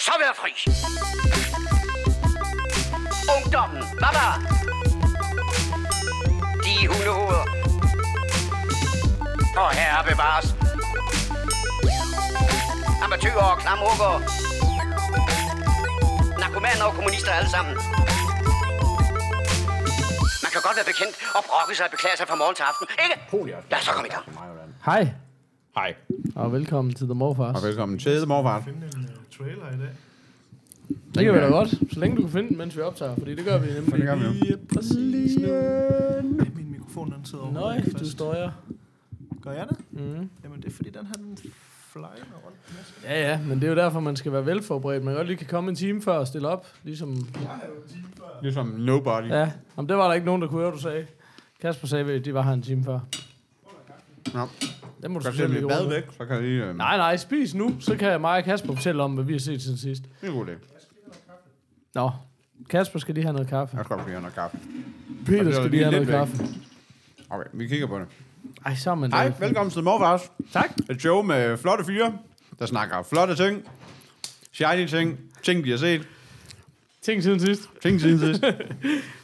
[0.00, 0.52] så være fri.
[3.36, 4.26] Ungdommen, baba.
[6.64, 7.44] De hundehoveder.
[9.62, 10.48] Og herre bevares.
[13.04, 14.12] Amatøger og klamrukker.
[16.40, 17.74] Narkomaner og kommunister alle sammen.
[20.44, 22.86] Man kan godt være bekendt og brokke sig og beklage sig fra morgen til aften,
[23.04, 23.16] ikke?
[23.70, 24.24] Lad os så komme i gang.
[24.84, 25.02] Hej,
[25.74, 25.94] Hej,
[26.36, 27.56] og velkommen til The Morfars.
[27.56, 28.62] og velkommen til The Morfar.
[29.40, 29.90] En trailer i dag.
[31.14, 33.34] Det kan vi da godt, så længe du kan finde den, mens vi optager, fordi
[33.34, 33.92] det gør vi nemlig.
[33.92, 34.30] det gør vi jo.
[34.32, 36.44] lige præcis nu.
[36.54, 38.52] Min mikrofon den sidder overhovedet ikke du jeg.
[39.42, 39.78] Gør jeg det?
[39.90, 40.30] Mm.
[40.44, 41.38] Jamen, det er fordi, den her den
[41.92, 42.08] flyende
[42.44, 42.56] rundt.
[43.04, 45.04] Ja, ja, men det er jo derfor, man skal være velforberedt.
[45.04, 47.28] Man kan godt lige kan komme en time før og stille op, ligesom...
[48.42, 49.28] Ligesom Nobody.
[49.28, 51.06] Ja, om det var der ikke nogen, der kunne høre, du sagde.
[51.60, 53.00] Kasper sagde, at de var her en time før.
[54.34, 54.48] Nå.
[55.02, 55.94] Det må du Kan selv se lige mit bad rundt.
[55.94, 56.64] væk, så kan lige...
[56.64, 59.40] Øh, Nej, nej, spis nu, så kan mig og Kasper fortælle om, hvad vi har
[59.40, 60.02] set siden sidst.
[60.20, 60.52] Det er en god idé.
[61.94, 62.10] Nå,
[62.70, 63.76] Kasper skal lige have noget kaffe.
[63.76, 64.58] Jeg skal godt have noget kaffe.
[65.26, 66.44] Peter skal lige lige have noget kaffe.
[67.30, 68.06] Okay, vi kigger på det.
[68.66, 70.32] Ej, sammen Hej, velkommen til Morfars.
[70.52, 70.70] Tak.
[70.90, 72.18] Et show med flotte fyre,
[72.58, 73.64] der snakker flotte ting.
[74.52, 75.18] Shiny ting.
[75.42, 76.08] Ting, de har set.
[77.02, 77.62] Ting siden sidst.
[77.82, 78.44] Ting siden sidst.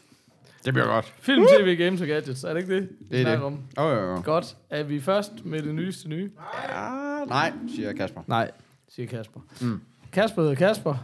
[0.67, 1.15] det bliver godt.
[1.21, 2.45] Film, tv, games og gadgets.
[2.45, 3.43] Er det ikke det, Det er det.
[3.43, 3.59] om?
[3.79, 4.23] Åh, oh, jo, jo.
[4.25, 4.57] Godt.
[4.71, 6.31] Er vi først med det nyeste nye?
[6.69, 8.21] Ja, nej, siger Kasper.
[8.27, 8.51] Nej,
[8.89, 9.41] siger Kasper.
[9.61, 9.81] Mm.
[10.13, 10.95] Kasper hedder Kasper.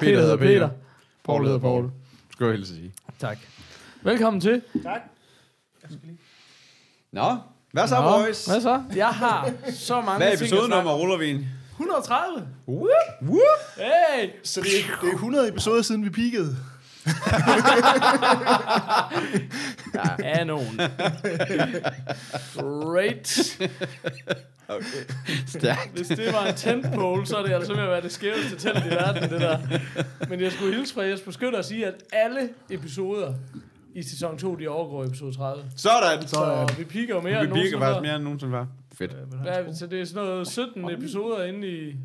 [0.00, 0.68] Peter, hedder Peter.
[1.24, 1.90] Paul hedder Paul.
[2.32, 2.92] Skal jeg hilse at sige.
[3.18, 3.38] Tak.
[4.02, 4.62] Velkommen til.
[7.12, 7.36] Nå,
[7.72, 8.46] hvad så, Nå, boys?
[8.46, 8.82] Hvad så?
[8.96, 11.44] Jeg har så mange Hvad er episodenummer, ruller vi ind?
[11.72, 12.48] 130.
[12.68, 12.88] Whoop,
[13.22, 13.40] whoop.
[13.76, 14.30] Hey!
[14.42, 16.56] Så det er, det er 100 episoder siden, vi peakede.
[20.18, 20.80] Ja, nogen.
[22.56, 23.28] Great.
[25.46, 25.90] Stærkt.
[25.94, 28.84] Hvis det var en tentpole, så er det altså ved at være det skæveste tent
[28.86, 29.58] i verden, det der.
[30.28, 33.34] Men jeg skulle hilse fra Jesper Skytter og sige, at alle episoder
[33.94, 35.64] i sæson 2, de overgår episode 30.
[35.76, 36.28] Sådan.
[36.28, 38.66] Så vi piker jo mere Vi end piker nogensinde faktisk mere end nogensinde før.
[38.98, 39.12] Fedt.
[39.44, 41.96] Ja, så det er sådan noget 17 episoder inde i,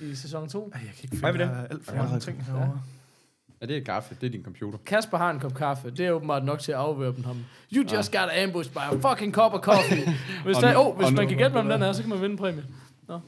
[0.00, 0.70] i sæson 2.
[0.74, 2.64] Ej, jeg kan ikke er finde der er alt for mange ting herovre.
[2.64, 2.99] Ja,
[3.68, 4.16] det er kaffe.
[4.20, 4.78] Det er din computer.
[4.86, 5.90] Kasper har en kop kaffe.
[5.90, 7.44] Det er åbenbart nok til at afvæbne ham.
[7.76, 10.04] You just got ambushed by a fucking cup of coffee.
[10.44, 12.32] Hvis, der, oh, hvis man nu- kan gætte, hvem den er, så kan man vinde
[12.32, 12.64] en præmie.
[13.08, 13.20] Jeg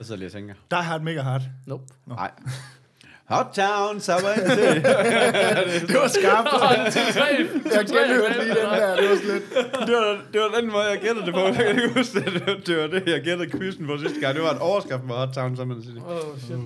[0.00, 0.54] sidder lige og tænker.
[0.70, 1.42] Die Hard Mega Hard.
[1.66, 1.84] Nope.
[2.06, 2.30] Nej.
[3.36, 4.32] Hot Town, så var
[5.88, 6.48] det var skarpt.
[6.52, 6.62] Oh.
[7.76, 8.96] Jeg genhørte lige den her.
[8.96, 9.42] Det var slet.
[9.86, 11.40] Det var, det var den måde, jeg gættede det på.
[11.40, 12.24] Jeg kan ikke huske det.
[12.34, 14.34] Det var- Det var det, jeg gættede quizzen på sidste gang.
[14.34, 16.00] Det var en overskrift på Hot Town, så man siger.
[16.06, 16.56] Oh, shit.
[16.56, 16.64] Uh,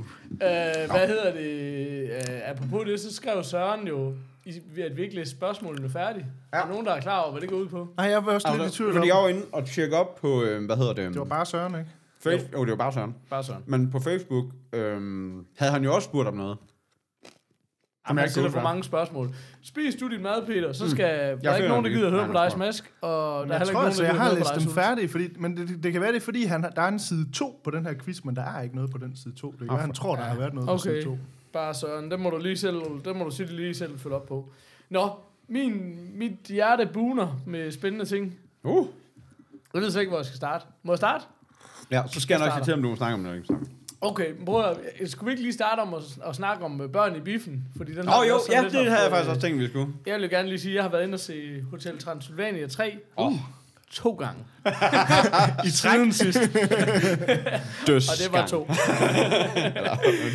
[0.97, 2.11] hvad hedder det?
[2.29, 4.13] Uh, apropos det, så skrev Søren jo,
[4.45, 6.27] i, ved at vi ikke læste spørgsmålene færdige.
[6.53, 6.59] Ja.
[6.59, 7.89] Er der nogen, der er klar over, hvad det går ud på?
[7.97, 8.97] Nej, jeg var også lidt i tvivl om.
[8.97, 11.09] Fordi jeg var inde og tjekke op på, øh, hvad hedder det?
[11.09, 11.91] Det var bare Søren, ikke?
[12.31, 12.53] Facebook.
[12.53, 13.15] Jo, oh, det var bare Søren.
[13.31, 13.63] Bare Søren.
[13.67, 16.59] Men på Facebook øhm, havde han jo også spurgt om noget.
[18.09, 19.31] Jamen, jeg jeg ikke stiller for mange spørgsmål.
[19.63, 21.39] Spis du dit mad, Peter, så skal...
[21.43, 22.53] Der er ikke nogen, der gider høre på dig jeg.
[22.53, 23.19] smask, og der
[23.55, 24.67] er Jeg heller tror ikke altså, nogen, jeg der har gider læst høre på dem
[24.67, 26.89] dig færdige, fordi, men det, det kan være, det er fordi, han, har- der er
[26.89, 29.35] en side 2 på den her quiz, men der er ikke noget på den side
[29.35, 29.51] 2.
[29.51, 31.19] Det kan være, han tror, der har været noget på Okay, side 2.
[31.53, 32.11] bare Søren.
[32.11, 34.53] Det må du lige selv, det må du sige lige selv følge op på.
[34.91, 35.11] Nå,
[35.49, 38.35] min, mit hjerte buner med spændende ting.
[38.63, 38.87] Uh.
[39.75, 40.67] Jeg ved så ikke, hvor jeg skal starte.
[40.83, 41.25] Må jeg starte?
[41.91, 43.37] Ja, så skal jeg nok sige til, om du vil snakke om det.
[43.37, 43.55] Ikke?
[44.01, 44.65] Okay, prøv
[45.01, 47.65] at, skulle vi ikke lige starte om at, at snakke om øh, børn i biffen?
[47.77, 49.93] Fordi den har oh, jo, ja, det havde jeg faktisk også tænkt, vi skulle.
[50.07, 52.99] Jeg vil gerne lige sige, at jeg har været inde og se Hotel Transylvania 3
[53.17, 53.33] Åh.
[53.91, 54.41] to gange.
[55.69, 56.13] I træk.
[56.13, 56.39] sidst,
[57.87, 58.09] Døs.
[58.11, 58.71] og det var to.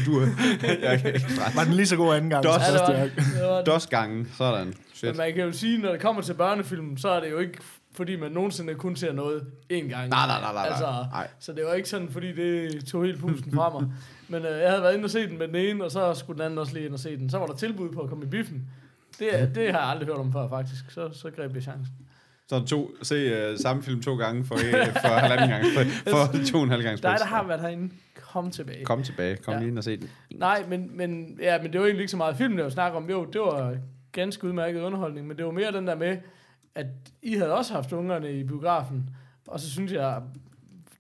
[0.06, 0.22] Du,
[0.88, 2.44] jeg kan ikke Var den lige så god anden gang?
[2.44, 2.62] Dos.
[2.68, 4.66] Ja, det var, det var Dos gange, sådan.
[4.66, 5.18] Men Shit.
[5.18, 7.58] man kan jo sige, når det kommer til børnefilm, så er det jo ikke,
[7.94, 9.42] fordi man nogensinde kun ser noget
[9.74, 9.90] én gang.
[9.90, 11.28] Nej, nej, nej, nej, Altså, nej.
[11.40, 13.90] Så det var ikke sådan, fordi det tog helt pusten fra mig.
[14.28, 16.38] Men øh, jeg havde været inde og se den med den ene, og så skulle
[16.38, 17.30] den anden også lige ind og se den.
[17.30, 18.70] Så var der tilbud på at komme i biffen.
[19.20, 20.92] Det, det har jeg aldrig hørt om før, faktisk.
[20.92, 21.94] Så, så greb jeg chancen.
[22.50, 24.62] Så to, se uh, samme film to gange for, uh,
[25.02, 25.66] for halvanden gang.
[25.74, 26.98] For, for to og en halv gang.
[27.04, 27.94] Dig, der har været herinde,
[28.32, 28.86] kom tilbage.
[28.86, 29.36] Kom tilbage.
[29.36, 29.60] Kom Ja.
[29.60, 30.10] lige ind og se den.
[30.36, 32.94] Nej, men, men, ja, men det var egentlig ikke så meget film, der var snak
[32.94, 33.10] om.
[33.10, 33.76] Jo, det var
[34.12, 36.18] ganske udmærket underholdning, men det var mere den der med,
[36.76, 36.86] at
[37.22, 39.10] I havde også haft ungerne i biografen,
[39.48, 40.22] og så synes jeg,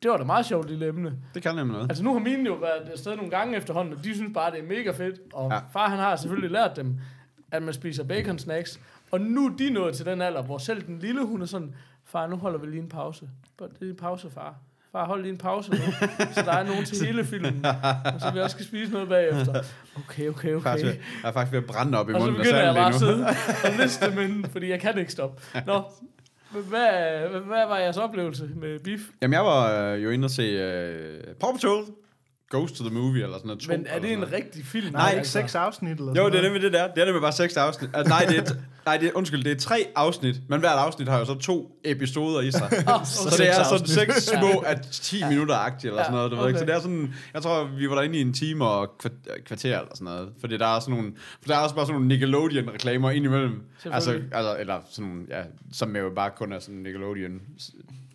[0.03, 1.17] det var da meget sjovt lille emne.
[1.33, 1.89] Det kan nemlig noget.
[1.89, 4.59] Altså nu har mine jo været afsted nogle gange efterhånden, og de synes bare, det
[4.59, 5.19] er mega fedt.
[5.33, 5.59] Og Ja.
[5.73, 6.99] far han har selvfølgelig lært dem,
[7.51, 8.79] at man spiser bacon snacks.
[9.11, 11.75] Og nu er de nået til den alder, hvor selv den lille, hun er sådan,
[12.05, 13.29] far, nu holder vi lige en pause.
[13.57, 14.55] Bare, Det er en pause, far.
[14.91, 15.77] Far, hold lige en pause nu,
[16.33, 17.65] så der er nogen til hele filmen.
[18.13, 19.63] Og så vi også skal spise noget bagefter.
[19.97, 20.63] Okay, okay, okay.
[20.63, 20.85] Faktisk,
[21.23, 22.95] jeg er faktisk ved at brænde op i Og så munden begynder jeg bare at
[22.95, 23.25] sidde
[23.63, 25.41] og liste inden, fordi jeg kan ikke stoppe.
[25.65, 25.81] Nå,
[26.51, 28.99] hvad, hvad var jeres oplevelse med beef?
[29.21, 31.85] Jamen, jeg var øh, jo inde og se øh, Paw Patrol.
[32.51, 33.67] Ghost to the Movie, eller sådan noget.
[33.67, 34.33] Men er det en noget.
[34.33, 34.91] rigtig film?
[34.93, 35.31] Nej, ikke altså?
[35.31, 36.87] seks afsnit eller Jo, sådan det er nemlig det der.
[36.87, 37.89] Det er nemlig bare seks afsnit.
[37.99, 38.53] Uh, nej, det er,
[38.85, 41.79] nej, det er, undskyld, det er tre afsnit, men hvert afsnit har jo så to
[41.85, 42.69] episoder i sig.
[42.87, 43.37] Oh, Så okay.
[43.37, 43.89] det er sådan afsnit.
[43.89, 46.31] seks små at 10 minutter agtigt eller Ja, sådan noget.
[46.31, 46.59] Du ved ikke?
[46.59, 46.73] Så okay.
[46.73, 49.91] det er sådan, jeg tror, vi var derinde i en time og kva- kvarter eller
[49.95, 50.29] sådan noget.
[50.39, 51.11] Fordi der er sådan nogle,
[51.41, 53.63] for der er også bare sådan nogle Nickelodeon-reklamer indimellem.
[53.85, 55.41] Altså, altså, eller sådan nogle, ja,
[55.73, 57.41] som jo bare kun er sådan Nickelodeon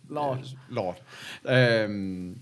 [0.09, 0.39] Lord.
[0.69, 0.95] lort.
[1.49, 2.37] Øhm,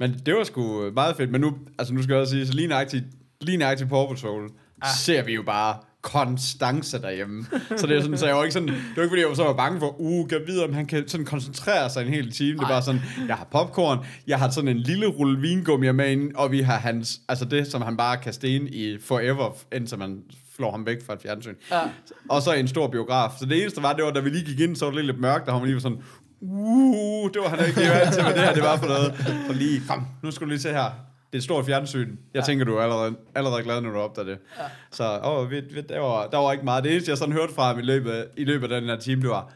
[0.00, 1.30] men det var sgu meget fedt.
[1.30, 3.04] Men nu, altså nu skal jeg også sige, så lige nøjagtigt,
[3.40, 4.50] lige nøjagtigt Paw Patrol,
[4.82, 4.88] ah.
[4.96, 7.46] ser vi jo bare konstance derhjemme.
[7.76, 9.44] Så det er sådan, så jeg var ikke sådan, det var ikke fordi, jeg så
[9.44, 12.58] var bange for, uh, kan vide, om han kan sådan koncentrere sig en hel time.
[12.58, 16.10] Det er bare sådan, jeg har popcorn, jeg har sådan en lille rulle vingummi med
[16.10, 19.98] ind, og vi har hans, altså det, som han bare kan sten i forever, indtil
[19.98, 20.22] man
[20.56, 21.54] flår ham væk fra et fjernsyn.
[21.70, 21.80] Ja.
[22.28, 23.30] Og så en stor biograf.
[23.38, 25.20] Så det eneste var, det var, da vi lige gik ind, så var det lidt
[25.20, 26.02] mørkt, og han var lige var sådan,
[26.40, 29.14] uh, det var han ikke lige vant til, hvad det her det var for noget.
[29.46, 30.84] Så lige, kom, nu skal du lige se her.
[31.32, 32.08] Det er et stort fjernsyn.
[32.34, 32.46] Jeg ja.
[32.46, 34.38] tænker, du er allerede, allerede glad, når du opdager det.
[34.58, 34.62] Ja.
[34.90, 36.84] Så åh, ved, ved, der, var, der var ikke meget.
[36.84, 38.96] Det eneste, jeg sådan hørte fra ham i løbet, af- i løbet af den her
[38.96, 39.52] time, det var,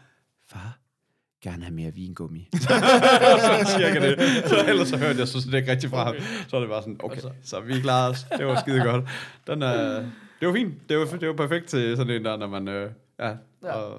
[0.53, 0.79] far,
[1.45, 2.49] gerne have mere vingummi.
[3.41, 4.45] sådan cirka det.
[4.49, 6.15] Så ellers så hørte jeg så det ikke rigtig fra ham.
[6.49, 7.31] Så var det bare sådan, okay, Altså.
[7.45, 8.27] så vi klarede os.
[8.39, 9.05] Det var skide godt.
[9.47, 10.05] Den, øh,
[10.41, 10.75] det var fint.
[10.89, 12.69] Det var, det var perfekt til sådan en der, når man...
[12.69, 12.91] Øh,
[13.21, 13.33] ja,
[13.65, 13.73] Ja.
[13.73, 13.99] Og,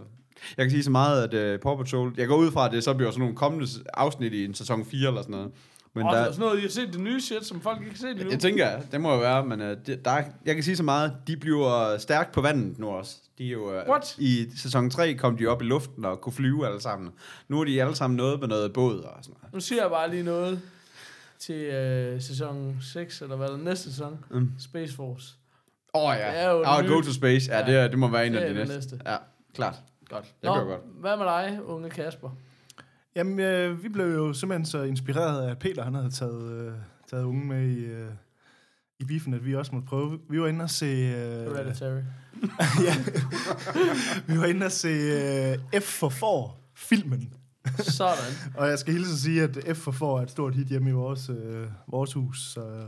[0.58, 2.14] jeg kan sige så meget, at uh, Paw Patrol...
[2.18, 4.86] Jeg går ud fra, at det så bliver sådan nogle kommende afsnit i en sæson
[4.86, 5.52] 4 eller sådan noget.
[5.94, 7.98] Men Og der, sådan noget, I har set det nye shit, som folk ikke har
[7.98, 8.30] set endnu.
[8.32, 10.84] jeg tænker, det må jo være, men uh, det, der, er- jeg kan sige så
[10.84, 13.16] meget, de bliver stærkt på vandet nu også.
[13.38, 14.16] De er jo, uh, What?
[14.18, 17.10] I sæson 3 kom de op i luften og kunne flyve alle sammen.
[17.48, 19.54] Nu er de alle sammen noget med noget båd og sådan noget.
[19.54, 20.62] Nu siger jeg bare lige noget
[21.40, 24.18] til øh, sæson 6, eller hvad der næste sæson.
[24.32, 24.52] Mm.
[24.60, 25.34] Space Force.
[25.94, 27.84] Åh oh, Det ja, er jo oh, det Go to Space, ja, Ja.
[27.84, 28.76] det, det må være en Det af de det næste.
[28.96, 29.00] næste.
[29.12, 29.16] Ja,
[29.56, 29.76] klart.
[30.10, 30.24] Godt.
[30.24, 30.82] Det Nå, gør jeg godt.
[31.00, 32.30] hvad med dig, unge Kasper?
[33.16, 36.74] Jamen, øh, vi blev jo simpelthen så inspireret af, at Peter han havde taget, øh,
[37.10, 38.10] taget unge med i, øh,
[39.00, 40.20] i biffen, at vi også måtte prøve.
[40.30, 40.86] Vi var inde og se...
[40.86, 42.02] Øh, Hereditary.
[42.88, 42.96] ja.
[44.28, 44.90] vi var inde og se
[45.74, 47.34] øh, F for for filmen.
[47.78, 48.34] Sådan.
[48.58, 50.90] Og jeg skal hilse at sige, at F for for er et stort hit hjemme
[50.90, 52.52] i vores, øh, vores hus.
[52.52, 52.84] Så,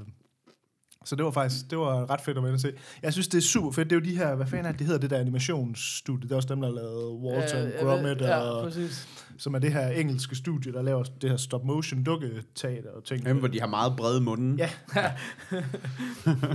[1.07, 2.71] så det var faktisk det var ret fedt at være inde og se.
[3.03, 3.89] Jeg synes, det er super fedt.
[3.89, 6.23] Det er jo de her, hvad fanden er det, det hedder, det der animationsstudie.
[6.23, 8.63] Det er også dem, der har lavet Walter Ja, and jeg ved- Gromit, Ja, og,
[8.63, 9.07] præcis.
[9.37, 13.25] som er det her engelske studie, der laver det her stop-motion dukketeater og ting.
[13.25, 14.55] Dem, hvor de har meget brede munde.
[14.57, 14.69] Ja.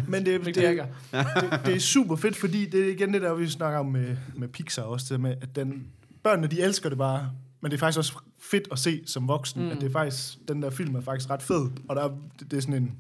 [0.09, 0.87] Men det, det, Jagger.
[1.13, 4.17] det, det er super fedt, fordi det er igen det der, vi snakker om med,
[4.35, 5.87] med Pixar også, det med, at den,
[6.25, 9.63] børnene, de elsker det bare, men det er faktisk også fedt at se som voksen,
[9.65, 9.71] Mm.
[9.71, 12.09] at det er faktisk, den der film er faktisk ret fed, og der er,
[12.39, 12.93] det, det er sådan en,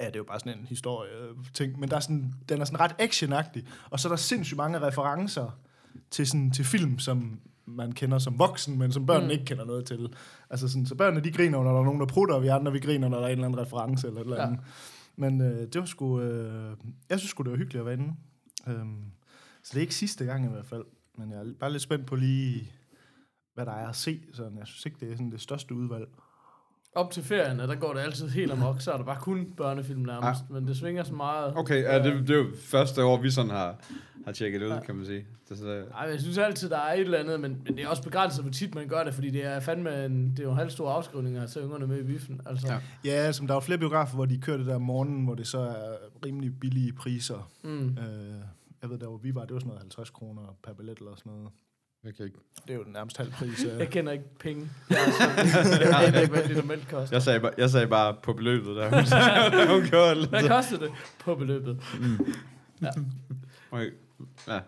[0.00, 1.10] ja, det er jo bare sådan en historie
[1.54, 4.56] ting, men der er sådan, den er sådan ret actionagtig, og så er der sindssygt
[4.56, 5.58] mange referencer
[6.10, 9.30] til, sådan, til film, som man kender som voksen, men som børnene Mm.
[9.32, 10.08] ikke kender noget til.
[10.50, 12.72] Altså sådan, så børnene, de griner, når der er nogen, der prutter, og vi andre,
[12.72, 14.46] vi griner, når der er en eller anden reference eller et eller Ja.
[14.46, 14.60] andet.
[15.16, 16.76] Men øh, det var sgu, øh,
[17.10, 18.14] jeg synes sgu, det var hyggeligt at være inde.
[18.66, 19.04] Øhm,
[19.62, 20.84] så det er ikke sidste gang i hvert fald.
[21.18, 22.72] Men jeg er bare lidt spændt på lige,
[23.54, 24.20] hvad der er at se.
[24.32, 26.08] Sådan, jeg synes ikke, det er sådan det største udvalg.
[26.94, 30.00] Op til ferien, der går det altid helt amok, så er der bare kun børnefilm
[30.00, 30.50] nærmest.
[30.50, 31.56] Men det svinger så meget.
[31.56, 33.76] Okay, ja, det, det er jo første år, vi sådan har,
[34.24, 34.80] har tjekket det ud, Ja.
[34.80, 35.26] kan man sige.
[35.48, 37.88] Det, så, Ej, jeg synes altid, der er et eller andet, men, men det er
[37.88, 40.50] også begrænset, hvor tit man gør det, fordi det er fandme en, det er jo
[40.50, 42.40] en halv stor afskrivning at tage ungerne med i biffen.
[42.46, 42.78] Altså, Ja.
[43.04, 43.24] ja.
[43.24, 45.34] Ja, som der er jo flere biografer, hvor de kører det der om morgenen, hvor
[45.34, 45.96] det så er
[46.26, 47.50] rimelig billige priser.
[47.62, 47.88] mm.
[47.88, 48.34] Øh,
[48.82, 51.12] jeg ved, der hvor vi var, det var sådan noget 50 kroner per billet eller
[51.16, 51.48] sådan noget.
[52.04, 52.38] Jeg kan ikke.
[52.66, 53.64] Det er jo nærmest halv pris.
[53.64, 53.78] øh.
[53.78, 54.70] Jeg kender ikke penge.
[54.90, 57.16] Jeg, er jeg ved ikke, hvad liter mælk koster.
[57.16, 60.28] Jeg sagde, bare, jeg sagde bare på beløbet, der hun, gjorde det.
[60.28, 61.80] Hvad koster det på beløbet?
[63.70, 63.90] Okay.
[64.48, 64.60] Ja.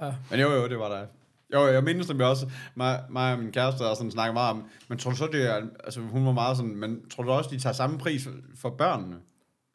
[0.00, 0.14] Ja.
[0.30, 1.06] Men jo, jo, det var der.
[1.54, 4.64] Jo, jeg mindes nemlig også, mig, mig og min kæreste har sådan snakket meget om,
[4.88, 7.50] men tror du så, det er, altså hun var meget sådan, men tror du også,
[7.50, 9.16] de tager samme pris for, børnene?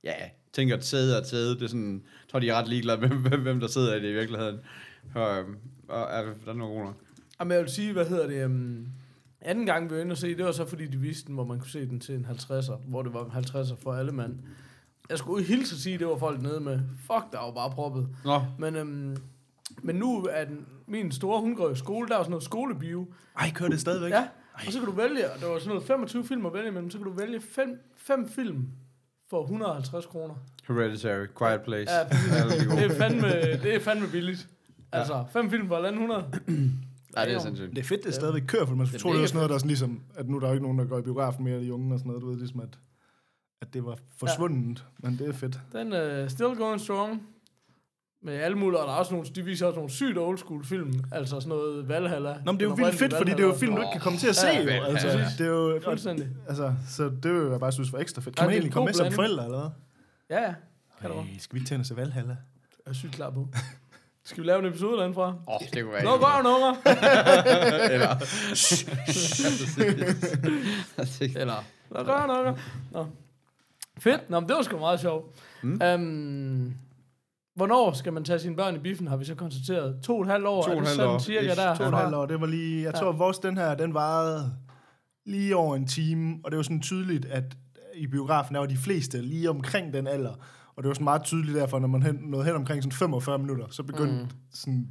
[0.03, 3.01] Ja, jeg tænker, at sæde og sæde, det er sådan, tror, de er ret ligeglade
[3.01, 4.59] med, hvem, hvem der sidder i det i virkeligheden.
[5.15, 5.37] Og,
[5.89, 6.93] og er der er nogle kroner?
[7.39, 8.45] Jamen, jeg vil sige, hvad hedder det...
[8.45, 8.87] Um,
[9.41, 11.43] anden gang, vi var inde og se, det var så, fordi de viste den, hvor
[11.43, 14.39] man kunne se den til en 50'er, hvor det var en 50'er for alle mand.
[15.09, 16.79] Jeg skulle hilse at sige, at det var folk nede med.
[16.99, 18.07] Fuck, der var bare proppet.
[18.25, 19.17] Nå, Men, øhm,
[19.83, 23.07] men nu er den, min store, hun går i skole, der er sådan noget skolebio.
[23.39, 24.11] Ej, kører det stadigvæk?
[24.11, 26.67] Ja, og så kan du vælge, og der var sådan noget 25 film at vælge
[26.67, 28.67] imellem, så kan du vælge fem, fem film
[29.29, 30.35] for 150 kroner.
[30.67, 31.93] Hereditary, Quiet Place.
[31.93, 32.03] Ja.
[32.75, 33.27] Det er fandme,
[33.63, 34.47] det er fandme billigt.
[34.91, 36.25] Altså, fem film for 100.
[37.17, 37.69] Ja, det er sindssygt.
[37.69, 39.37] Det er fedt, det stadigvæk kører, for man Det skulle er tro, det mega sådan
[39.37, 41.01] noget, der er sådan ligesom, at nu er der jo ikke nogen, der går i
[41.01, 42.79] biografen mere, de unge og sådan noget, du ved, ligesom at,
[43.61, 45.09] at det var forsvundet, ja.
[45.09, 45.59] men det er fedt.
[45.73, 47.21] Den er uh, still going strong.
[48.21, 50.65] med alle mulige, og der er også nogle, de viser også nogle sygt old school
[50.65, 52.35] film, altså sådan noget Valhalla.
[52.45, 54.01] Nå, men det er jo vildt fedt, fordi det er jo film, du ikke kan
[54.01, 54.47] komme til at se.
[54.47, 54.69] Ja, jo.
[54.69, 55.25] ja, Altså, ja.
[55.37, 56.27] det er jo, Fuldstændig.
[56.47, 58.35] altså, så det vil jeg bare synes var ekstra fedt.
[58.35, 59.69] Kan Ja, man det er egentlig en komme med som forældre, eller hvad?
[60.37, 60.53] Ja, ja.
[61.01, 61.11] Kan.
[61.11, 62.37] Ej, skal vi ikke tænde os til Valhalla?
[62.85, 63.47] Jeg er sygt klar på.
[64.27, 65.27] Skal vi lave en episode derindefra?
[65.27, 66.03] Åh, oh, det kunne være...
[66.03, 66.75] Nå, går jo unger.
[71.35, 71.35] Eller...
[71.35, 72.53] Eller, nå, går jo unger.
[72.91, 73.05] Nå.
[73.99, 74.29] Fedt.
[74.29, 75.25] Nå, men det var sgu meget sjovt.
[75.63, 75.81] Mm.
[75.93, 76.73] Um,
[77.55, 79.99] hvornår skal man tage sine børn i biffen, har vi så konstateret.
[80.03, 80.63] To og et halvt år.
[80.63, 81.19] To og er et det sådan år.
[81.19, 81.55] cirka Ish.
[81.61, 81.75] der?
[81.75, 82.83] To og et halvt år, det var lige...
[82.83, 82.99] Jeg Ja.
[82.99, 84.53] tror, vores den her, den varede
[85.25, 87.43] lige over en time, og det var sådan tydeligt, at
[87.95, 90.33] i biografen der var de fleste lige omkring den alder.
[90.77, 93.39] Og det var sådan meget tydeligt derfor, når man hen, nåede hen omkring sådan 45
[93.39, 94.29] minutter, så begyndte Mm.
[94.53, 94.87] sådan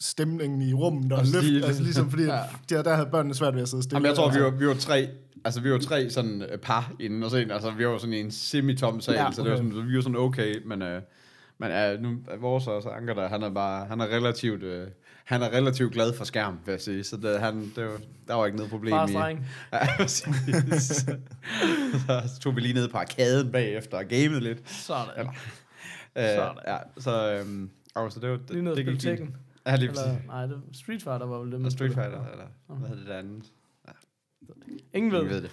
[0.00, 1.64] stemningen i rummet og Og løft, lidt.
[1.64, 2.40] altså ligesom fordi, Ja.
[2.70, 3.96] der, der havde børnene svært ved at sidde stille.
[3.96, 5.08] Jamen, jeg tror, vi var, vi var tre,
[5.44, 8.12] altså vi var tre sådan øh, par inden, og så en, altså vi var sådan
[8.12, 9.34] i en semi-tom sal, Ja, okay.
[9.34, 11.02] så det var sådan, så vi var sådan okay, men, øh,
[11.58, 14.88] men øh, nu vores også Anker der, han er bare, han er relativt, øh,
[15.26, 18.34] han er relativt glad for skærm, vil jeg sige, så det, han, det var, der
[18.34, 19.14] var ikke noget problem Fars i.
[19.72, 20.96] Ja, præcis.
[22.06, 24.70] så tog vi lige ned på arkaden bagefter og gamede lidt.
[24.70, 25.06] Sådan.
[25.16, 25.32] Eller-
[26.18, 26.56] Øh, Sådan.
[26.66, 29.34] ja, så, øhm, altså, det var, det, Lige ned og det spille gik fint.
[29.66, 29.88] Ja, lige.
[29.88, 31.94] Eller, nej, det, Street Fighter var vel det, Eller man Street.
[31.94, 33.44] Fighter, eller hvad hedder det andet?
[34.94, 35.42] Ingen ved Ingen det.
[35.42, 35.50] ved det.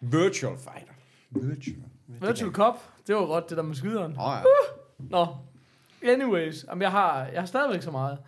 [0.00, 0.92] Virtual Fighter.
[1.30, 1.76] Virtual.
[2.08, 2.74] Virtual Cop,
[3.06, 4.12] det var godt, det der med skyderen.
[4.12, 4.42] Åh ja.
[4.98, 5.26] Nå,
[6.02, 8.18] anyways, jamen, jeg, har, jeg har stadigvæk så meget.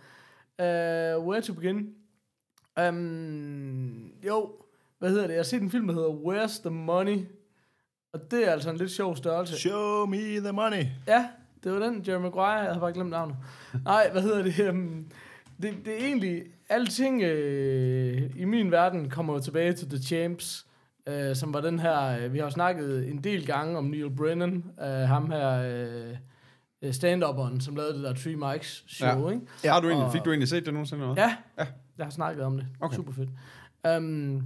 [0.59, 1.95] Uh, where to begin?
[2.79, 4.51] Um, jo,
[4.99, 5.33] hvad hedder det?
[5.33, 7.17] Jeg har set en film, der hedder Where's the Money?
[8.13, 9.59] Og det er altså en lidt sjov størrelse.
[9.59, 10.85] Show me the money.
[11.07, 11.27] Ja,
[11.63, 12.51] det var den, Jerry Maguire.
[12.51, 13.35] Jeg havde bare glemt navnet.
[13.85, 14.69] Nej, hvad hedder det?
[14.69, 15.07] Um,
[15.61, 16.43] det, det er egentlig...
[16.69, 20.67] Alting øh, i min verden kommer jo tilbage til The Champs,
[21.07, 22.17] øh, som var den her...
[22.17, 25.49] Øh, vi har jo snakket en del gange om Neil Brennan, øh, ham her...
[25.49, 26.17] Øh,
[26.81, 29.33] øh, stand-upperen, som lavede det der Three Mics show, Ja.
[29.33, 29.45] ikke?
[29.63, 31.03] Ja, har du egentlig, og- fik du egentlig set det nogensinde?
[31.03, 31.15] Eller?
[31.17, 31.65] Ja, Ja.
[31.97, 32.65] jeg har snakket om det.
[32.81, 32.95] Okay.
[32.95, 33.29] Super fedt.
[33.97, 34.43] Um,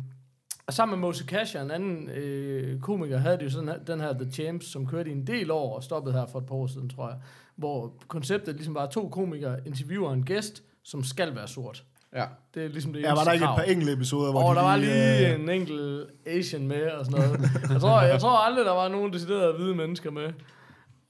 [0.67, 4.13] og sammen med Mose Kasha, en anden øh, komiker, havde de jo sådan den her
[4.13, 6.67] The Champs, som kørte i en del år og stoppede her for et par år
[6.67, 7.17] siden, tror jeg.
[7.55, 11.83] Hvor konceptet ligesom var to komikere interviewer en gæst, som skal være sort.
[12.15, 12.25] Ja.
[12.53, 13.57] Det er ligesom det Ja, var der ikke et krav.
[13.57, 17.05] par enkelte episoder, hvor Og de der var lige øh, en enkelt Asian med og
[17.05, 17.41] sådan noget.
[17.69, 20.29] jeg, tror, jeg tror aldrig, der var nogen deciderede hvide mennesker med.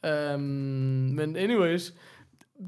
[0.04, 1.94] Um, men anyways,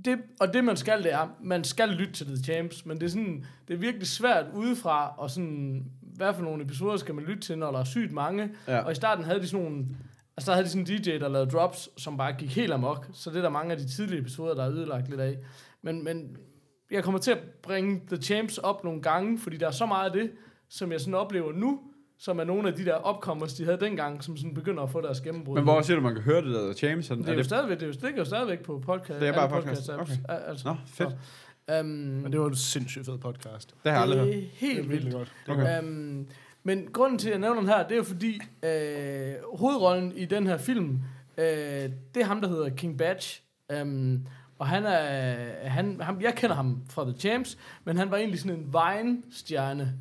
[0.05, 3.05] det, og det man skal, det er, man skal lytte til The Champs, men det
[3.05, 7.23] er, sådan, det er virkelig svært udefra, og sådan, hvad for nogle episoder skal man
[7.23, 8.49] lytte til, når der er sygt mange.
[8.67, 8.79] Ja.
[8.79, 9.85] Og i starten havde de sådan nogle,
[10.37, 13.07] altså der havde de sådan en DJ, der lavede drops, som bare gik helt amok,
[13.13, 15.37] så det er der mange af de tidlige episoder, der er ødelagt lidt af.
[15.81, 16.37] Men, men
[16.91, 20.05] jeg kommer til at bringe The Champs op nogle gange, fordi der er så meget
[20.05, 20.31] af det,
[20.69, 21.81] som jeg sådan oplever nu,
[22.19, 25.01] som er nogle af de der opkommers, de havde dengang, som sådan begynder at få
[25.01, 25.55] deres gennembrud.
[25.55, 27.07] Men hvor siger du, man kan høre det der James?
[27.07, 29.19] Det er, jo stadigvæk, det, er jo, det ligger jo stadigvæk på podcast.
[29.19, 30.11] Det er bare podcast, apps.
[30.11, 30.21] okay.
[30.29, 31.09] Al- Altså, Nå, fedt.
[31.69, 33.75] Så, um, Men det var en sindssygt fed podcast.
[33.83, 34.27] Det har jeg aldrig hørt.
[34.27, 34.91] det er Det helt er vildt.
[34.91, 35.31] virkelig godt.
[35.49, 35.79] Okay.
[35.83, 36.27] Um,
[36.63, 40.25] men grunden til, at jeg nævner den her, det er jo fordi, øh, hovedrollen i
[40.25, 40.99] den her film,
[41.37, 43.41] øh, det er ham, der hedder King Badge.
[43.81, 44.27] Um,
[44.59, 48.39] og han er, han, ham, jeg kender ham fra The Champs, men han var egentlig
[48.39, 49.93] sådan en Vine-stjerne.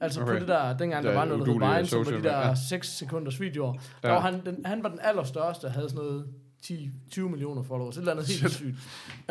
[0.00, 0.32] Altså okay.
[0.32, 2.10] På det der, dengang der Det er var noget, der hed Vine, som var de
[2.22, 2.54] der media.
[2.54, 3.72] 6 sekunders videoer.
[3.72, 4.12] Der Ja.
[4.14, 6.26] var han, den, han var den allerstørste, havde sådan noget
[6.64, 8.76] 10-20 millioner followers, et eller andet helt sygt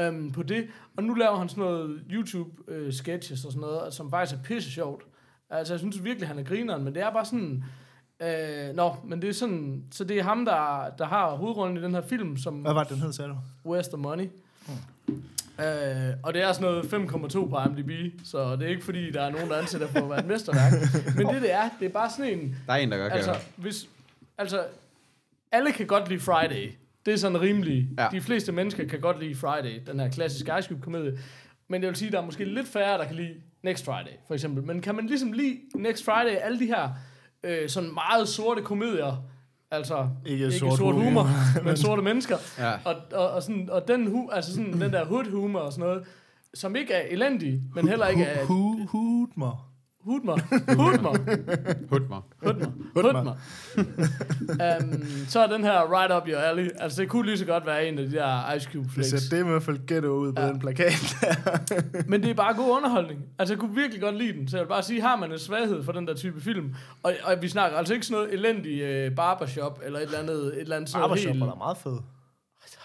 [0.09, 0.67] um, på det.
[0.97, 5.03] Og nu laver han sådan noget YouTube-sketches og sådan noget, som faktisk er pisse sjovt.
[5.49, 7.63] Altså, jeg synes virkelig, han er grineren, men det er bare sådan...
[8.21, 9.83] Øh, nå, men det er sådan...
[9.91, 12.83] Så det er ham, der, der har hovedrollen i den her film, som Hvad var
[12.83, 13.35] det, den hed, sagde du?
[13.73, 14.29] Where's the Money.
[15.60, 19.22] Øh, og det er sådan noget 5,2 på IMDb, så det er ikke fordi, der
[19.22, 20.72] er nogen, der ansætter for at være et mesterværk.
[21.18, 22.56] Men det, det er, det er bare sådan en...
[22.68, 23.89] Der er en, der kan Altså, hvis,
[24.38, 24.63] altså,
[25.51, 26.72] alle kan godt lide Friday.
[27.06, 27.89] Det er sådan rimelig.
[27.98, 28.08] Ja.
[28.12, 31.20] De fleste mennesker kan godt lide Friday, den her klassiske Ice Cube komedie.
[31.68, 34.34] Men jeg vil sige, der er måske lidt færre, der kan lide Next Friday, for
[34.34, 34.63] eksempel.
[34.63, 36.89] Men kan man ligesom lide Next Friday, alle de her
[37.44, 39.24] øh, sådan meget sorte komedier,
[39.71, 42.73] altså Ikke ikke sort sort, humor, humor, men sorte mennesker, Ja.
[42.85, 45.88] og, og, og, sådan, og den, hu, altså sådan, den der hood humor og sådan
[45.89, 46.03] noget,
[46.53, 49.27] som ikke er elendig, men heller ikke er Hu,
[50.06, 50.38] hudmer.
[50.75, 51.10] hudmer,
[51.89, 53.36] hudmer, hudmer, Hudmer.
[53.77, 56.70] um, så er den her right up your alley.
[56.79, 59.10] Altså, det kunne lige så godt være en af de der Ice Cube Det flicks.
[59.10, 60.48] ser det i hvert fald ghetto ud på Ja.
[60.48, 61.15] den plakat.
[62.10, 63.20] Men det er bare god underholdning.
[63.39, 64.48] Altså, jeg kunne virkelig godt lide den.
[64.48, 67.13] Så jeg vil bare sige, har man en svaghed for den der type film, og,
[67.24, 70.60] og vi snakker altså ikke sådan noget elendig øh, barbershop, eller et eller andet, et
[70.62, 71.39] eller andet sådan Barbershop helt...
[71.46, 71.98] var da meget fed.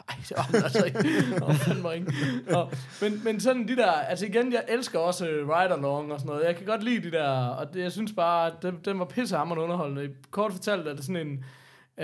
[0.08, 0.98] Ej, det var altså ikke.
[1.40, 2.12] Nå, fandme ikke.
[2.50, 2.68] Nå,
[3.00, 6.32] men, men sådan de der, altså igen, jeg elsker også øh, Ride Along og sådan
[6.32, 6.46] noget.
[6.46, 9.04] Jeg kan godt lide de der, og det, jeg synes bare, at den, den var
[9.04, 10.10] pissehammerende underholdende.
[10.30, 11.44] Kort fortalt er det sådan en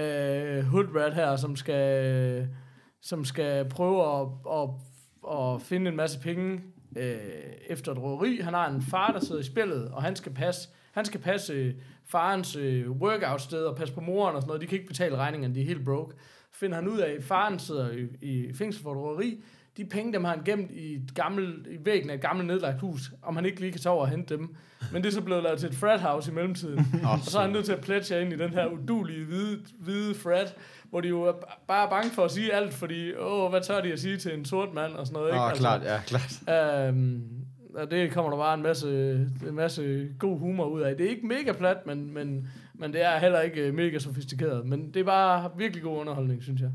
[0.02, 2.48] øh, hood rat her, som skal,
[3.02, 4.68] som skal prøve at, at,
[5.32, 6.60] at finde en masse penge
[6.96, 7.16] øh,
[7.66, 8.40] efter et røveri.
[8.40, 11.52] Han har en far, der sidder i spillet, og han skal passe, han skal passe
[11.52, 11.74] øh,
[12.08, 14.62] farens øh, workout-sted og passe på moren og sådan noget.
[14.62, 16.14] De kan ikke betale regningerne, de er helt broke.
[16.60, 19.42] Finder han ud af, at faren sidder i, i fængsel for røveri.
[19.76, 22.80] De penge, dem har han gemt i, et gammel, i væggen af et gammelt nedlagt
[22.80, 24.56] hus, om han ikke lige kan tage over og hente dem.
[24.92, 26.86] Men det er så blevet lavet til et frat house i mellemtiden.
[27.12, 30.14] og så er han nødt til at pledge ind i den her udulige hvide, hvide
[30.14, 30.56] frat,
[30.90, 31.32] hvor de jo er
[31.68, 34.34] bare er bange for at sige alt, fordi, åh, hvad tør de at sige til
[34.34, 35.44] en sort mand og sådan noget, ikke?
[35.44, 36.88] Åh, klart, ja, klart.
[36.88, 37.22] Øhm,
[37.74, 39.12] og det kommer der bare en masse,
[39.48, 40.96] en masse god humor ud af.
[40.96, 42.48] Det er ikke mega plat, men, men,
[42.80, 44.66] men det er heller ikke øh, mega sofistikeret.
[44.66, 46.70] Men det er bare virkelig god underholdning, synes jeg.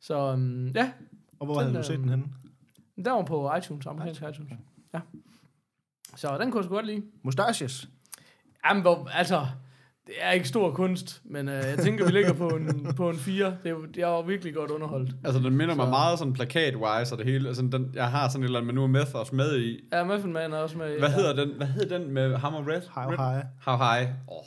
[0.00, 0.90] Så øhm, ja,
[1.40, 2.24] Og hvor Den, havde du set øhm, den henne?
[3.04, 4.52] der var på iTunes, amerikansk iTunes.
[4.94, 5.00] Ja.
[6.16, 7.02] Så den kunne jeg sgu godt lide.
[7.22, 7.88] Mustaches.
[8.68, 9.46] Jamen, hvor, altså,
[10.06, 13.16] det er ikke stor kunst, men øh, jeg tænker, vi ligger på en, på en
[13.16, 13.56] 4.
[13.62, 15.10] Det er, det er jo virkelig godt underholdt.
[15.24, 17.48] Altså, den minder mig Så- meget sådan plakat-wise og det hele.
[17.48, 19.80] Altså, den, jeg har sådan et eller andet, men nu er Meth også med i.
[19.92, 20.98] Ja, Muffin Man er også med.
[20.98, 21.14] Hvad ja.
[21.14, 21.50] hedder den?
[21.56, 22.80] Hvad hedder den med ham og Red?
[22.90, 23.16] How Red?
[23.34, 23.44] high.
[23.60, 24.08] How High.
[24.28, 24.44] Åh, oh,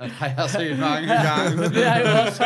[0.00, 1.68] har jeg set mange gange.
[1.68, 2.44] Det er jo også,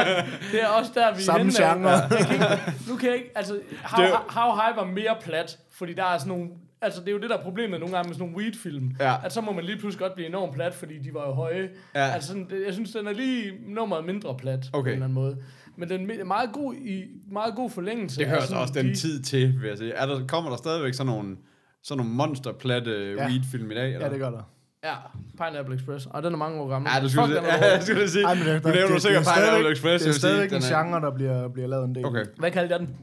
[0.53, 1.75] det er også der, vi er Samme af.
[1.75, 1.91] genre.
[1.91, 5.59] Jeg kan ikke, nu kan jeg ikke, altså, How, Det- How High var mere plat,
[5.79, 6.49] fordi der er sådan nogle,
[6.83, 9.15] altså det er jo det, der er problemet nogle gange med sådan nogle weed-film, Ja.
[9.25, 11.69] at så må man lige pludselig godt blive enormt plat, fordi de var jo høje.
[11.95, 12.01] Ja.
[12.11, 14.91] Altså, sådan, jeg synes, den er lige nummeret mindre plat, på en Okay.
[14.93, 15.37] eller anden måde.
[15.79, 18.19] Men den er meget god, i meget god forlængelse.
[18.21, 19.93] Det hører sådan også den de- tid til, vil jeg sige.
[19.93, 21.37] Er der, kommer der stadigvæk sådan nogle,
[21.83, 23.27] sådan nogle monsterplatte Ja.
[23.27, 23.93] weed-film i dag?
[23.93, 24.07] Eller?
[24.07, 24.51] Ja, det gør der.
[24.85, 24.95] Ja,
[25.39, 26.91] Pineapple Express, og den er mange år gammel.
[26.95, 28.25] Ja, du skulle Fuck, sige, ja, jeg skulle sige.
[28.25, 30.05] Ej, men det, Nu nævner du sikkert er Pineapple Express.
[30.05, 32.07] Det er stadigvæk en er- genre, der bliver, bliver lavet en del.
[32.07, 32.25] Okay.
[32.39, 32.95] Hvad kaldte jeg den?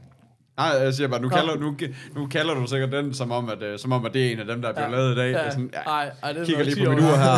[0.56, 1.76] Nej, jeg siger bare, nu kalder, nu,
[2.14, 4.38] nu kalder du sikkert den, som om, at, øh, som om, at det er en
[4.40, 4.96] af dem, der er blevet Ja.
[4.96, 5.30] lavet i dag.
[5.32, 5.50] Ja.
[5.50, 7.30] Sådan, ja, Ej, ej, det er kigger lige på mit 10 ur år her.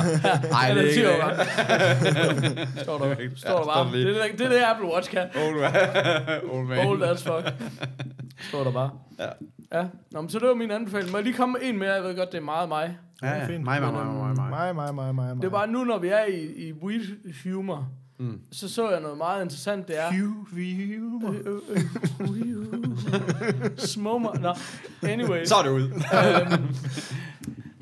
[0.53, 1.21] Ej, det er er 10 ikke år det.
[1.21, 2.69] gammel.
[2.83, 3.93] Står der, står der bare.
[3.93, 5.27] Det er det, det er det, Apple Watch kan.
[5.47, 5.73] Old man.
[6.53, 6.87] Old man.
[6.87, 7.53] Old as fuck.
[8.49, 8.91] Står der bare.
[9.19, 9.27] Ja.
[9.73, 11.11] Ja, Nå, men så det var min anbefaling.
[11.11, 11.93] Må jeg lige komme med en mere?
[11.93, 12.99] Jeg ved godt, det er meget mig.
[13.23, 13.47] Ja, ja.
[13.47, 13.65] fint.
[13.65, 14.51] Mig, mig, mig, mig, mig.
[14.51, 15.37] Mig, mig, mig, mig, mig.
[15.37, 17.03] Det er bare nu, når vi er i, i weed
[17.45, 18.41] humor, Mm.
[18.53, 19.89] så så jeg noget meget interessant.
[19.89, 20.11] Det er...
[20.13, 21.31] Humor.
[21.31, 21.79] Øh, øh,
[23.71, 24.41] øh, Små mig.
[24.41, 24.55] Nå,
[25.09, 25.45] anyway.
[25.45, 25.83] Så er det ud.
[25.83, 26.75] øhm,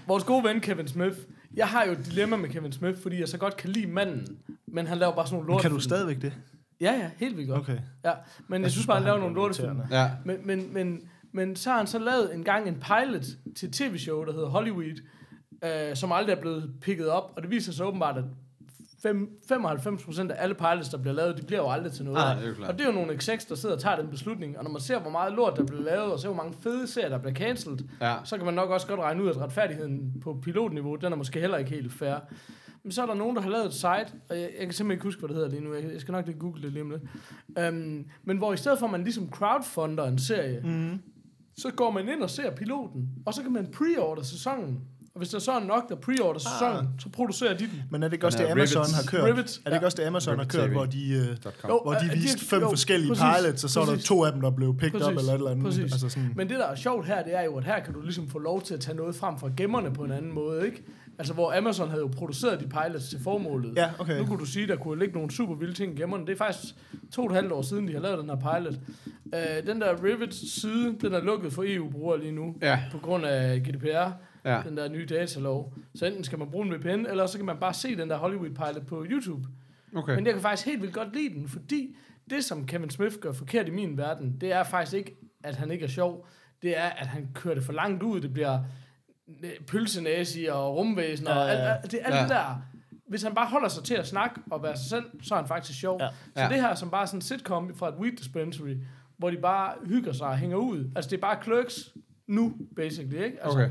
[0.06, 1.16] vores gode ven Kevin Smith.
[1.56, 4.38] Jeg har jo et dilemma med Kevin Smith, fordi jeg så godt kan lide manden.
[4.68, 5.62] Men han laver bare sådan nogle lort.
[5.62, 6.32] Kan du stadigvæk det?
[6.80, 7.60] Ja, ja, helt vildt godt.
[7.60, 7.78] Okay.
[8.04, 8.12] Ja,
[8.48, 9.80] men jeg, jeg synes bare, han laver nogle lortefilm.
[9.90, 10.10] Ja.
[10.24, 11.00] Men, men, men,
[11.34, 13.22] men så har han så lavet en gang en pilot
[13.56, 15.00] til et tv-show, der hedder Hollywood,
[15.64, 18.24] øh, som aldrig er blevet picket op, og det viser sig åbenbart, at
[19.02, 22.16] fem, 95% af alle pilots, der bliver lavet, de bliver jo aldrig til noget.
[22.18, 22.70] Nej, det er klart.
[22.70, 24.80] og det er jo nogle execs, der sidder og tager den beslutning, og når man
[24.80, 27.34] ser, hvor meget lort, der bliver lavet, og ser, hvor mange fede serier, der bliver
[27.34, 28.14] cancelled, Ja.
[28.24, 31.40] så kan man nok også godt regne ud, at retfærdigheden på pilotniveau, den er måske
[31.40, 32.14] heller ikke helt fair.
[32.82, 34.90] Men så er der nogen, der har lavet et site, og jeg, jeg kan simpelthen
[34.90, 35.74] ikke huske, hvad det hedder lige nu.
[35.74, 37.02] Jeg, jeg skal nok lige google det lige om lidt.
[37.68, 40.98] Um, men hvor i stedet for, at man ligesom crowdfunder en serie, Mm.
[41.56, 44.78] Så går man ind og ser piloten, og så kan man pre-order sæsonen.
[45.14, 47.82] Og hvis der så er nok, der pre-order sæsonen, så producerer de den.
[47.90, 48.94] Men er det ikke også det, Amazon Rivets.
[48.96, 49.24] har kørt?
[49.24, 50.72] Rivets, Er det ikke også det, Amazon har Rivet kørt, TV.
[50.72, 51.36] hvor de, øh.
[51.68, 54.24] Jo, hvor de øh, viste fem jo, forskellige præcis, pilots, og så er der to
[54.24, 55.64] af dem, der blev picked up Præcis, eller et eller andet.
[55.64, 55.92] præcis.
[55.92, 58.00] Altså sådan, Men det, der er sjovt her, det er jo, at her kan du
[58.00, 60.82] ligesom få lov til at tage noget frem fra gemmerne på en anden måde, ikke?
[61.18, 63.76] Altså, hvor Amazon havde jo produceret de pilots til formålet.
[63.76, 64.18] Ja, okay.
[64.18, 66.26] Nu kunne du sige, der kunne ligge nogle super vilde ting i gemmerne.
[66.26, 66.74] Det er faktisk
[67.12, 68.74] to og et halvt år siden, de har lavet den her pilot.
[69.24, 72.80] Uh, den der Rivet-side, den er lukket for EU-brugere lige nu, Ja.
[72.92, 74.10] på grund af GDPR,
[74.44, 74.62] Ja.
[74.68, 75.74] den der nye datalov.
[75.94, 78.16] Så enten skal man bruge en VPN, eller så kan man bare se den der
[78.16, 79.48] Hollywood-pilot på YouTube.
[79.96, 80.14] Okay.
[80.14, 81.96] Men jeg kan faktisk helt vildt godt lide den, fordi
[82.30, 85.70] det, som Kevin Smith gør forkert i min verden, det er faktisk ikke, at han
[85.70, 86.26] ikke er sjov.
[86.62, 88.20] Det er, at han kører det for langt ud.
[88.20, 88.58] Det bliver
[89.66, 91.74] pølsenæsi og rumvæsen og Ja, ja, alt, ja.
[91.82, 92.20] alt, det, alt Ja.
[92.22, 92.62] det der.
[93.08, 95.48] Hvis han bare holder sig til at snakke og være sig selv, så er han
[95.48, 96.00] faktisk sjov.
[96.00, 96.08] Ja.
[96.36, 96.48] Så Ja.
[96.48, 98.76] det her som bare sådan en sitcom fra et weed dispensary,
[99.18, 100.90] hvor de bare hygger sig og hænger ud.
[100.96, 101.92] Altså det er bare clerks
[102.26, 103.42] nu, basically, ikke?
[103.44, 103.70] Altså, Okay.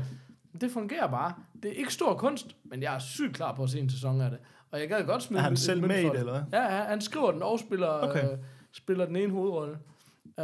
[0.60, 1.34] Det fungerer bare.
[1.62, 4.20] Det er ikke stor kunst, men jeg er sygt klar på at se en sæson
[4.20, 4.38] af det.
[4.70, 6.60] Og jeg gad godt smide er han selv med i det, eller hvad?
[6.60, 8.24] Ja, ja, han skriver den og spiller, Okay.
[8.32, 8.38] øh,
[8.72, 9.78] spiller den ene hovedrolle.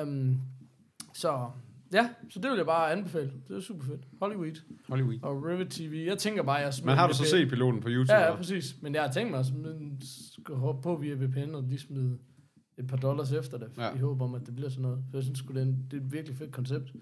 [0.03, 0.41] Um,
[1.15, 1.51] så
[1.93, 3.33] ja, så det vil jeg bare anbefale.
[3.49, 4.01] Det er super fedt.
[4.21, 5.19] Hollywood Hollywood.
[5.23, 6.05] og Rivet TV.
[6.07, 8.13] Jeg tænker bare, jeg Men har du så set piloten på YouTube?
[8.13, 8.37] Ja, ja, eller?
[8.37, 8.77] præcis.
[8.83, 9.97] Men jeg har tænkt mig at smide-
[10.33, 12.19] skal hoppe på via VPN og lige smide
[12.79, 13.95] et par dollars efter det, Ja.
[13.95, 15.05] i håb om, at det bliver sådan noget.
[15.11, 16.93] For jeg synes det er, en, det er et virkelig fedt koncept.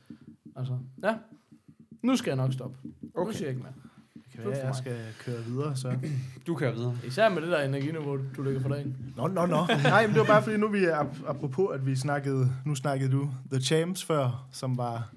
[0.56, 1.16] Altså, ja.
[2.02, 2.78] Nu skal jeg nok stoppe.
[3.14, 3.26] Okay.
[3.26, 3.74] Nu siger jeg ikke mere.
[4.44, 5.96] Det kan være, jeg skal køre videre, så.
[6.46, 6.96] Du kan videre.
[7.06, 8.96] Især med det der energiniveau, du lægger for dagen.
[9.16, 9.66] Nå, nå, nå.
[9.82, 12.74] Nej, men det var bare fordi, nu vi er ap- apropos, at vi snakkede, nu
[12.74, 15.10] snakkede du The Champs før, som var,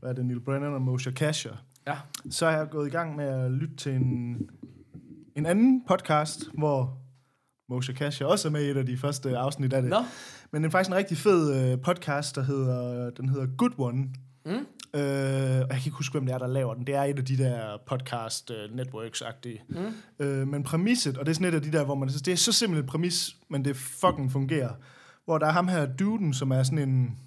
[0.00, 1.52] hvad er det, Neil Brennan og Moshe Kasher.
[1.86, 1.96] Ja.
[2.30, 4.36] Så er jeg gået i gang med at lytte til en,
[5.36, 6.98] en anden podcast, hvor
[7.68, 9.90] Moshe Kasher også er med i et af de første afsnit af det.
[9.90, 9.98] Nå,
[10.50, 14.04] Men det er faktisk en rigtig fed øh, podcast, der hedder, den hedder Good One.
[14.46, 14.66] Mm.
[14.94, 16.86] Øh, og jeg kan ikke huske, hvem det er, der laver den.
[16.86, 19.64] Det er et af de der podcast uh, networks-agtige.
[19.68, 20.24] Mm.
[20.24, 22.36] Øh, men præmisset, og det er sådan et af de der, hvor man det er
[22.36, 24.72] så simpelt et præmis, men det fucking fungerer.
[25.24, 27.18] Hvor der er ham her, duden, som er sådan en,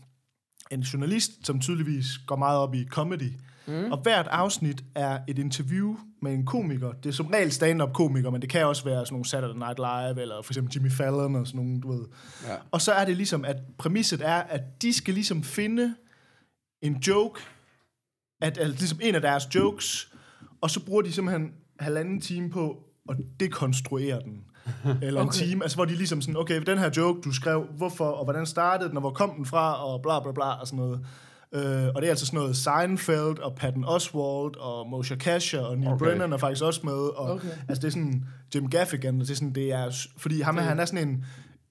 [0.71, 3.31] en journalist, som tydeligvis går meget op i comedy.
[3.67, 3.91] Mm.
[3.91, 6.91] Og hvert afsnit er et interview med en komiker.
[6.91, 9.79] Det er som regel stand-up komiker, men det kan også være sådan nogle Saturday Night
[9.79, 12.05] Live, eller for eksempel Jimmy Fallon og sådan nogle, du ved.
[12.47, 12.55] Ja.
[12.71, 15.95] Og så er det ligesom, at præmisset er, at de skal ligesom finde
[16.81, 17.41] en joke,
[18.41, 20.13] at, at ligesom en af deres jokes,
[20.61, 24.43] og så bruger de simpelthen halvanden time på at dekonstruere den.
[25.01, 25.41] Eller okay.
[25.41, 28.23] en time, altså hvor de ligesom sådan, okay, den her joke, du skrev, hvorfor, og
[28.23, 31.05] hvordan startede den, og hvor kom den fra, og bla bla bla, og sådan noget.
[31.51, 31.61] Uh,
[31.95, 35.91] og det er altså sådan noget Seinfeld og Patton Oswald og Moshe Kasher og Neil
[35.91, 36.05] okay.
[36.05, 36.93] Brennan er faktisk også med.
[36.93, 37.47] Og, okay.
[37.67, 40.67] Altså det er sådan Jim Gaffigan, det er sådan, det er, fordi ham, okay.
[40.67, 41.25] han er sådan en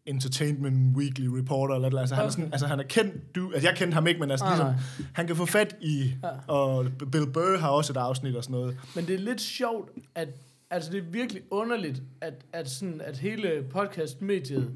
[0.06, 2.20] Entertainment Weekly reporter, eller, eller altså, okay.
[2.20, 4.46] han er sådan, altså han er kendt, du, altså jeg kendte ham ikke, men altså,
[4.46, 4.74] ah, ligesom,
[5.12, 6.28] han kan få fat i, ja.
[6.52, 8.76] og Bill Burr har også et afsnit og sådan noget.
[8.94, 10.28] Men det er lidt sjovt, at
[10.70, 14.70] altså det er virkelig underligt, at, at, sådan, at hele podcast-mediet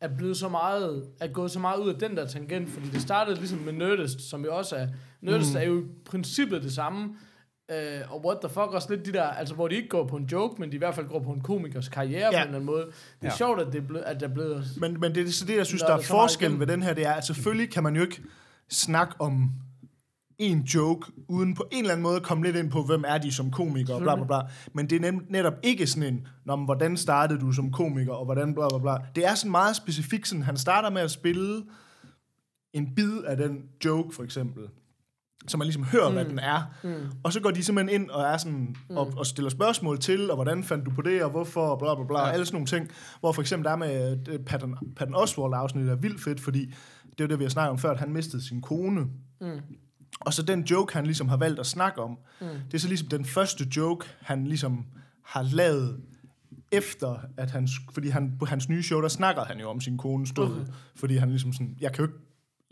[0.00, 3.02] er blevet så meget, er gået så meget ud af den der tangent, fordi det
[3.02, 4.86] startede ligesom med Nerdist, som jo også er,
[5.20, 5.56] Nerdist mm.
[5.56, 7.16] er jo i princippet det samme,
[7.72, 10.16] Uh, og what the fuck, også lidt de der, altså hvor de ikke går på
[10.16, 12.30] en joke, men de i hvert fald går på en komikers karriere ja.
[12.30, 12.84] på en eller anden måde.
[12.86, 13.36] Det er ja.
[13.36, 14.64] sjovt, at det er blevet, at der er blevet...
[14.80, 17.06] Men, men det er så det, jeg synes, der er forskellen ved den her, det
[17.06, 18.22] er, at selvfølgelig kan man jo ikke
[18.70, 19.52] snakke om
[20.38, 23.32] en joke, uden på en eller anden måde komme lidt ind på, hvem er de
[23.32, 24.40] som komiker, og bla bla bla.
[24.72, 28.24] Men det er netop ikke sådan en, Nå, men, hvordan startede du som komiker, og
[28.24, 28.96] hvordan bla bla bla.
[29.14, 31.62] Det er sådan meget specifikt, sådan, han starter med at spille
[32.72, 34.68] en bid af den joke, for eksempel
[35.48, 36.14] så man ligesom hører, mm.
[36.14, 36.62] hvad den er.
[36.82, 37.12] Mm.
[37.22, 38.96] Og så går de simpelthen ind og er sådan, mm.
[38.96, 41.94] og, og stiller spørgsmål til, og hvordan fandt du på det, og hvorfor, og bla
[41.94, 42.32] bla bla, ja.
[42.32, 42.90] alle sådan nogle ting.
[43.20, 46.74] Hvor for eksempel der med uh, Patton, Patton Oswald afsnit er vildt fedt, fordi
[47.18, 49.00] det er det, vi har snakket om før, at han mistede sin kone.
[49.40, 49.60] Mm.
[50.20, 52.46] Og så den joke, han ligesom har valgt at snakke om, mm.
[52.46, 54.86] det er så ligesom den første joke, han ligesom
[55.24, 56.00] har lavet
[56.72, 59.98] efter, at han, fordi han, på hans nye show, der snakker han jo om sin
[59.98, 60.72] kones død, okay.
[60.96, 62.24] fordi han ligesom sådan, jeg kan jo ikke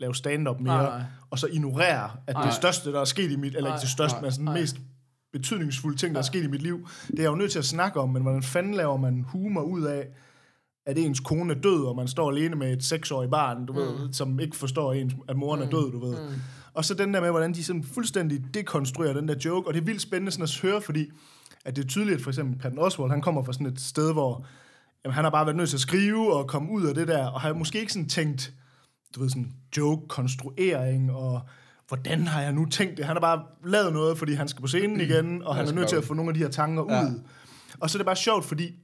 [0.03, 1.03] lave stand-up mere, nej, nej.
[1.29, 2.45] og så ignorere, at nej.
[2.45, 4.59] det største, der er sket i mit, eller ikke det største, nej, men sådan nej.
[4.59, 4.77] mest
[5.33, 7.65] betydningsfulde ting, der er sket i mit liv, det er jeg jo nødt til at
[7.65, 10.07] snakke om, men hvordan fanden laver man humor ud af,
[10.85, 13.79] at ens kone er død, og man står alene med et seksårigt barn, du mm.
[13.79, 15.65] ved, som ikke forstår, ens, at moren mm.
[15.65, 16.17] er død, du ved.
[16.29, 16.41] Mm.
[16.73, 19.79] Og så den der med, hvordan de sådan fuldstændig dekonstruerer den der joke, og det
[19.79, 21.11] er vildt spændende sådan at høre, fordi
[21.65, 24.13] at det er tydeligt, at for eksempel Patton Oswald, han kommer fra sådan et sted,
[24.13, 24.45] hvor
[25.05, 27.27] jamen, han har bare været nødt til at skrive og komme ud af det der,
[27.27, 28.53] og har måske ikke sådan tænkt,
[29.15, 31.41] du ved, sådan joke-konstruering, og
[31.87, 33.05] hvordan har jeg nu tænkt det?
[33.05, 35.89] Han har bare lavet noget, fordi han skal på scenen igen, og han er nødt
[35.89, 37.03] til at få nogle af de her tanker ja.
[37.03, 37.21] ud.
[37.79, 38.75] Og så er det bare sjovt, fordi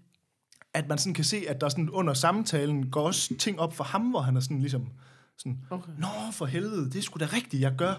[0.73, 3.83] at man sådan kan se, at der sådan under samtalen går også ting op for
[3.83, 4.87] ham, hvor han er sådan ligesom,
[5.37, 5.91] sådan, okay.
[5.97, 7.93] Nå, for helvede, det er sgu da rigtigt, jeg gør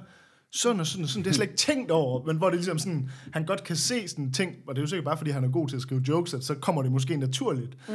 [0.53, 1.25] sådan og sådan og sådan.
[1.25, 4.09] Det er slet ikke tænkt over, men hvor det ligesom sådan, han godt kan se
[4.09, 6.03] sådan ting, og det er jo sikkert bare, fordi han er god til at skrive
[6.09, 7.89] jokes, at så kommer det måske naturligt.
[7.89, 7.95] Mm.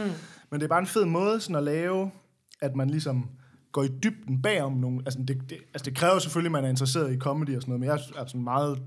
[0.52, 2.12] Men det er bare en fed måde sådan at lave,
[2.62, 3.30] at man ligesom,
[3.76, 5.02] går i dybden bagom nogle...
[5.06, 7.70] Altså det, det, altså det kræver selvfølgelig, at man er interesseret i comedy og sådan
[7.70, 8.82] noget, men jeg er sådan meget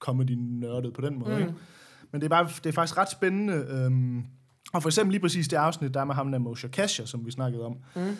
[0.00, 1.34] comedy-nørdet på den måde.
[1.34, 1.40] Mm.
[1.40, 1.54] Ikke?
[2.12, 3.54] Men det er, bare, det er faktisk ret spændende.
[3.54, 4.24] Øhm,
[4.72, 7.26] og for eksempel lige præcis det afsnit, der er med ham der Moshe Kasher, som
[7.26, 7.76] vi snakkede om.
[7.96, 8.16] Mm.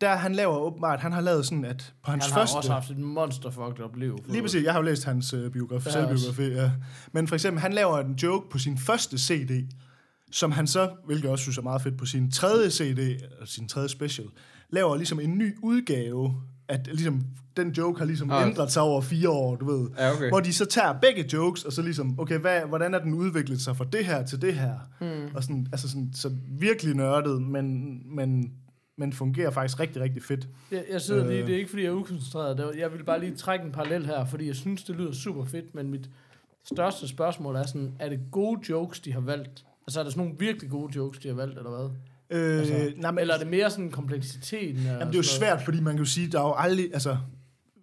[0.00, 2.52] Der han laver åbenbart, han har lavet sådan, at på hans han første...
[2.52, 4.18] Han har også haft et monster fucked up liv.
[4.28, 6.70] Lige præcis, jeg har jo læst hans øh, biografi, selvbiografi, ja.
[7.12, 9.68] Men for eksempel, han laver en joke på sin første CD,
[10.30, 13.68] som han så, hvilket jeg også synes er meget fedt, på sin tredje CD, sin
[13.68, 14.28] tredje special,
[14.70, 16.34] laver ligesom en ny udgave,
[16.68, 17.22] at ligesom,
[17.56, 18.48] den joke har ligesom ah.
[18.48, 19.88] ændret sig over fire år, du ved.
[19.98, 20.28] Ja, okay.
[20.28, 23.60] Hvor de så tager begge jokes, og så ligesom, okay, hvad, hvordan er den udviklet
[23.60, 24.74] sig fra det her til det her?
[25.00, 25.34] Mm.
[25.34, 28.52] Og sådan, altså sådan, så virkelig nørdet, men, men,
[28.96, 30.48] men fungerer faktisk rigtig, rigtig fedt.
[30.70, 32.76] Jeg, jeg sidder øh, lige, det er ikke fordi, jeg er ukoncentreret.
[32.78, 35.74] Jeg vil bare lige trække en parallel her, fordi jeg synes, det lyder super fedt,
[35.74, 36.10] men mit
[36.64, 39.64] største spørgsmål er sådan, er det gode jokes, de har valgt?
[39.86, 41.90] Altså er der sådan nogle virkelig gode jokes, de har valgt, eller hvad?
[42.30, 44.82] Øh, altså, nej, men, eller er det mere sådan kompleksiteten?
[44.82, 46.90] Jamen, det er jo svært, fordi man kan jo sige, der er jo aldrig...
[46.92, 47.16] Altså,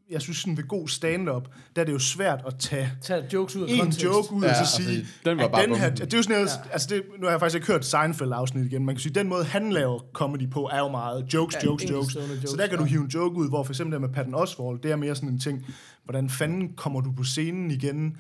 [0.10, 3.56] jeg synes sådan ved god stand-up, der er det jo svært at tage, tage jokes
[3.56, 4.04] ud af en kontekst.
[4.04, 6.24] joke ud ja, og så sige, altså, den var bare den her, det er jo
[6.24, 6.72] sådan noget, ja.
[6.72, 9.44] altså det, nu har jeg faktisk ikke hørt Seinfeld-afsnit igen, man kan sige, den måde
[9.44, 12.16] han laver comedy på, er jo meget jokes, ja, jokes, jokes.
[12.16, 12.50] jokes.
[12.50, 14.84] Så der kan du hive en joke ud, hvor for eksempel der med Patton Oswalt,
[14.84, 15.66] det er mere sådan en ting,
[16.04, 18.18] hvordan fanden kommer du på scenen igen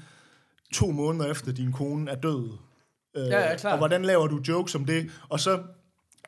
[0.73, 2.49] to måneder efter din kone er død?
[3.15, 3.71] ja, ja, klar.
[3.71, 5.09] Og hvordan laver du jokes om det?
[5.29, 5.59] Og så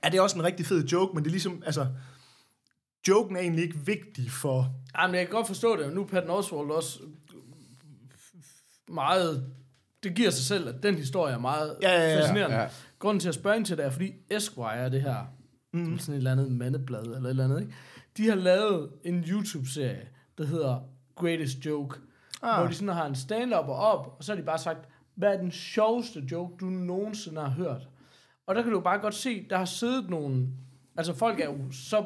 [0.04, 1.88] er det også en rigtig fed joke, men det er ligesom, altså,
[3.08, 4.74] joken er egentlig ikke vigtig for...
[4.98, 5.94] Ja, men jeg kan godt forstå det.
[5.94, 7.00] Nu er Patton Oswalt også
[8.88, 9.54] meget...
[10.04, 12.58] Det giver sig selv, at den historie er meget ja, ja, ja, fascinerende.
[12.58, 12.68] Ja.
[13.00, 15.26] Grunden til at spørge ind til det er, fordi Esquire er det her,
[15.74, 16.00] mm.
[16.00, 17.74] sådan et eller andet mandeblad, eller et eller andet, ikke?
[18.18, 20.08] de har lavet en YouTube-serie,
[20.38, 20.80] der hedder
[21.16, 22.00] Greatest Joke,
[22.42, 22.60] ah.
[22.60, 24.80] hvor de sådan har en stand-up op, og så har de bare sagt,
[25.16, 27.88] hvad er den sjoveste joke, du nogensinde har hørt?
[28.48, 30.48] Og der kan du bare godt se, der har siddet nogle...
[30.98, 32.06] Altså folk er jo så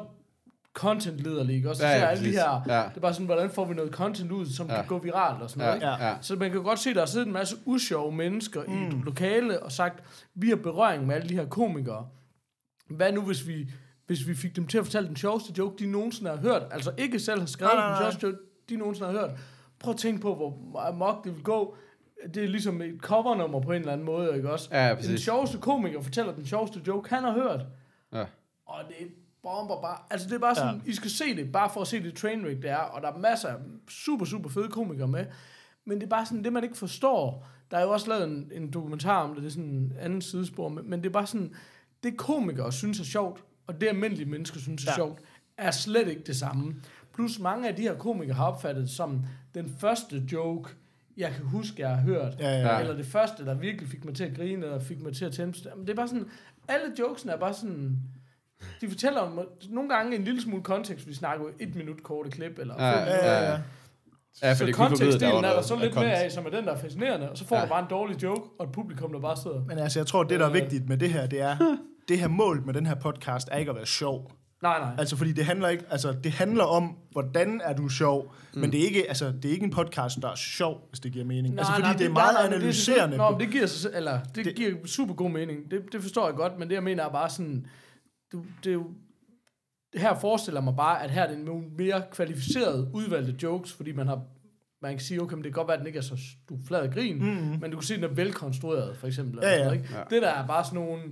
[0.74, 1.70] content lederlige, ikke?
[1.70, 2.82] Også Ja, ja, alle de her, Ja.
[2.88, 4.74] det er bare sådan, hvordan får vi noget content ud, som Ja.
[4.74, 6.04] kan gå viralt og sådan noget, Ja, ikke?
[6.04, 6.14] ja.
[6.20, 8.72] Så man kan godt se, der har siddet en masse usjove mennesker mm.
[8.82, 12.08] i et lokale og sagt, vi har berøring med alle de her komikere.
[12.90, 13.70] Hvad nu, hvis vi,
[14.06, 16.62] hvis vi fik dem til at fortælle den sjoveste joke, de nogensinde har hørt?
[16.70, 18.10] Altså ikke selv har skrevet Nej, nej, den nej.
[18.10, 19.30] sjoveste joke, de nogensinde har hørt.
[19.78, 21.76] Prøv at tænke på, hvor amok det vil gå.
[22.34, 24.68] Det er ligesom et covernummer på en eller anden måde, ikke også?
[24.72, 25.20] Ja, ja, den præcis.
[25.20, 27.60] sjoveste komiker fortæller den sjoveste joke, han har hørt.
[28.12, 28.24] Ja.
[28.66, 29.06] Og det
[29.42, 29.96] bomber bare.
[30.10, 30.90] Altså det er bare sådan, ja.
[30.90, 32.76] I skal se det, bare for at se det trainwreck, det er.
[32.76, 33.56] Og der er masser af
[33.88, 35.26] super, super fede komikere med.
[35.84, 37.46] Men det er bare sådan, det man ikke forstår.
[37.70, 40.22] Der er jo også lavet en, en dokumentar om det, det er sådan en anden
[40.22, 40.68] sidespor.
[40.68, 41.54] Men, men det er bare sådan,
[42.02, 44.94] det komikere synes er sjovt, og det almindelige mennesker synes er Ja.
[44.94, 45.20] sjovt,
[45.58, 46.74] er slet ikke det samme.
[47.14, 50.70] Plus mange af de her komikere har opfattet som den første joke,
[51.16, 52.34] jeg kan huske, jeg har hørt.
[52.38, 52.72] Ja, ja.
[52.74, 52.80] Ja.
[52.80, 55.32] Eller det første, der virkelig fik mig til at grine, eller fik mig til at
[55.32, 55.58] tænde.
[55.76, 56.26] Men det er bare sådan,
[56.68, 57.98] alle jokesene er bare sådan,
[58.80, 62.30] de fortæller om, nogle gange en lille smule kontekst, vi snakker jo et minut korte
[62.30, 63.58] klip, eller Ja, Ja, ja, ja.
[64.42, 66.72] Ja, så for forbyde, kontekstdelen er der så lidt mere af, som er den, der
[66.72, 67.60] er fascinerende, og så får Ja.
[67.60, 67.66] ja.
[67.66, 69.64] du bare en dårlig joke, og et publikum, der bare sidder.
[69.64, 70.54] Men altså, jeg tror, det, der er Øh.
[70.54, 71.56] vigtigt med det her, det er,
[72.08, 74.32] det her mål med den her podcast er ikke at være sjov.
[74.62, 74.94] Nej, nej.
[74.98, 78.60] Altså, fordi det handler ikke, altså, det handler om, hvordan er du sjov, mm.
[78.60, 81.12] men det er, ikke, altså, det er ikke en podcast, der er sjov, hvis det
[81.12, 81.58] giver mening.
[81.58, 83.12] altså, fordi det er meget nej, nej, analyserende.
[83.12, 85.70] Det, på- Nå, men det giver, eller, det, Det- det giver super god mening.
[85.70, 87.66] Det, det forstår jeg godt, men det jeg mener er bare sådan,
[88.32, 88.86] du, det er jo,
[89.94, 94.06] her forestiller mig bare, at her er det nogle mere kvalificerede, udvalgte jokes, fordi man
[94.06, 94.20] har
[94.82, 96.58] man kan sige, okay, men det kan godt være, at den ikke er så du
[96.66, 97.60] flad grin, mm-hmm.
[97.60, 99.38] men du kan se, at den er velkonstrueret, for eksempel.
[99.42, 99.64] Ja, ja.
[99.64, 99.88] noget, ikke?
[99.94, 100.02] Ja.
[100.10, 101.02] Det der er bare sådan nogle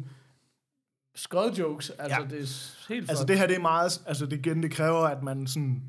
[1.14, 2.26] skød jokes, altså Ja.
[2.26, 5.22] det er helt Altså det her, det er meget, altså det igen, det kræver, at
[5.22, 5.82] man sådan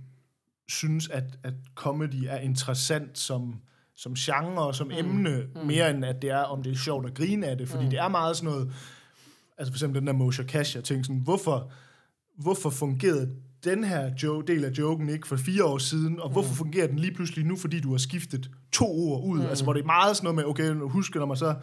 [0.70, 3.56] synes, at, at comedy er interessant som,
[3.96, 4.94] som genre og som mm.
[4.94, 5.68] emne, mm.
[5.68, 7.90] mere end at det er, om det er sjovt at grine af det, fordi mm.
[7.90, 8.72] det er meget sådan noget,
[9.58, 11.72] altså for eksempel den der Moshe Cash, jeg tænkte sådan, hvorfor,
[12.38, 13.30] hvorfor fungerede
[13.64, 17.00] den her jo, del af joken ikke for fire år siden, og hvorfor fungerer den
[17.00, 19.46] lige pludselig nu, fordi du har skiftet to ord ud, mm.
[19.46, 21.56] altså hvor det er meget sådan noget med, okay, nu husker jeg mig så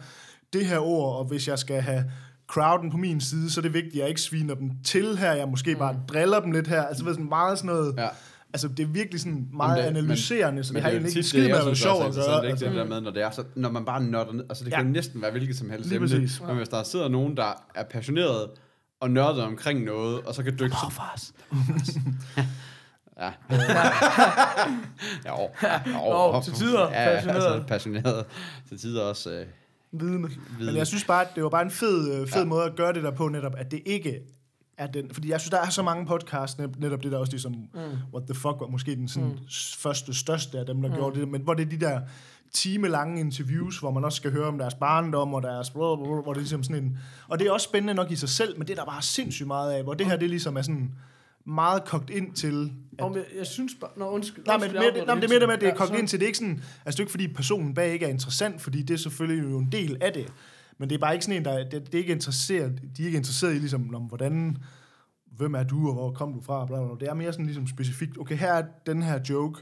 [0.53, 2.11] det her ord, og hvis jeg skal have
[2.49, 5.31] crowden på min side, så er det vigtigt, at jeg ikke sviner dem til her,
[5.33, 8.07] jeg måske bare driller dem lidt her, altså ved sådan meget sådan noget, Ja.
[8.53, 11.29] altså det er virkelig sådan meget det- analyserende, så det har er jo egentlig ikke
[11.29, 12.37] skid med at være synes sjov også er at gøre.
[12.45, 12.51] ikke?
[12.51, 12.65] Altså.
[12.65, 14.81] Det der med, når, det er så, når man bare nørder ned, altså det kan
[14.81, 14.87] Ja.
[14.87, 16.41] jo næsten være hvilket som helst Lige emne, præcis.
[16.47, 18.49] men hvis der sidder nogen, der er passionerede
[19.01, 20.75] og nørdet omkring noget, og så kan dykke...
[20.91, 21.33] Fars.
[23.19, 23.31] Ja.
[25.27, 25.49] jo,
[25.87, 27.45] jo, Jo, til tider ja, passioneret.
[27.45, 28.25] Altså, passioneret.
[28.69, 29.45] Til tider også øh,
[29.91, 30.29] Vidne.
[30.59, 32.47] Men jeg synes bare, at det var bare en fed, øh, fed ja.
[32.47, 34.19] måde at gøre det der på, netop, at det ikke
[34.77, 35.13] er den...
[35.13, 37.79] Fordi jeg synes, der er så mange podcasts, net- netop det der også ligesom, mm.
[38.13, 39.37] What the Fuck var måske den sådan, mm.
[39.77, 40.95] første, største af dem, der mm.
[40.95, 42.01] gjorde det, men hvor det er de der
[42.53, 45.69] timelange interviews, hvor man også skal høre om deres barndom, og deres...
[45.69, 46.97] Hvor det er ligesom sådan en...
[47.27, 49.47] Og det er også spændende nok i sig selv, men det er der bare sindssygt
[49.47, 50.91] meget af, hvor det her, det ligesom er sådan
[51.49, 52.73] meget kogt ind til...
[52.97, 53.89] At, Om jeg, jeg synes bare...
[53.97, 54.45] Nå, undskyld.
[54.45, 55.75] Nej, men, undskyld, mere, afbryder nej, men det er mere det med, at det er
[55.75, 57.93] kogt Ja, ind til, det er ikke sådan, altså det er ikke fordi personen bag
[57.93, 60.33] ikke er interessant, fordi det er selvfølgelig jo en del af det,
[60.77, 63.05] men det er bare ikke sådan en, der, det, det er ikke interesseret, de er
[63.05, 64.57] ikke interesseret i ligesom, om hvordan,
[65.37, 67.05] hvem er du, og hvor kom du fra, bla, bla, bla.
[67.05, 69.61] det er mere sådan ligesom specifikt, okay, her er den her joke,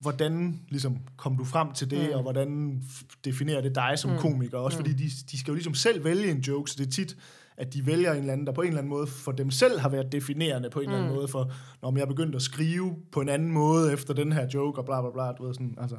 [0.00, 2.14] hvordan ligesom kom du frem til det, mm.
[2.14, 2.82] og hvordan
[3.24, 4.18] definerer det dig som mm.
[4.18, 4.84] komiker, også mm.
[4.84, 7.16] fordi de, de skal jo ligesom selv vælge en joke, så det er tit,
[7.56, 9.78] at de vælger en eller anden, der på en eller anden måde for dem selv
[9.78, 10.92] har været definerende på en mm.
[10.92, 14.14] eller anden måde, for når jeg er begyndt at skrive på en anden måde efter
[14.14, 15.96] den her joke, og bla bla bla, du ved sådan, altså.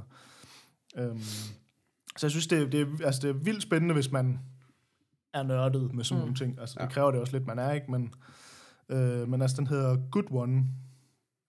[0.97, 1.19] Øhm,
[2.17, 4.39] så jeg synes, det, er- det, er, altså, det er vildt spændende, hvis man
[5.33, 6.21] er nørdet med sådan mm.
[6.21, 6.59] nogle ting.
[6.59, 6.89] Altså, det Ja.
[6.89, 7.91] kræver det også lidt, man er, ikke?
[7.91, 8.13] Men,
[8.89, 10.63] øh, men altså, den hedder Good One,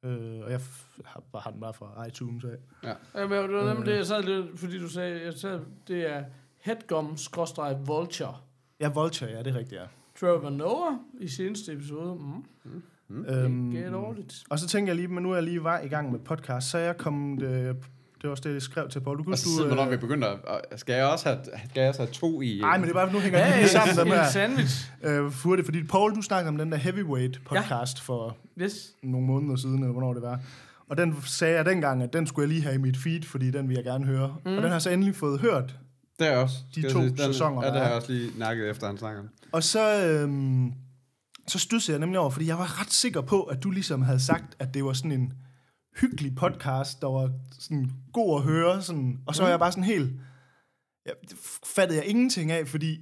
[0.04, 0.60] øh, og jeg
[1.04, 2.56] har, bare- har den bare fra iTunes af.
[2.82, 6.10] Ja, men det var nemlig det, jeg sad lidt, fordi du sagde, jeg sad, det
[6.14, 6.24] er
[6.66, 8.34] Headgum-Vulture.
[8.80, 9.86] Ja, Vulture, ja, det er rigtigt, ja.
[10.20, 12.18] Trevor Noah i seneste episode.
[13.08, 13.24] Mm.
[13.28, 14.44] Øhm, Ikke dårligt.
[14.50, 16.70] og så tænker jeg lige, men nu er jeg lige var i gang med podcast,
[16.70, 17.74] så er jeg kommet, øh, det
[18.22, 19.18] var også det, jeg skrev til Paul.
[19.24, 20.28] Du, Og så du, siden, hvornår vi begynder,
[20.72, 21.38] at- skal jeg også have,
[21.70, 22.58] skal jeg også have to i...
[22.60, 24.28] Nej, men det er bare, nu hænger Ja, lige sammen dem en her.
[24.30, 24.92] sandwich.
[25.02, 28.02] Øh, hurtigt, fordi Paul, du snakkede om den der Heavyweight podcast ja.
[28.02, 28.94] for Yes.
[29.02, 30.40] nogle måneder siden, eller hvornår det var.
[30.88, 33.50] Og den sagde jeg dengang, at den skulle jeg lige have i mit feed, fordi
[33.50, 34.36] den vil jeg gerne høre.
[34.44, 34.56] Mm.
[34.56, 35.76] Og den har så endelig fået hørt.
[36.18, 36.56] Det er også.
[36.74, 37.10] De jeg to sige.
[37.10, 37.88] Den, sæsoner, Ja, det der har er.
[37.88, 39.22] jeg også lige nakket efter, han snakker.
[39.52, 40.72] Og så, øhm,
[41.48, 44.20] så studsede jeg nemlig over, fordi jeg var ret sikker på, at du ligesom havde
[44.20, 45.32] sagt, at det var sådan en
[46.00, 48.82] hyggelig podcast, der var sådan god at høre.
[48.82, 50.12] Sådan, og så var jeg bare sådan helt...
[51.28, 51.38] Det
[51.76, 53.00] fattede jeg ingenting af, fordi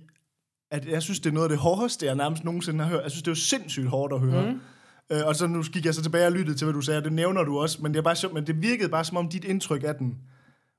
[0.70, 3.03] at jeg synes, det er noget af det hårdeste, jeg nærmest nogensinde har hørt.
[3.03, 4.53] Jeg synes, det er jo sindssygt hårdt at høre.
[4.53, 4.61] Mm.
[5.12, 7.12] Øh, og så nu gik jeg så tilbage og lyttede til, hvad du sagde, det
[7.12, 9.83] nævner du også, men det, er bare, men det virkede bare som om dit indtryk
[9.85, 10.18] af den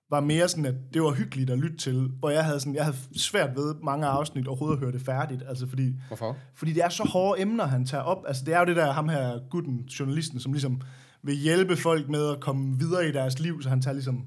[0.10, 2.84] var mere sådan, at det var hyggeligt at lytte til, hvor jeg havde, sådan, jeg
[2.86, 6.38] havde svært ved mange afsnit overhovedet at høre det færdigt, altså fordi, Hvorfor?
[6.56, 8.24] fordi det er så hårde emner, han tager op.
[8.28, 10.82] Altså det er jo det der, ham her gutten, journalisten, som ligesom
[11.24, 14.26] vil hjælpe folk med at komme videre i deres liv, så han tager ligesom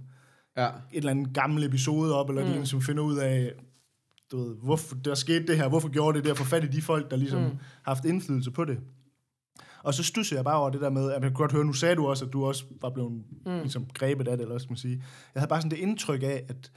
[0.57, 0.67] Ja.
[0.67, 2.61] et eller andet gammel episode op, eller mm.
[2.61, 3.53] et som finder ud af,
[4.33, 6.67] du ved, hvorfor der skete det her, hvorfor gjorde det det, og få fat i
[6.67, 7.49] de folk, der ligesom mm.
[7.83, 8.79] har haft indflydelse på det.
[9.87, 11.73] Og så stusser jeg bare over det der med, at jeg kan godt høre, nu
[11.73, 13.23] sagde du også, at du også var blevet mm.
[13.61, 15.03] ligesom, grebet af det, eller skal man sige.
[15.35, 16.73] Jeg havde bare sådan det indtryk af, at,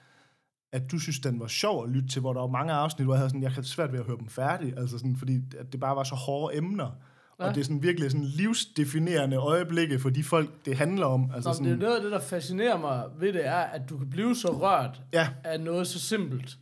[0.72, 3.14] at du synes, den var sjov at lytte til, hvor der var mange afsnit, hvor
[3.14, 5.72] jeg havde sådan, jeg havde svært ved at høre dem færdig, altså sådan, fordi at
[5.72, 6.92] det bare var så hårde emner.
[7.40, 7.46] Ja.
[7.46, 11.32] Og det er sådan virkelig sådan livsdefinerende øjeblikke for de folk, det handler om.
[11.36, 13.90] Altså Nå, sådan, det er noget af det, der fascinerer mig ved det, er, at
[13.90, 15.30] du kan blive så rørt Ja.
[15.44, 16.58] af noget så simpelt.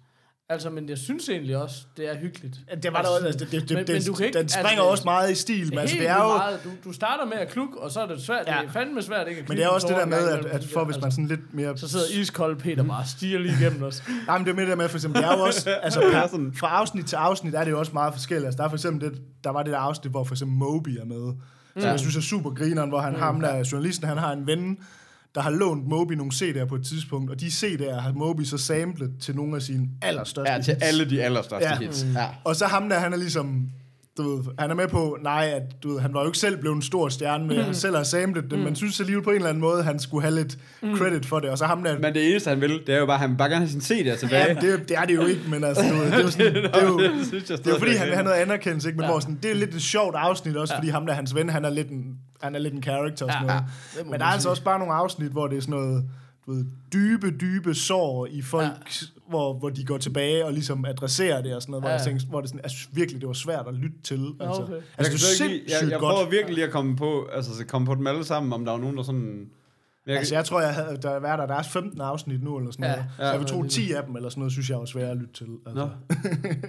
[0.49, 2.55] Altså, men jeg synes egentlig også, det er hyggeligt.
[2.83, 4.49] det var der også, altså, det, det, det, Men- det, men du kan ikke- den
[4.49, 6.27] springer altså, også meget i stil, men altså, det er jo...
[6.37, 6.59] Meget.
[6.63, 8.47] Du, du starter med at klukke, og så er det svært.
[8.47, 8.51] Ja.
[8.61, 10.65] Det er fandme svært ikke at Men det er også det der med, at, at
[10.73, 11.77] for hvis man Altså, sådan lidt mere...
[11.77, 14.03] Så sidder iskold Peter bare og stiger lige igennem os.
[14.27, 15.99] Nej, men det er mere det med, for eksempel, det er jo også, altså
[16.55, 18.45] fra afsnit til afsnit er det jo også meget forskelligt.
[18.45, 20.89] Altså, der er for eksempel det, der var det der afsnit, hvor for eksempel Moby
[21.01, 21.33] er med,
[21.73, 21.89] som Ja.
[21.89, 23.19] jeg synes er super grineren, hvor han, Mm.
[23.19, 24.77] ham der journalisten, han har en ven,
[25.37, 28.57] der har lånt Moby nogle CD'er på et tidspunkt, og de CD'er har Moby så
[28.57, 30.83] samlet til nogle af sine allerstørste Ja, til hits.
[30.85, 31.77] alle de allerstørste Ja.
[31.79, 32.05] hits.
[32.15, 32.25] Ja.
[32.43, 33.69] Og så ham der, han er ligesom,
[34.17, 36.57] du ved, han er med på, nej, at du ved, han var jo ikke selv
[36.57, 39.35] blevet en stor stjerne med, han selv har samlet det, men synes alligevel på en
[39.35, 40.57] eller anden måde, han skulle have lidt
[40.95, 41.49] credit for det.
[41.49, 43.37] Og så ham der, Men det eneste, han vil, det er jo bare, at han
[43.37, 44.45] bare gerne have sin CD'er tilbage.
[44.47, 46.53] Ja, det, det er det jo ikke, men altså, du, ved, det er jo, sådan,
[46.63, 48.37] det er jo, det er jo fordi, han vil have noget...
[48.37, 48.97] anerkendelse, ikke?
[48.97, 49.11] Men ja.
[49.11, 50.77] hvor sådan, det er lidt et sjovt afsnit også, ja.
[50.79, 52.03] fordi ham der, hans ven, han er lidt en,
[52.41, 53.63] han er lidt en character og sådan Ja, noget.
[53.97, 54.51] det må Men der er altså sige.
[54.51, 56.03] også bare nogle afsnit, hvor det er sådan noget,
[56.47, 58.63] ved, dybe, dybe sår i folk,
[59.01, 59.05] ja.
[59.29, 61.95] hvor, hvor de går tilbage og ligesom adresserer det og sådan noget, hvor, Ja.
[61.95, 64.25] jeg tænker, hvor det sådan, jeg synes virkelig, det var svært at lytte til.
[64.39, 64.73] Altså, okay.
[64.73, 66.13] Jeg, altså, kan det er slet ikke, sindssygt jeg, jeg godt.
[66.15, 68.73] prøver virkelig lige at komme på, altså, så komme på dem alle sammen, om der
[68.73, 69.49] er nogen, der sådan...
[70.07, 72.71] Jeg, Altså, jeg tror, jeg havde, der, er der, der er 15 afsnit nu, eller
[72.71, 72.91] sådan Ja.
[72.91, 73.05] noget.
[73.17, 73.53] Så jeg vil Ja.
[73.53, 75.47] tro, 10 af dem, eller sådan noget, synes jeg er svært at lytte til.
[75.67, 75.89] Altså.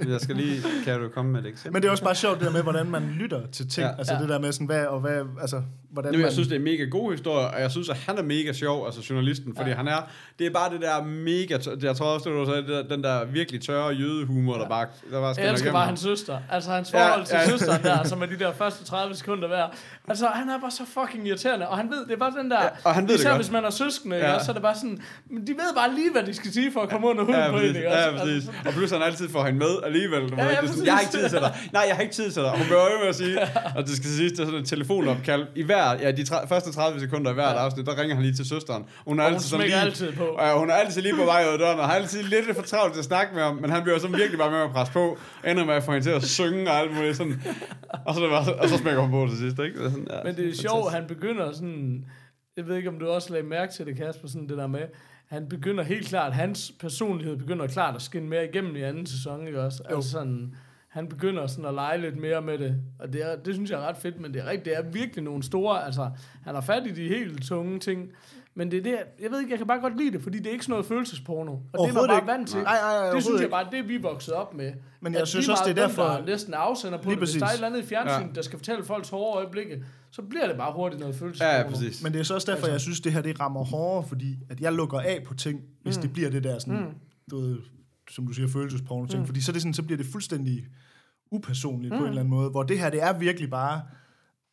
[0.04, 0.62] Nå, jeg skal lige...
[0.84, 1.72] Kan du komme med et eksempel?
[1.72, 3.84] Men det er også bare sjovt, det der med, hvordan man lytter til ting.
[3.84, 3.90] Ja.
[3.90, 3.98] Ja.
[3.98, 4.20] Altså Ja.
[4.20, 6.24] det der med sådan, hvad, og hvad, altså, hvordan Jamen, man...
[6.24, 8.52] jeg synes, det er en mega god historie, og jeg synes, at han er mega
[8.52, 9.76] sjov, altså journalisten, fordi ja.
[9.76, 12.82] han er, det er bare det der mega, tør, jeg tror også, det var der,
[12.88, 14.62] den der virkelig tørre jødehumor, ja.
[14.62, 16.38] der bare, der bare Jeg elsker bare hans søster.
[16.50, 17.48] Altså hans Ja, forhold til ja.
[17.50, 19.66] søsteren der, som er de der første 30 sekunder hver.
[20.08, 22.62] Altså han er bare så fucking irriterende, og han ved, det er bare den der...
[22.62, 24.32] Ja, og han ved det især hvis man er søskende, Ja.
[24.32, 24.44] ja.
[24.44, 24.98] så er det bare sådan...
[25.30, 27.50] Men de ved bare lige, hvad de skal sige for at komme under huden Ja,
[27.50, 27.80] på en, ikke?
[27.80, 28.18] Ja, også?
[28.24, 28.34] præcis.
[28.48, 30.22] Altså, Og plus han altid får hende med alligevel.
[30.30, 31.56] Du Ja, ja, sådan, jeg har ikke tid til dig.
[31.72, 32.50] Nej, jeg har ikke tid til dig.
[32.50, 33.38] Hun bliver øje med at sige,
[33.76, 35.46] og det skal siges, det er sådan et telefonopkald.
[35.54, 37.64] I hver, ja, de tre, første 30 sekunder i hvert ja.
[37.64, 38.84] afsnit, der ringer han lige til søsteren.
[39.06, 40.24] Hun er Og hun altid sådan smækker lige, altid på.
[40.24, 42.62] Og hun er altid lige på vej ud af døren, og har altid lidt for
[42.62, 44.92] travlt til at snakke med ham, men han bliver så virkelig bare med at presse
[44.92, 47.42] på, ender med at få hende til at synge og alt muligt sådan.
[48.06, 49.78] Og så, det bare, og så smækker hun på til sidst, ikke?
[49.78, 52.04] Sådan, ja, Men det er sjovt, han begynder sådan...
[52.58, 54.80] Jeg ved ikke, om du også lagde mærke til det, Kasper, sådan det der med...
[55.26, 59.46] Han begynder helt klart, hans personlighed begynder klart at skinne mere igennem i anden sæson,
[59.46, 59.82] ikke også?
[59.90, 59.96] Jo.
[59.96, 60.54] Altså sådan,
[60.88, 63.80] han begynder sådan at lege lidt mere med det, og det, er, det synes jeg
[63.82, 66.10] er ret fedt, men det er rigtigt, det er virkelig nogle store, altså,
[66.44, 68.08] han har fat i de helt tunge ting,
[68.54, 70.46] men det er det, jeg ved ikke, jeg kan bare godt lide det, fordi det
[70.46, 72.26] er ikke sådan noget følelsesporno, og det er man bare ikke.
[72.26, 72.60] vant til.
[72.62, 74.72] Nej, nej, nej, det synes jeg bare, det er vi vokset op med.
[75.00, 77.18] Men jeg synes også, det er derfor- Der næsten er afsender på Lige det.
[77.18, 77.40] Hvis præcis.
[77.40, 78.32] der er et eller andet i fjernsyn, Ja.
[78.34, 81.52] der skal fortælle folks hårde øjeblikke, så bliver det bare hurtigt noget følelsesporno.
[81.52, 82.02] Ja, ja, præcis.
[82.02, 84.38] Men det er så også derfor, Altså- jeg synes, det her det rammer hårdere, fordi
[84.50, 86.02] at jeg lukker af på ting, hvis mm.
[86.02, 86.94] det bliver det der sådan, mm.
[87.30, 87.58] du ved,
[88.10, 89.20] som du siger, følelsesporno ting.
[89.20, 89.26] Mm.
[89.26, 90.66] Fordi så, er det sådan, så bliver det fuldstændig
[91.30, 91.98] upersonligt mm.
[91.98, 92.50] på en eller anden måde.
[92.50, 93.82] Hvor det her, det er virkelig bare...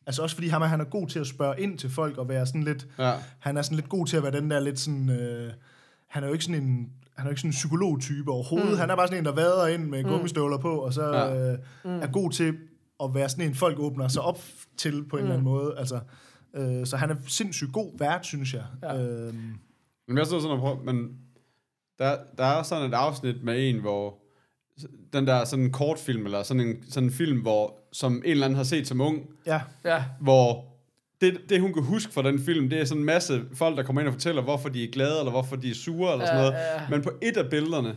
[0.06, 2.46] Altså også fordi ham, han er god til at spørge ind til folk og være
[2.46, 2.86] sådan lidt...
[2.98, 3.12] Ja.
[3.38, 5.10] Han er sådan lidt god til at være den der lidt sådan...
[5.10, 5.52] Øh,
[6.08, 6.90] han er jo ikke sådan en...
[7.16, 8.70] Han er jo ikke sådan en psykologtype overhovedet.
[8.70, 8.76] Mm.
[8.78, 11.52] Han er bare sådan en, der vader ind med gummistøvler på, og så Ja.
[11.52, 11.90] øh, mm.
[11.90, 12.54] er god til
[13.04, 14.38] at være sådan en, folk åbner sig op
[14.76, 15.26] til på en mm.
[15.30, 15.74] eller anden måde.
[15.78, 16.00] Altså,
[16.54, 18.64] øh, så han er sindssygt god vært, synes jeg.
[18.82, 19.02] Ja.
[19.04, 19.54] Øhm,
[20.08, 21.08] Men jeg sidder sådan og prøver, men
[21.98, 24.18] der, der er sådan et afsnit med en, hvor
[25.12, 28.44] den der sådan en kortfilm, eller sådan en, sådan en film, hvor, som en eller
[28.44, 30.64] anden har set som ung, ja, Ja, hvor
[31.20, 33.82] det, det, hun kan huske fra den film, det er sådan en masse folk, der
[33.82, 36.38] kommer ind og fortæller, hvorfor de er glade, eller hvorfor de er sure, eller sådan
[36.44, 36.64] Ja, noget.
[36.80, 36.88] ja.
[36.90, 37.96] Men på et af billederne,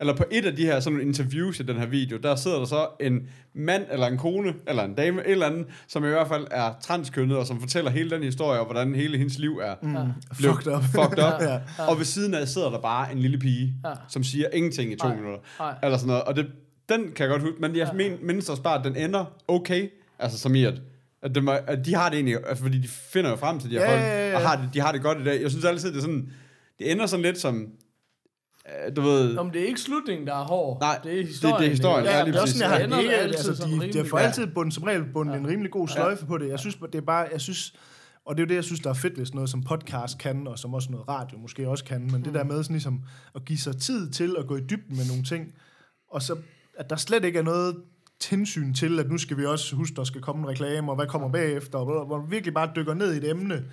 [0.00, 2.58] eller på et af de her sådan nogle interviews i den her video, der sidder
[2.58, 6.08] der så en mand, eller en kone, eller en dame, et eller andet, som i
[6.08, 9.58] hvert fald er transkønnet, og som fortæller hele den historie, og hvordan hele hendes liv
[9.62, 9.96] er mm,
[10.38, 10.82] blev fucked up.
[10.82, 11.40] fucked up.
[11.40, 11.60] Ja.
[11.88, 13.92] Og ved siden af sidder der bare en lille pige, Ja.
[14.08, 15.16] som siger ingenting i to Nej.
[15.16, 15.38] minutter.
[15.58, 15.74] Nej.
[15.82, 16.22] Eller sådan noget.
[16.22, 16.46] Og det,
[16.88, 17.92] den kan jeg godt huske, men jeg ja.
[17.92, 19.88] men, mindes også bare, at den ender okay.
[20.18, 20.74] Altså som i, at,
[21.22, 23.70] at, det må, at de har det egentlig, altså, fordi de finder jo frem til
[23.70, 24.36] de her Ja, folk, ja, ja, ja.
[24.36, 25.42] og har det, de har det godt i dag.
[25.42, 26.30] Jeg synes altid, det er sådan,
[26.78, 27.68] det ender sådan lidt som,
[28.96, 29.36] du ved...
[29.36, 30.80] Om det er ikke slutningen, der er hård.
[30.80, 31.58] Nej, det er det- historien.
[31.60, 32.04] det er historien.
[32.04, 33.76] Ja, Ja, ja det er sådan, jeg har Det det ikke, altid altså, sådan de,
[33.78, 34.24] de rimelig- får Ja.
[34.26, 36.48] altid bundet, som regel bundet en rimelig god sløjfe på det.
[36.48, 37.74] Jeg synes, det er bare, jeg synes,
[38.26, 40.46] og det er jo det, jeg synes, der er fedt, hvis noget som podcast kan,
[40.46, 43.00] og som også noget radio måske også kan, men det der med sådan ligesom
[43.34, 45.54] at give sig tid til at gå i dybden med nogle ting,
[46.10, 46.36] og så
[46.78, 47.76] at der slet ikke er noget
[48.30, 51.06] hensyn til, at nu skal vi også huske, der skal komme en reklame, og hvad
[51.06, 53.64] kommer bagefter, og hvor- hvor man virkelig bare dykker ned i et emne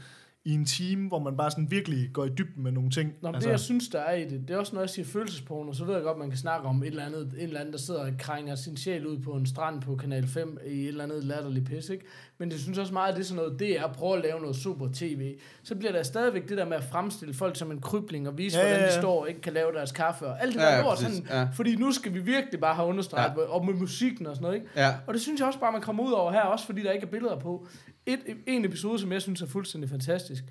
[0.47, 3.13] i en time, hvor man bare sådan virkelig går i dybden med nogle ting.
[3.21, 5.05] Nå, men det jeg synes, der er i det, det er også, når jeg siger
[5.05, 7.73] følelsesporno, så ved jeg godt, man kan snakke om et eller andet, en eller anden,
[7.73, 10.87] der sidder og krænger sin sjæl ud på en strand på Kanal 5 i et
[10.87, 12.05] eller andet latterligt pis, ikke?
[12.37, 14.23] Men jeg synes også meget, at det er sådan noget, det er at prøve at
[14.23, 15.35] lave noget super tv.
[15.63, 18.57] Så bliver der stadigvæk det der med at fremstille folk som en krybling og vise,
[18.57, 19.01] Ja, hvordan ja, de ja.
[19.01, 21.47] står og ikke kan lave deres kaffe og alt det der ja, lort, sådan, ja.
[21.53, 23.41] fordi nu skal vi virkelig bare have understreget, ja.
[23.41, 24.67] og med musikken og sådan noget, ikke?
[24.75, 24.95] Ja.
[25.07, 27.05] Og det synes jeg også bare, man kommer ud over her, også fordi der ikke
[27.05, 27.67] er billeder på.
[28.07, 30.43] Et, en episode, som jeg synes er fuldstændig fantastisk,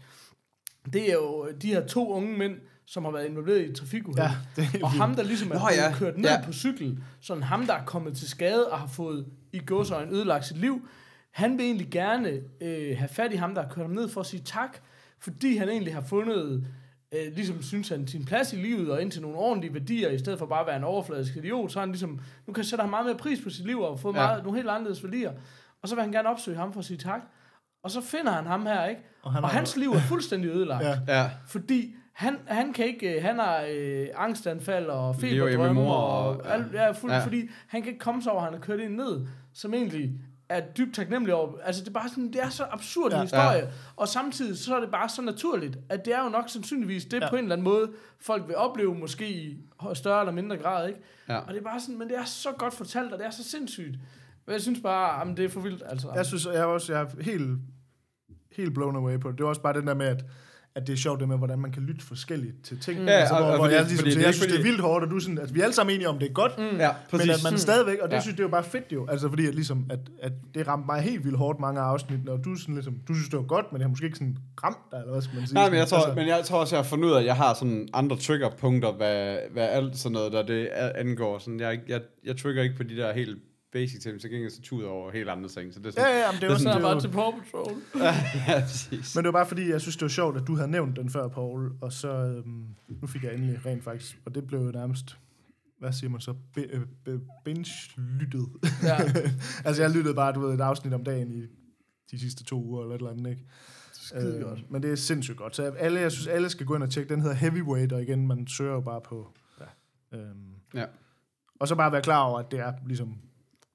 [0.92, 2.54] det er jo de her to unge mænd,
[2.86, 4.22] som har været involveret i et trafikuheld.
[4.56, 5.92] Ja, det og ham, der ligesom er Nå, ja.
[5.94, 6.42] kørt ned Ja.
[6.44, 10.46] på cykel, sådan ham, der er kommet til skade og har fået i gåsøjne ødelagt
[10.46, 10.88] sit liv,
[11.30, 12.28] han vil egentlig gerne
[12.60, 14.78] øh, have fat i ham, der har kørt ham ned for at sige tak,
[15.18, 16.66] fordi han egentlig har fundet,
[17.14, 20.18] øh, ligesom synes han, sin plads i livet og ind til nogle ordentlige værdier, i
[20.18, 22.90] stedet for bare at være en overfladisk idiot, så han ligesom, nu kan sætte han
[22.90, 24.12] meget mere pris på sit liv og få Ja.
[24.12, 25.32] meget, nogle helt anderledes værdier.
[25.82, 27.20] Og så vil han gerne opsøge ham for at sige tak.
[27.86, 29.00] Og så finder han ham her, ikke?
[29.22, 30.84] Og han og hans liv er fuldstændig ødelagt.
[30.84, 30.98] Ja.
[31.08, 31.30] Ja.
[31.46, 36.36] Fordi han, han kan ikke, øh, han har øh, angstanfald og feberdrømme mor og, og-
[36.36, 37.24] og alt, ja, fuld, ja.
[37.24, 40.10] fordi han kan ikke komme sig over, at han har kørt ind ned, som egentlig
[40.48, 41.52] er dybt taknemmelig over.
[41.64, 43.16] Altså det er bare sådan, det er så absurd Ja.
[43.16, 43.64] en historie, ja.
[43.96, 47.20] og samtidig så er det bare så naturligt, at det er jo nok sandsynligvis det
[47.20, 47.30] Ja.
[47.30, 49.56] på en eller anden måde, folk vil opleve måske i
[49.94, 51.00] større eller mindre grad, ikke?
[51.28, 51.36] Ja.
[51.38, 53.44] Og det er bare sådan, men det er så godt fortalt, og det er så
[53.44, 53.96] sindssygt.
[54.46, 56.08] Og jeg synes bare, jamen, det er for vildt, altså.
[56.14, 57.58] Jeg synes, jeg er også jeg er helt,
[58.52, 59.38] helt blown away på det.
[59.38, 60.24] Det er også bare den der med, at,
[60.74, 63.00] at det er sjovt det med, hvordan man kan lytte forskelligt til ting.
[63.00, 63.06] Mm.
[63.06, 64.62] Ja, altså, og- hvor, og hvor fordi- jeg, ligesom, fordi er jeg synes, det er
[64.62, 66.58] vildt hårdt, og du sådan, at vi er alle sammen enige om, det er godt,
[66.58, 66.64] mm.
[66.78, 68.20] Ja, men at man stadigvæk, og det Ja.
[68.20, 70.86] synes det er jo bare fedt jo, altså fordi at, ligesom, at, at det ramte
[70.86, 73.44] mig helt vildt hårdt mange af afsnittene, og du, sådan, ligesom, du synes, det var
[73.44, 75.54] godt, men det har måske ikke sådan ramt dig, eller hvad skal man sige?
[75.54, 77.26] Nej, men jeg, tror, altså, men jeg tror også, jeg har fundet ud af, at
[77.26, 81.38] jeg har sådan andre triggerpunkter, hvad, hvad alt sådan noget, der det angår.
[81.38, 83.38] Sådan, jeg, jeg, jeg trigger ikke på de der helt
[83.76, 85.74] basic ting, så gengæld så tuder over helt andre ting.
[85.74, 87.00] Så det er sådan, Ja, ja, men det er Det er sådan, jeg det bare
[87.00, 87.72] til Paw Patrol.
[88.48, 89.14] ja, præcis.
[89.14, 91.10] Men det var bare fordi, jeg synes, det var sjovt, at du havde nævnt den
[91.10, 94.70] før, Paul, og så, øhm, nu fik jeg endelig rent faktisk, og det blev jo
[94.70, 95.16] nærmest,
[95.78, 98.46] hvad siger man så, be, øh, be, binge-lyttet.
[98.82, 98.96] Ja.
[99.66, 101.42] altså, jeg lyttede bare, du ved, et afsnit om dagen i
[102.10, 103.44] de sidste to uger, eller et eller andet, ikke?
[103.92, 104.70] Skide godt.
[104.70, 105.56] Men det er sindssygt godt.
[105.56, 107.14] Så alle, jeg synes, alle skal gå ind og tjekke.
[107.14, 109.32] Den hedder Heavyweight, og igen, man søger jo bare på...
[109.60, 110.18] Ja.
[110.18, 110.84] Øhm, Ja.
[111.60, 113.18] Og så bare være klar over, at det er ligesom...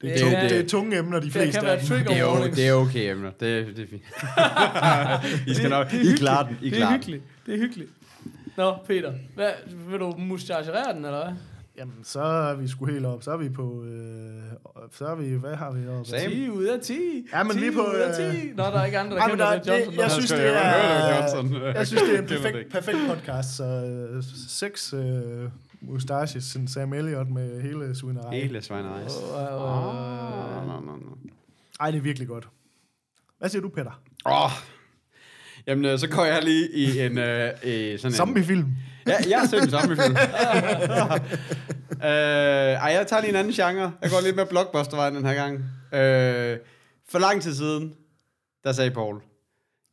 [0.01, 1.79] Det er, Det tunge, er- det er tunge emner, de Det fleste kan være af
[1.87, 1.97] dem.
[2.07, 3.31] Det er, jo, det er okay, emner.
[3.39, 5.47] Det, det er fint.
[5.51, 6.57] I skal nok, I klarer den.
[6.61, 7.23] I Det er hyggeligt.
[7.45, 7.89] Det er hyggeligt.
[8.57, 9.49] Nå, Peter, hvad,
[9.89, 11.33] vil du mustacherere den, eller hvad?
[11.77, 13.23] Jamen, så er vi sgu helt op.
[13.23, 13.83] Så er vi på...
[13.85, 15.35] Øh, så er vi...
[15.35, 16.09] Hvad har vi oppe?
[16.09, 16.31] Sam.
[16.31, 16.93] 10 ud af 10.
[17.33, 18.21] Ja, men 10 lige på, ud af 10.
[18.49, 19.91] øh, Nå, der er ikke andre, der Ej, kender der, det, Johnson.
[19.93, 20.13] det, jeg Nå.
[20.13, 21.15] synes, det jeg det, er...
[21.15, 21.61] Johnson.
[21.75, 23.55] Jeg synes, det er en det perfekt, perfekt podcast.
[23.57, 25.01] Så øh, seks øh,
[25.81, 28.41] mustaches, sådan Sam Elliott med hele svineriet.
[28.41, 29.11] Hele svineriet.
[29.33, 30.67] Åh, åh, åh.
[30.67, 31.17] Nå, nå, nå.
[31.79, 32.47] Ej, det er virkelig godt.
[33.39, 34.01] Hvad siger du, Peter?
[34.25, 34.51] Åh.
[35.67, 37.17] Jamen, øh, så går jeg lige i en...
[37.17, 38.75] Øh, i sådan en Zombiefilm.
[39.07, 40.15] Ja, jeg set en zombiefilm.
[42.05, 42.09] øh,
[42.85, 43.91] ej, jeg tager lige en anden genre.
[44.01, 45.55] Jeg går lidt med blockbustervejen den her gang.
[45.93, 46.57] Øh,
[47.09, 47.93] for lang tid siden,
[48.63, 49.21] der sagde Paul,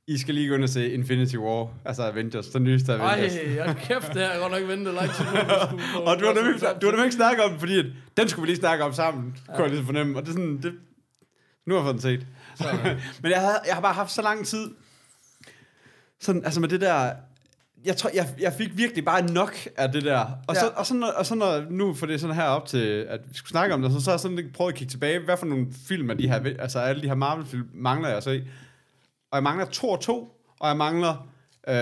[0.09, 3.35] I skal lige gå ind og se Infinity War, altså Avengers, den nyeste Avengers.
[3.35, 6.25] Ej, jeg kæft, det har jeg godt nok ventet lang tid at få- og du
[6.27, 7.87] har nemlig, du har nemlig ikke snakket om fordi at,
[8.17, 9.53] den skulle vi lige snakke om sammen, ja.
[9.55, 10.17] kunne jeg lige fornemme.
[10.19, 10.73] Og det er sådan, det,
[11.67, 12.27] nu har jeg fået den set.
[13.23, 14.71] Men jeg, havde, jeg har bare haft så lang tid,
[16.21, 17.11] sådan, altså med det der,
[17.85, 20.27] jeg tror, jeg, jeg fik virkelig bare nok af det der.
[20.49, 20.71] Og, så, Ja.
[20.71, 23.21] og, så, når, og så når, nu for det er sådan her op til, at
[23.29, 25.19] vi skulle snakke om det, så, så har jeg sådan lidt prøvet at kigge tilbage,
[25.19, 28.31] hvad for nogle film af de her, altså alle de her Marvel-film, mangler jeg så
[28.31, 28.43] i.
[29.31, 30.29] Og jeg mangler Thor 2,
[30.61, 31.11] og jeg mangler,
[31.69, 31.75] øh,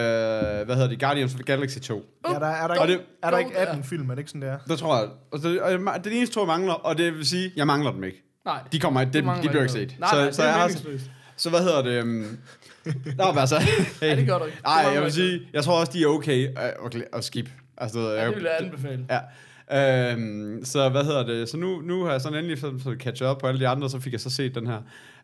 [0.66, 2.02] hvad hedder det, Guardians of the Galaxy 2.
[2.28, 3.62] Ja, der, er, der Og ikke, det- er der ikke Ja.
[3.64, 4.10] 18 film?
[4.10, 4.58] Er det ikke sådan, det er?
[4.68, 5.08] Det tror jeg.
[5.32, 7.52] Og det, og jeg, det er det eneste to, jeg mangler, og det vil sige,
[7.56, 8.22] jeg mangler dem ikke.
[8.44, 8.58] Nej.
[8.72, 9.96] De kommer det, mangler de bliver ikke set.
[9.98, 11.10] Nej, så, nej, så, det jeg er har, meningsløst.
[11.36, 12.02] så hvad hedder det?
[12.02, 12.08] Um,
[13.18, 13.56] Nå, men altså,
[14.02, 14.58] Ja, det gør du ikke.
[14.64, 17.24] Du Ej, mangler jeg vil sige, jeg tror også, de er okay at, at, at
[17.24, 17.50] skip.
[17.78, 19.06] Altså, Ja, jeg, det vil jeg anbefale.
[19.10, 19.20] Ja.
[20.12, 21.48] Øhm, så hvad hedder det?
[21.48, 23.90] Så nu, nu har jeg sådan endelig sådan, så catch up på alle de andre,
[23.90, 24.78] så fik jeg så set den her.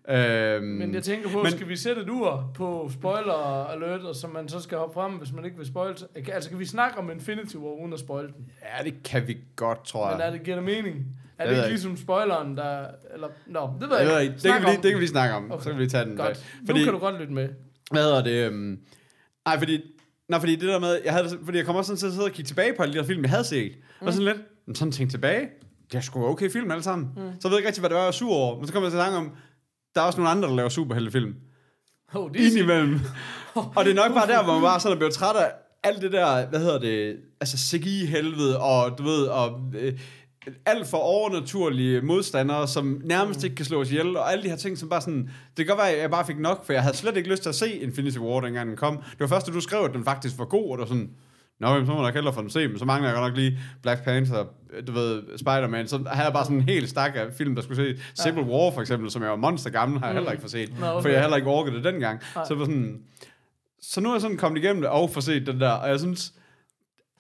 [0.08, 4.26] Øhm, Men jeg tænker på, men- skal vi sætte et ur på spoiler alert, så
[4.26, 5.96] man så skal hoppe frem, hvis man ikke vil spoil?
[6.32, 8.50] Altså, kan vi snakke om Infinity War uden at spoil den?
[8.62, 10.16] Ja, det kan vi godt, tror jeg.
[10.18, 10.96] Men er det, giver det mening?
[11.38, 12.86] Er det jeg ikke ligesom spoileren, der...
[13.14, 14.34] Eller, nå, det ved jeg jeg ikke.
[14.34, 15.52] Det kan, vi det kan vi snakke om.
[15.52, 15.64] Okay.
[15.64, 16.16] Så kan vi tage den.
[16.16, 16.46] Godt.
[16.66, 16.78] Fordi...
[16.78, 17.48] Nu kan du godt lytte med.
[17.90, 18.48] Hvad hedder det?
[18.48, 18.78] Um,
[19.46, 19.80] ej, fordi
[20.28, 22.24] Nej, fordi det der med, jeg havde, fordi jeg kom også sådan til at sidde
[22.24, 23.72] og kigge tilbage på alle de der film, jeg havde set.
[24.00, 24.06] Mm.
[24.06, 25.48] Og sådan lidt, men sådan tænkte tilbage,
[25.92, 27.08] det er sgu okay film alle sammen.
[27.16, 27.22] Mm.
[27.40, 28.58] Så jeg ved ikke rigtig, hvad det var, jeg var sur over.
[28.58, 29.32] Men så kom jeg til at tanke om,
[29.94, 31.34] der er også nogle andre, der laver superheltefilm.
[32.14, 32.46] Oh, det er.
[32.46, 33.00] Indimellem.
[33.76, 36.02] og det er nok bare der, hvor man bare sådan er blevet træt af alt
[36.02, 39.98] det der, hvad hedder det, altså CGI-helvede, og du ved, og øh,
[40.66, 44.78] alt for overnaturlige modstandere, som nærmest ikke kan slås ihjel, og alle de her ting,
[44.78, 46.96] som bare sådan, det kan godt være, at jeg bare fik nok, for jeg havde
[46.96, 48.96] slet ikke lyst til at se Infinity War, dengang den kom.
[48.96, 51.10] Det var først, da du skrev, at den faktisk var god, og var sådan,
[51.62, 53.30] Nå, jamen, så må jeg nok hellere få den se, men så mangler jeg godt
[53.30, 54.44] nok lige Black Panther,
[54.86, 57.76] du ved, Spider-Man, så havde jeg bare sådan en hel stak af film, der skulle
[57.76, 58.02] se.
[58.22, 60.70] Civil War for eksempel, som jeg var monster gammel, har jeg heller ikke fået set,
[60.82, 61.02] okay.
[61.02, 62.20] for jeg heller ikke orket det dengang.
[62.34, 62.98] Så det var sådan,
[63.82, 65.98] så nu er jeg sådan kommet igennem det og får set den der, og jeg
[65.98, 66.32] synes,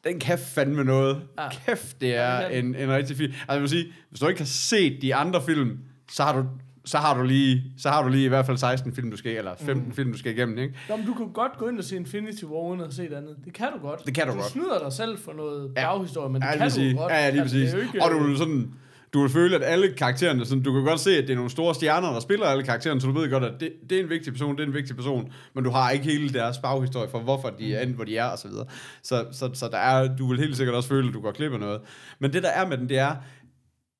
[0.04, 1.22] den kan fandme noget.
[1.38, 1.48] Ja.
[1.50, 3.32] Kæft, det er Ja, det en, en rigtig film.
[3.32, 5.78] Altså, jeg vil sige, hvis du ikke har set de andre film,
[6.10, 6.44] så har du,
[6.84, 9.36] så har du lige, så har du lige i hvert fald 16 film, du skal,
[9.36, 9.92] eller 15 mm.
[9.94, 10.74] film, du skal igennem, ikke?
[10.88, 13.12] Nå, men du kan godt gå ind og se Infinity War uden at se det
[13.14, 13.36] andet.
[13.44, 14.06] Det kan du godt.
[14.06, 14.46] Det kan du du godt.
[14.50, 15.92] snyder dig selv for noget Ja.
[15.94, 17.12] baghistorie, men det Ja, kan du godt.
[17.12, 17.74] Ja, ja, lige Altså, præcis.
[17.74, 18.72] ikke, og du vil sådan,
[19.12, 21.50] du vil føle, at alle karaktererne, sådan, du kan godt se, at det er nogle
[21.50, 24.10] store stjerner, der spiller alle karaktererne, så du ved godt, at det, det er en
[24.10, 27.18] vigtig person, det er en vigtig person, men du har ikke hele deres baghistorie for,
[27.18, 28.66] hvorfor de er endt, hvor de er, og så videre.
[29.02, 31.52] Så, så, så der er, du vil helt sikkert også føle, at du går glip
[31.52, 31.80] af noget.
[32.18, 33.14] Men det, der er med den, det er,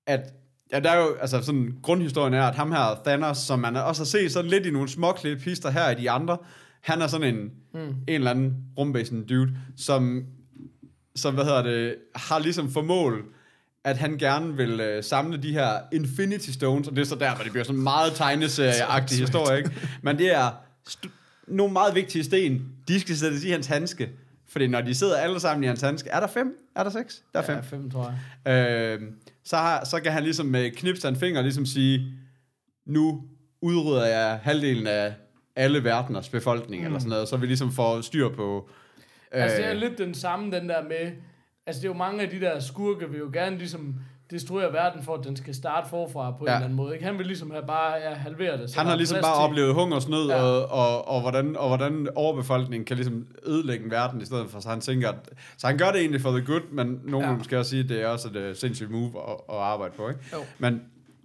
[0.07, 0.21] at
[0.73, 4.01] Ja, der er jo, altså sådan, grundhistorien er, at ham her, Thanos, som man også
[4.03, 6.39] har set sådan lidt i nogle små pister her i de andre,
[6.81, 7.81] han er sådan en, mm.
[7.81, 10.25] en eller anden rumbæsen dude, som,
[11.17, 13.25] som, hvad hedder det, har ligesom for mål,
[13.85, 17.35] at han gerne vil øh, samle de her Infinity Stones, og det er så der,
[17.35, 19.71] hvor det bliver sådan meget tegneserieagtig historie, ikke?
[20.03, 20.51] Men det er
[21.47, 24.11] nogle meget vigtige sten, de skal sættes i hans handske,
[24.53, 26.57] fordi når de sidder alle sammen i hans handske, er der fem?
[26.77, 27.23] Er der seks?
[27.33, 27.55] Der er fem.
[27.55, 29.01] Ja, fem, tror jeg.
[29.01, 29.01] Øh,
[29.45, 32.13] så, har, så kan han ligesom med knips af en finger ligesom sige,
[32.87, 33.23] nu
[33.61, 35.15] udrydder jeg halvdelen af
[35.57, 36.87] alle verdeners befolkning, mm.
[36.87, 38.69] eller sådan noget, så vi ligesom får styr på...
[39.35, 41.13] Øh, Altså, det er lidt den samme, den der med...
[41.67, 43.95] Altså, det er jo mange af de der skurke, vil jo gerne ligesom
[44.33, 46.51] destruere verden, for at den skal starte forfra på ja.
[46.51, 46.95] en eller anden måde.
[46.95, 47.05] Ikke?
[47.07, 48.71] Han vil ligesom have bare ja, halvere det.
[48.71, 50.43] så han har ligesom bare til- oplevet hungersnød, Ja.
[50.43, 54.61] og, og, og, hvordan, og hvordan overbefolkningen kan ligesom ødelægge en verden i stedet for,
[54.61, 55.17] så han tænker, at,
[55.59, 57.31] så han gør det egentlig for the good, men nogen Ja.
[57.31, 57.37] ja.
[57.37, 60.09] måske også sige, at det er også et uh, sindssygt move at, at arbejde på,
[60.09, 60.21] ikke?
[60.33, 60.39] Jo.
[60.59, 60.81] Men,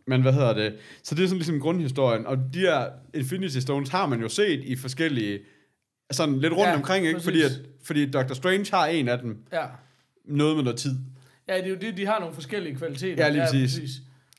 [0.08, 0.76] men hvad hedder det?
[1.04, 4.64] Så det er sådan ligesom grundhistorien, og de her Infinity Stones har man jo set
[4.64, 5.40] i forskellige,
[6.12, 7.20] sådan lidt rundt Ja, omkring, ikke?
[7.20, 7.52] Fordi, at,
[7.86, 8.34] fordi Dr.
[8.34, 9.66] Strange har en af dem, Ja.
[10.26, 10.96] noget med noget tid.
[11.48, 13.24] Ja, det er jo det, de har nogle forskellige kvaliteter.
[13.26, 13.90] Ja, lige præcis.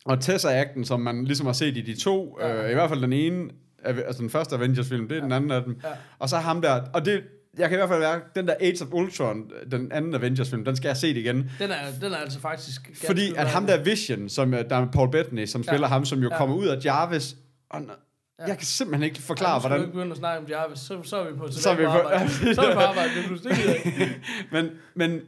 [0.05, 2.49] Og Tessa-akten, som man ligesom har set i de to, Ja.
[2.49, 2.65] ja.
[2.65, 3.51] øh, i hvert fald den ene,
[3.85, 5.25] altså den første Avengers-film, det er ja.
[5.25, 5.81] den anden af dem.
[5.85, 5.89] Ja.
[6.19, 7.23] Og så ham der, og det,
[7.59, 10.77] jeg kan i hvert fald være, den der Age of Ultron, den anden Avengers-film, den
[10.77, 11.37] skal jeg se det igen.
[11.37, 12.91] Den er, den er altså faktisk...
[13.07, 15.67] Fordi at ham der Vision, som er- der er Paul Bettany, som Ja.
[15.73, 16.37] spiller ham, som jo Ja.
[16.39, 17.37] kommer ud af Jarvis,
[17.71, 19.81] og n- jeg kan simpelthen ikke forklare, du hvordan...
[19.81, 21.91] ikke begynde at snakke om Jarvis, så, så er vi på Så er vi på
[21.91, 22.29] arbejde.
[22.55, 24.21] så er vi på arbejde, det er pludselig ikke.
[24.53, 25.21] Men, men,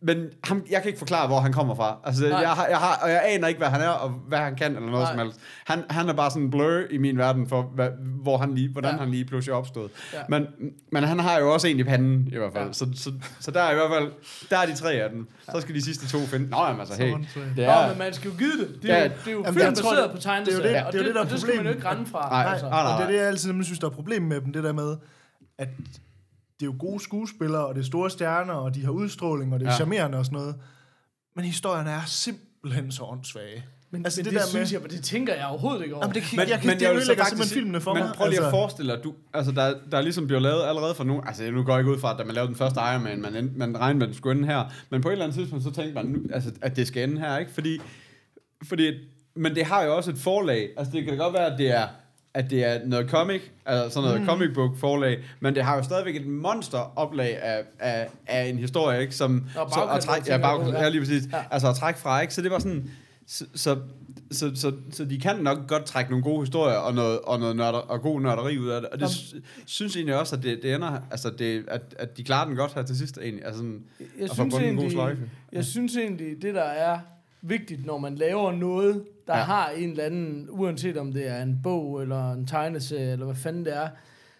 [0.00, 1.96] men ham, jeg kan ikke forklare, hvor han kommer fra.
[2.04, 2.38] Altså, Nej.
[2.38, 4.76] jeg, har, jeg, har, og jeg aner ikke, hvad han er, og hvad han kan,
[4.76, 5.12] eller noget Nej.
[5.12, 5.40] som helst.
[5.66, 7.88] Han, han er bare sådan en blur i min verden, for hvad,
[8.22, 8.94] hvor han lige, hvordan Ja.
[8.96, 9.00] ja.
[9.02, 9.90] han lige pludselig er opstået.
[10.14, 10.18] Ja.
[10.28, 10.46] Men,
[10.92, 12.62] men han har jo også en i panden, i hvert fald.
[12.64, 12.66] Ja.
[12.68, 12.72] Ja.
[12.72, 14.12] Så, så, så der er i hvert fald,
[14.50, 15.28] der er de tre af dem.
[15.54, 16.48] Så skal de sidste to finde.
[16.50, 17.10] Nå, jamen altså, hey.
[17.12, 17.22] Det
[17.56, 18.82] Nå, er, men man skal jo give det.
[18.82, 19.02] Det er, Ja.
[19.04, 20.98] jo, det er jo Jamen, film baseret det- på det er tegneserier, det- og det
[20.98, 21.76] er jo det, der er og det skal man jo problemet.
[21.76, 22.28] ikke rende fra.
[22.30, 22.68] Nej, altså.
[22.68, 22.80] nej.
[22.92, 24.72] Og det er det, jeg altid nemlig synes, der er problemet med dem, det der
[24.72, 24.96] med,
[25.58, 25.68] at
[26.60, 29.60] det er jo gode skuespillere, og det er store stjerner, og de har udstråling, og
[29.60, 29.76] det er ja.
[29.76, 30.54] Charmerende og sådan noget.
[31.36, 33.64] Men historierne er simpelthen så åndssvage.
[33.90, 35.94] Men, Altså, men det det, der det med- synes jeg, det tænker jeg overhovedet ikke
[35.94, 36.04] over.
[36.04, 38.02] Jamen, det, kan, Men- jeg kan, men det jeg ødelægger faktisk simpelthen filmene for men
[38.02, 38.12] mig.
[38.16, 38.50] prøv lige at altså.
[38.58, 41.62] forestille dig, du, altså der, der er ligesom blevet lavet allerede for nogen, altså nu
[41.62, 43.78] går jeg ikke ud fra, at da man lavede den første Iron Man, man, man
[43.80, 45.94] regnede med, at den skulle ende her, men på et eller andet tidspunkt, så tænkte
[45.94, 47.52] man, nu, altså, at det skal ende her, ikke?
[47.52, 47.78] Fordi,
[48.68, 48.92] fordi,
[49.36, 51.70] men det har jo også et forlag, altså det kan da godt være, at det
[51.70, 51.88] er,
[52.34, 54.26] at det er noget comic, altså sådan noget mm.
[54.26, 58.58] comic book forlag, men det har jo stadigvæk et monster oplag af, af, af en
[58.58, 59.14] historie, ikke?
[59.14, 60.82] Som, Og så, at trække, ja, tænker du på, bag, ja.
[60.82, 61.36] ja, lige præcis, Ja.
[61.36, 61.44] ja.
[61.50, 62.34] altså at trække fra, ikke?
[62.34, 62.90] Så det var sådan,
[63.26, 63.76] så, så,
[64.30, 67.56] så, så, så de kan nok godt trække nogle gode historier og noget, og noget
[67.56, 68.90] nørder, og god nørderi ud af det.
[68.90, 69.34] Og det sy-
[69.66, 72.74] synes egentlig også, at det, det ender, altså det, at, at de klarer den godt
[72.74, 73.44] her til sidst egentlig.
[73.44, 73.82] Altså sådan,
[74.20, 75.22] jeg synes, bundet en god egentlig, sløjfe.
[75.52, 76.98] jeg synes egentlig, det der er
[77.42, 79.42] vigtigt, når man laver noget, der ja.
[79.42, 83.36] Har en eller anden, uanset om det er en bog, eller en tegneserie, eller hvad
[83.36, 83.88] fanden det er,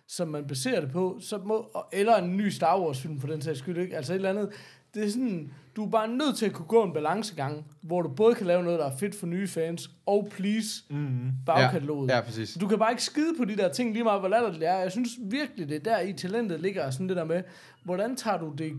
[0.08, 3.42] som man baserer det på, så må, eller en ny Star Wars film for den
[3.42, 3.96] sags skyld, ikke?
[3.96, 4.48] altså et eller andet,
[4.94, 8.08] det er sådan, du er bare nødt til at kunne gå en balancegang, hvor du
[8.08, 11.18] både kan lave noget, der er fedt for nye fans, og please Mm.
[11.46, 12.10] bagkataloget.
[12.10, 12.56] Ja, ja, præcis.
[12.60, 14.78] Du kan bare ikke skide på de der ting, lige meget hvor latterligt det er.
[14.78, 17.42] Jeg synes virkelig, det er der i talentet ligger, sådan det der med,
[17.84, 18.72] hvordan tager du det,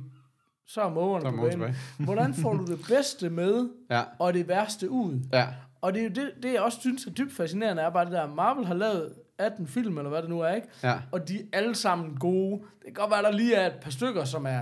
[0.67, 1.75] så er mågerne er på banen.
[1.99, 5.19] Hvordan får du det bedste med, Ja, og det værste ud?
[5.33, 5.47] ja.
[5.81, 8.13] Og det er jo det, det jeg også synes er dybt fascinerende, er bare det
[8.13, 10.67] der, Marvel har lavet 18 film, eller hvad det nu er, ikke?
[10.83, 10.95] Ja.
[11.11, 12.61] Og de er alle sammen gode.
[12.61, 14.61] Det kan godt være, der lige er et par stykker, som er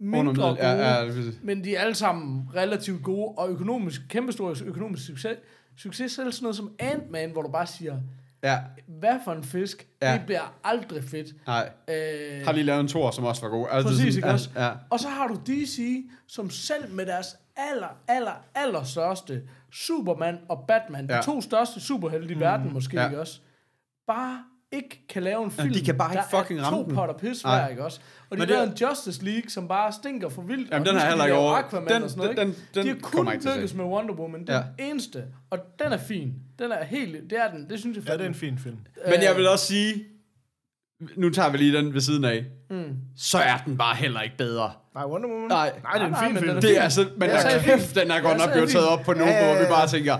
[0.00, 1.10] mindre gode, ja, ja,
[1.42, 5.36] men de er alle sammen relativt gode, og økonomisk, kæmpestor økonomisk succes.
[5.76, 7.96] Succes selv sådan noget som Ant-Man, hvor du bare siger,
[8.42, 10.12] Ja, hvad for en fisk, Ja.
[10.12, 11.46] det bliver aldrig fedt.
[11.46, 11.68] nej.
[11.88, 13.66] Øh, Har lige lavet en tor, som også var god.
[13.70, 14.50] Er Præcis, ikke også?
[14.56, 19.42] Ja, Og så har du DC, som selv med deres aller, aller, aller største
[19.76, 21.16] Superman og Batman, Ja.
[21.16, 23.06] de to største superhelte i verden måske, Ja.
[23.06, 23.40] ikke også?
[24.06, 26.84] Bare ikke kan lave en film, de kan bare ikke der fucking er ramme to
[26.86, 26.94] den.
[26.94, 28.00] potter pis hver, ikke også?
[28.30, 30.70] Og de Men det- en Justice League, som bare stinker for vildt.
[30.70, 32.60] Jamen, og den skal heller ikke over- Aquaman den- og sådan noget, den- ikke?
[32.74, 34.40] den- de den har kun lykkes med Wonder Woman.
[34.40, 34.62] Den Ja.
[34.84, 35.24] eneste.
[35.50, 36.34] Og den er fin.
[36.58, 37.30] Den er helt...
[37.30, 37.70] Det er den.
[37.70, 38.78] Det synes jeg Ja, det er en fin film.
[39.04, 40.04] Men jeg vil også sige,
[41.16, 42.96] nu tager vi lige den ved siden af, mm.
[43.16, 44.72] så er den bare heller ikke bedre.
[44.96, 45.48] Nej, Wonder Woman?
[45.48, 45.72] Nej.
[45.82, 46.52] Nej, det er en Nej, fin film.
[46.54, 49.00] den Det er altså, men Jeg der kæft, den er godt nok blevet taget op
[49.00, 49.68] på nu, Ja, ja, hvor vi ja.
[49.70, 50.18] bare tænker,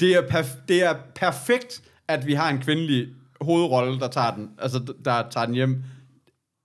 [0.00, 3.08] det er, perf- det er perfekt, at vi har en kvindelig
[3.40, 5.82] hovedrolle, der tager den, altså, der tager den hjem.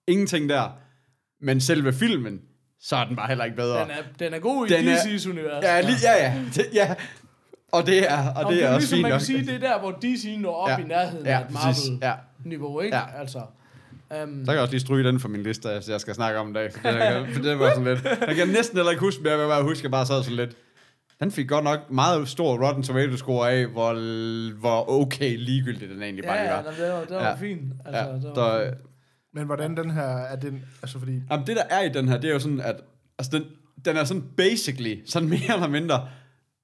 [0.07, 0.69] Ingenting der.
[1.41, 2.41] Men selve filmen,
[2.81, 3.81] så er den bare heller ikke bedre.
[3.81, 5.63] Den er, den er god i Den DC's univers.
[5.63, 6.95] Ja, lige, ja, ja, det, ja.
[7.71, 9.17] Og det er, og Og det er også ligesom fint man nok.
[9.19, 10.77] kan sige, det er der, hvor DC når op Ja.
[10.77, 11.51] i nærheden Ja, af et.
[11.53, 12.85] Marvel-niveau, Ja.
[12.85, 12.97] ikke?
[12.97, 13.03] Ja.
[13.19, 13.41] Altså,
[14.23, 16.39] um, Så kan jeg også lige stryge den fra min liste, altså, jeg skal snakke
[16.39, 16.73] om i dag.
[16.73, 16.81] For
[17.43, 18.03] det, var sådan lidt.
[18.27, 20.23] Jeg kan næsten heller ikke huske, men jeg vil bare huske, at jeg bare sad
[20.23, 20.57] sådan lidt.
[21.19, 23.93] Den fik godt nok meget stor Rotten Tomato score af, hvor,
[24.59, 26.71] hvor okay ligegyldigt den egentlig bare ja, lige ja, var.
[26.71, 27.35] det var, det var Ja.
[27.35, 27.61] fint.
[27.85, 28.77] Altså, Ja, det var der, fint.
[29.33, 30.65] Men hvordan den her er den...
[30.81, 31.11] Altså, fordi...
[31.31, 32.75] jamen, det der er i den her, det er jo sådan, at
[33.19, 33.43] altså, den,
[33.85, 36.07] den er sådan basically, sådan mere eller mindre,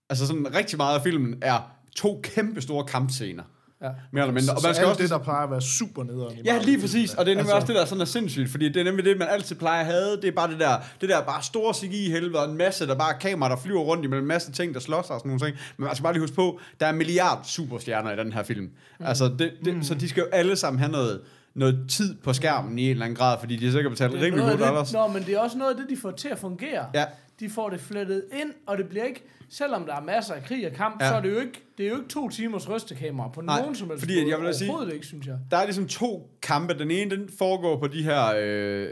[0.10, 3.44] altså sådan rigtig meget af filmen er to kæmpe store kampscener.
[3.82, 3.90] Ja.
[4.12, 4.54] Mere eller mindre.
[4.54, 7.14] Og man skal også det, der plejer at være super nederen i Ja, lige præcis.
[7.14, 9.06] Og det er nemlig Altså- også det, der sådan er sindssygt, fordi det er nemlig
[9.06, 10.12] det, man altid plejer at have.
[10.16, 13.14] Det er bare det der, det der bare store CGI-helvede, og en masse, der bare
[13.14, 15.58] er kameraer, der flyver rundt imellem en masse ting, der slås og sådan nogle ting.
[15.78, 18.44] Men man skal bare lige huske på, der er en milliard superstjerner i den her
[18.44, 18.62] film.
[19.00, 19.06] Mm.
[19.06, 19.84] Altså, det, det, mm.
[19.84, 21.22] så de skal jo alle sammen have noget,
[21.58, 24.26] noget tid på skærmen i en eller anden grad, fordi de sikkert betalt Det er
[24.26, 24.88] rimelig gode af dollars.
[24.90, 26.86] det, Nå, men det er også noget af det, de får til at fungere.
[26.94, 27.06] Ja.
[27.40, 30.68] De får det flettet ind, og det bliver ikke, selvom der er masser af krig
[30.68, 31.10] og kamp, Ja.
[31.10, 33.76] så er det jo ikke, det er jo ikke to timers rystekamera på Nej, nogen
[33.76, 35.36] som helst fordi jeg vil sige- Overhovedet ikke, synes jeg.
[35.52, 36.74] Der er ligesom to kampe.
[36.80, 38.88] Den ene, den foregår på de her, øh,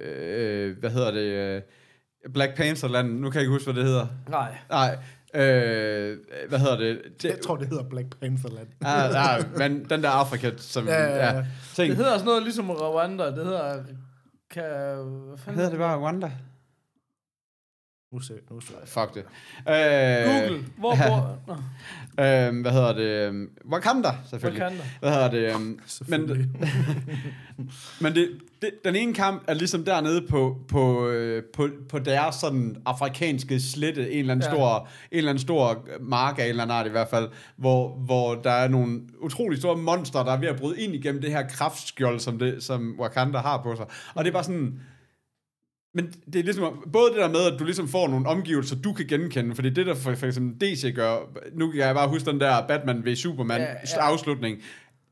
[0.69, 1.61] øh, hvad hedder det, øh,
[2.33, 3.19] Black Panther-land.
[3.19, 4.07] Nu kan jeg ikke huske, hvad det hedder.
[4.29, 4.55] Nej.
[4.69, 4.97] Nej,
[5.35, 6.17] øh,
[6.49, 7.01] hvad hedder det?
[7.21, 8.67] det Jeg tror, det hedder Black Panther Land.
[8.81, 10.87] ah, ah, men den der Afrika, som...
[10.87, 11.45] Ja, ja, ja.
[11.75, 11.89] ting.
[11.89, 13.25] Det hedder sådan noget ligesom Rwanda.
[13.25, 13.83] Det hedder...
[14.51, 15.55] Kan, hvad Hvad fanden?
[15.55, 15.97] hedder det bare?
[15.99, 16.31] Rwanda?
[18.15, 18.87] Nu ser nu ser jeg.
[18.87, 19.23] Fuck det.
[19.69, 20.65] Øh, Google.
[20.77, 21.07] Hvor ja.
[21.09, 21.37] bor...
[21.47, 21.55] Nå,
[22.19, 23.33] Øh, hvad hedder det?
[23.33, 24.63] Øh, Wakanda, selvfølgelig.
[24.63, 24.83] Wakanda.
[24.99, 25.45] Hvad hedder det?
[25.55, 26.21] Øh, men
[28.01, 28.29] men det,
[28.61, 33.59] det, den ene kamp er ligesom dernede på, på, øh, på, på deres sådan afrikanske
[33.59, 34.49] slette, en eller anden, Ja.
[34.49, 34.55] ja.
[34.55, 37.89] stor, en eller anden stor mark af en eller anden art i hvert fald, hvor,
[37.95, 41.31] hvor der er nogle utrolig store monster, der er ved at bryde ind igennem det
[41.31, 43.85] her kraftskjold, som, det, som Wakanda har på sig.
[44.15, 44.79] Og det er bare sådan...
[45.95, 48.93] Men det er ligesom, både det der med, at du ligesom får nogle omgivelser, du
[48.93, 51.17] kan genkende, fordi det der for, for eksempel DC gør,
[51.53, 54.57] nu kan jeg bare huske den der Batman v Superman Ja, ja, afslutning,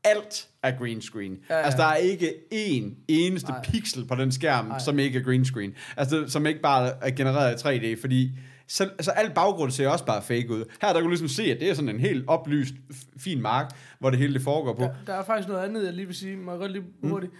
[0.04, 1.38] alt er green screen.
[1.50, 1.62] Ja, Ja.
[1.62, 3.60] Altså, der er ikke én eneste Nej.
[3.64, 4.78] Pixel på den skærm, Nej.
[4.78, 5.74] Som ikke er green screen.
[5.96, 8.30] Altså, det- som ikke bare er genereret i 3D, fordi
[8.68, 10.64] så, altså, alt baggrund ser også bare fake ud.
[10.80, 12.74] Her der kan du ligesom se, at det er sådan en helt oplyst,
[13.18, 14.82] fin mark, hvor det hele det foregår på.
[14.82, 16.36] Der, der er faktisk noget andet, jeg lige vil sige.
[16.36, 17.32] Må jeg godt lige hurtigt.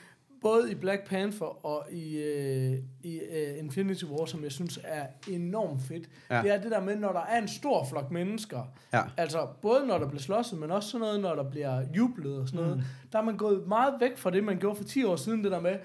[0.45, 5.07] Både i Black Panther og i, øh, i øh, Infinity War, som jeg synes er
[5.28, 6.42] enormt fedt, ja.
[6.42, 8.61] Det er det der med, når der er en stor flok mennesker,
[8.92, 9.03] Ja.
[9.16, 12.49] altså både når der bliver slåsset, men også sådan noget, når der bliver jublet og
[12.49, 15.16] sådan noget, der er man gået meget væk fra det, man gjorde for 10 år
[15.16, 15.76] siden, det der med,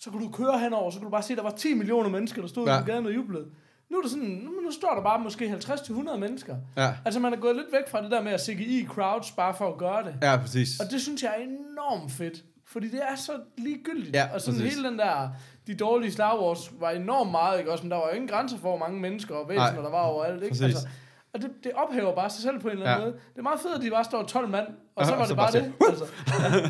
[0.00, 2.08] så kunne du køre henover, så kunne du bare se, at der var 10 millioner
[2.08, 2.74] mennesker, der stod ja.
[2.74, 2.82] Ja.
[2.82, 3.46] i gaden og jublede.
[3.90, 6.56] Nu er det sådan, nu, nu står der bare måske 50-100 mennesker.
[6.76, 6.94] Ja.
[7.04, 9.72] Altså man er gået lidt væk fra det der med at CGI crowds bare for
[9.72, 10.14] at gøre det.
[10.22, 10.80] Ja, præcis.
[10.80, 12.44] Og det synes jeg er enormt fedt.
[12.78, 14.16] Fordi det er så ligegyldigt.
[14.16, 14.74] Ja, og sådan præcis.
[14.76, 15.28] hele den der,
[15.66, 17.84] de dårlige Star Wars var enormt meget, ikke også?
[17.84, 20.00] Men der var jo ingen grænser for, hvor mange mennesker og væsener, Nej, der var
[20.02, 20.48] overalt, ikke?
[20.48, 20.64] præcis.
[20.64, 20.88] Altså,
[21.34, 23.04] og det, det ophæver bare sig selv på en eller anden Ja.
[23.10, 23.16] måde.
[23.32, 24.66] Det er meget fedt, at de bare står 12 mand,
[24.96, 25.72] og så var og det så bare bare det.
[25.88, 26.04] Altså,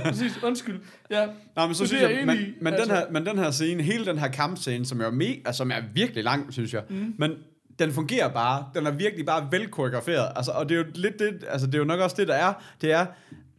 [0.04, 0.80] ja, præcis, undskyld.
[1.10, 3.50] Ja, Nej, men så det synes jeg, men, men, Altså- den her, men den her
[3.50, 6.82] scene, hele den her kampscene, som er, me, altså, som er virkelig lang, synes jeg,
[6.90, 7.14] mm.
[7.18, 7.32] men
[7.78, 11.44] den fungerer bare, den er virkelig bare velkoreograferet, altså, og det er jo lidt det,
[11.48, 13.06] altså, det er jo nok også det, der er, det er,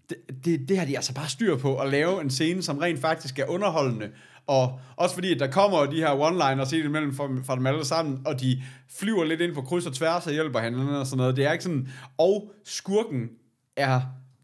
[0.10, 3.01] det, det, det har de altså bare styr på, at lave en scene, som rent
[3.01, 4.10] faktisk er underholdende,
[4.47, 7.86] og også fordi, at der kommer de her one-liners i imellem fra, fra dem alle
[7.86, 8.64] sammen, og de
[8.99, 11.36] flyver lidt ind på kryds og tværs og hjælper hinanden og sådan noget.
[11.36, 13.30] Det er ikke sådan, og skurken
[13.78, 14.01] er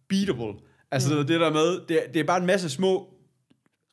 [0.10, 0.54] beatable.
[0.92, 1.28] Altså mm.
[1.28, 3.15] det der med, det, det er bare en masse små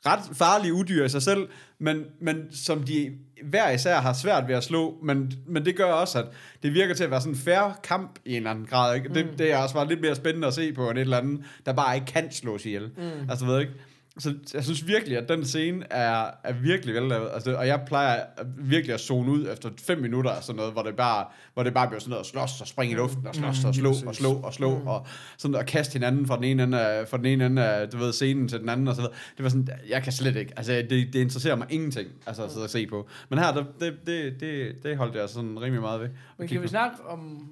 [0.07, 1.48] ret farlige udyr i sig selv,
[1.78, 3.12] men, men som de
[3.44, 6.24] hver især har svært ved at slå, men, men det gør også, at
[6.62, 8.94] det virker til at være sådan en færre kamp i en eller anden grad.
[8.94, 9.09] Ikke?
[9.09, 11.44] Det, det er også bare lidt mere spændende at se på, end et eller andet,
[11.66, 12.90] der bare ikke kan slås ihjel.
[12.96, 13.30] Mm.
[13.30, 13.72] Altså, ved ikke?
[14.18, 17.28] Så jeg synes virkelig, at den scene er, er virkelig vellavet.
[17.34, 18.24] Altså, og jeg plejer
[18.58, 21.74] virkelig at zone ud efter fem minutter, og sådan noget, hvor det bare, hvor det
[21.74, 24.14] bare bliver sådan noget at slås og springe i luften, og slås og slå og
[24.14, 25.06] slå og slå, og
[25.38, 27.96] sådan og kaste hinanden fra den ene ende af, fra den ene ende af, du
[27.96, 29.14] ved, scenen til den anden, og så videre.
[29.36, 32.50] Det var sådan, jeg kan slet ikke, altså det, det interesserer mig ingenting, altså at
[32.50, 33.08] sidde og se på.
[33.28, 36.08] Men her, det, det, det, det, det holdt jeg sådan rimelig meget ved.
[36.38, 37.48] Men kan vi snakke om...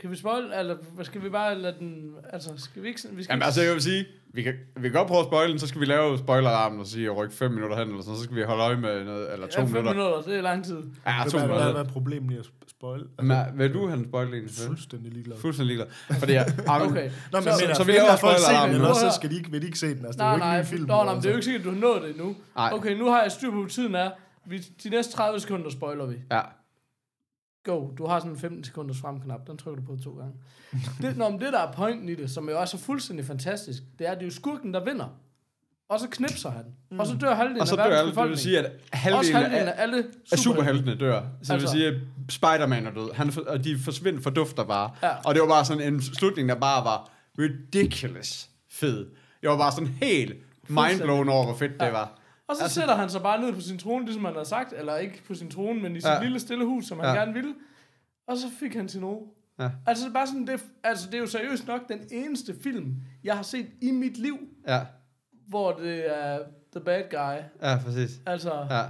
[0.00, 2.14] Kan vi spoil, eller hvad skal vi bare lade den...
[2.32, 3.00] Altså, skal vi ikke...
[3.12, 5.50] Vi skal Jamen altså, jeg vil sige, vi kan, vi kan godt prøve at spoile
[5.50, 8.16] den, så skal vi lave spoiler-alarmen og sige at rykke 5 minutter hen, eller sådan,
[8.16, 9.92] så skal vi holde øje med noget, eller 2 ja, fem minutter.
[9.92, 10.76] minutter, det er lang tid.
[10.76, 11.72] Ja, 2 Hvad, hvad, hvad, minutter.
[11.72, 13.02] hvad er problemet i at sp- spoil?
[13.22, 14.54] Men, vil du have en spoiler egentlig?
[14.66, 15.36] fuldstændig ligeglad.
[15.38, 16.18] Fuldstændig ligeglad.
[16.18, 17.10] Fordi jeg, ah, Okay.
[17.32, 18.74] Nå, men Så- så, så så vi laver nu.
[18.74, 20.04] eller så skal de ikke, vil de ikke se den.
[20.06, 20.86] Altså, det er Nej, jo ikke nej, en film.
[20.86, 21.20] Nej, men altså.
[21.22, 22.36] det er jo ikke sikkert, at du har nået det endnu.
[22.56, 22.70] Nej.
[22.72, 24.10] Okay, nu har jeg styr på, hvor tiden er.
[24.46, 26.16] Vi, de næste 30 sekunder spoiler vi.
[26.30, 26.40] ja.
[27.64, 27.90] Go.
[27.98, 29.46] Du har sådan en 15 sekunders fremknap.
[29.46, 30.32] Den trykker du på to gange.
[31.02, 33.82] Det, nå, men det, der er pointen i det, som jo også er fuldstændig fantastisk,
[33.98, 35.06] det er, at det er jo skurken, der vinder.
[35.88, 36.64] Og så knipser han.
[36.90, 37.00] Mm.
[37.00, 38.38] Og så dør halvdelen Og så af dør verdens alle, det vil befolkning.
[38.38, 41.20] sige, at halvdelen halvdelen af, af alle af superheltene dør.
[41.20, 41.94] Så det vil Altså- sige, at
[42.28, 43.12] Spider-Man er død.
[43.14, 44.90] Han, for- og de forsvinder, fordufter bare.
[45.02, 45.08] Ja.
[45.24, 49.06] Og det var bare sådan en slutning, der bare var ridiculous fed.
[49.42, 50.34] Jeg var bare sådan helt
[50.68, 52.18] mindblown over, hvor fedt det var.
[52.52, 54.72] Og så altså, sætter han sig bare ned på sin trone, ligesom han har sagt,
[54.72, 56.22] eller ikke på sin trone, men i sit Ja.
[56.22, 57.20] lille stille hus, som han Ja.
[57.20, 57.54] gerne ville.
[58.26, 59.34] Og så fik han sin ro.
[59.58, 59.70] Ja.
[59.86, 62.94] Altså, det er bare sådan, det, altså, det er jo seriøst nok den eneste film,
[63.24, 64.38] jeg har set i mit liv,
[64.68, 64.80] Ja,
[65.48, 66.38] hvor det er
[66.76, 67.42] the bad guy.
[67.68, 68.10] ja, præcis.
[68.26, 68.82] Altså, ja.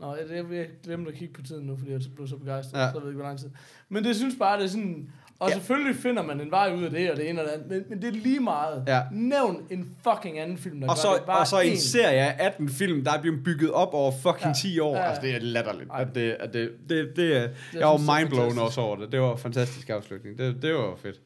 [0.00, 2.90] Nå, jeg, jeg, glemte at kigge på tiden nu, fordi jeg blev så begejstret, ja.
[2.90, 3.50] så jeg ved ikke, hvor lang tid.
[3.88, 5.54] Men det synes bare, det er sådan, og Ja.
[5.54, 7.84] selvfølgelig finder man en vej ud af det, og det ene og det andet, men,
[7.88, 8.84] men det er lige meget.
[8.86, 9.02] Ja.
[9.12, 11.26] Nævn en fucking anden film, der Og gør så, det.
[11.26, 14.46] Bare og så en serie af 18 film, der er blevet bygget op over fucking
[14.48, 14.52] Ja.
[14.62, 14.96] 10 år.
[14.96, 15.02] Ja.
[15.02, 15.90] Altså, det er latterligt.
[15.90, 16.00] Ej.
[16.02, 19.12] At det, at det, det, det, er- jeg var det mindblown også over det.
[19.12, 20.38] Det var en fantastisk afslutning.
[20.38, 21.20] Det, det var fedt.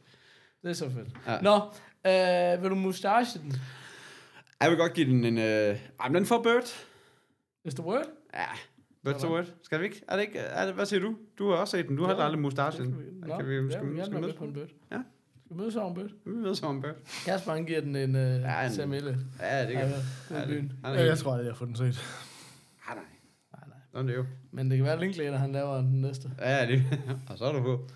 [0.62, 1.08] Det er så fedt.
[1.26, 1.38] Ja.
[1.42, 1.54] Nå,
[2.56, 3.52] øh, vil du mustache den?
[4.60, 5.38] Jeg vil godt give den en...
[5.38, 5.76] Øh,
[6.12, 6.64] den får Bird.
[7.64, 8.04] Is the word?
[8.34, 8.44] Ja,
[9.12, 9.46] Bird to Word.
[9.62, 10.02] Skal vi ikke?
[10.08, 10.38] Er det ikke?
[10.38, 11.16] Er det, hvad siger du?
[11.38, 11.96] Du har også set den.
[11.96, 12.24] Du har Ja.
[12.24, 12.82] aldrig mustache.
[12.84, 12.88] Vi-
[13.26, 14.68] Nå, Kan vi, ja, skal, vi vi, skal med på en bøt.
[14.92, 14.96] Ja.
[15.44, 16.10] Skal vi mødes over en bøt?
[16.26, 16.94] Vi ved så om Bird.
[17.24, 19.18] Kasper, han giver den en uh, Ja, ja, en- Samille.
[19.40, 21.56] Ja, det Ja, kan ja, det Ja, er det- Ja, jeg tror aldrig, jeg har
[21.58, 22.04] fået den set.
[22.88, 23.04] Ah, nej.
[23.52, 23.76] Nej, nej.
[23.92, 24.24] Sådan det jo.
[24.50, 26.30] Men det kan være, at Linklater, han laver den næste.
[26.40, 26.82] Ja, det,
[27.30, 27.88] og så er du på.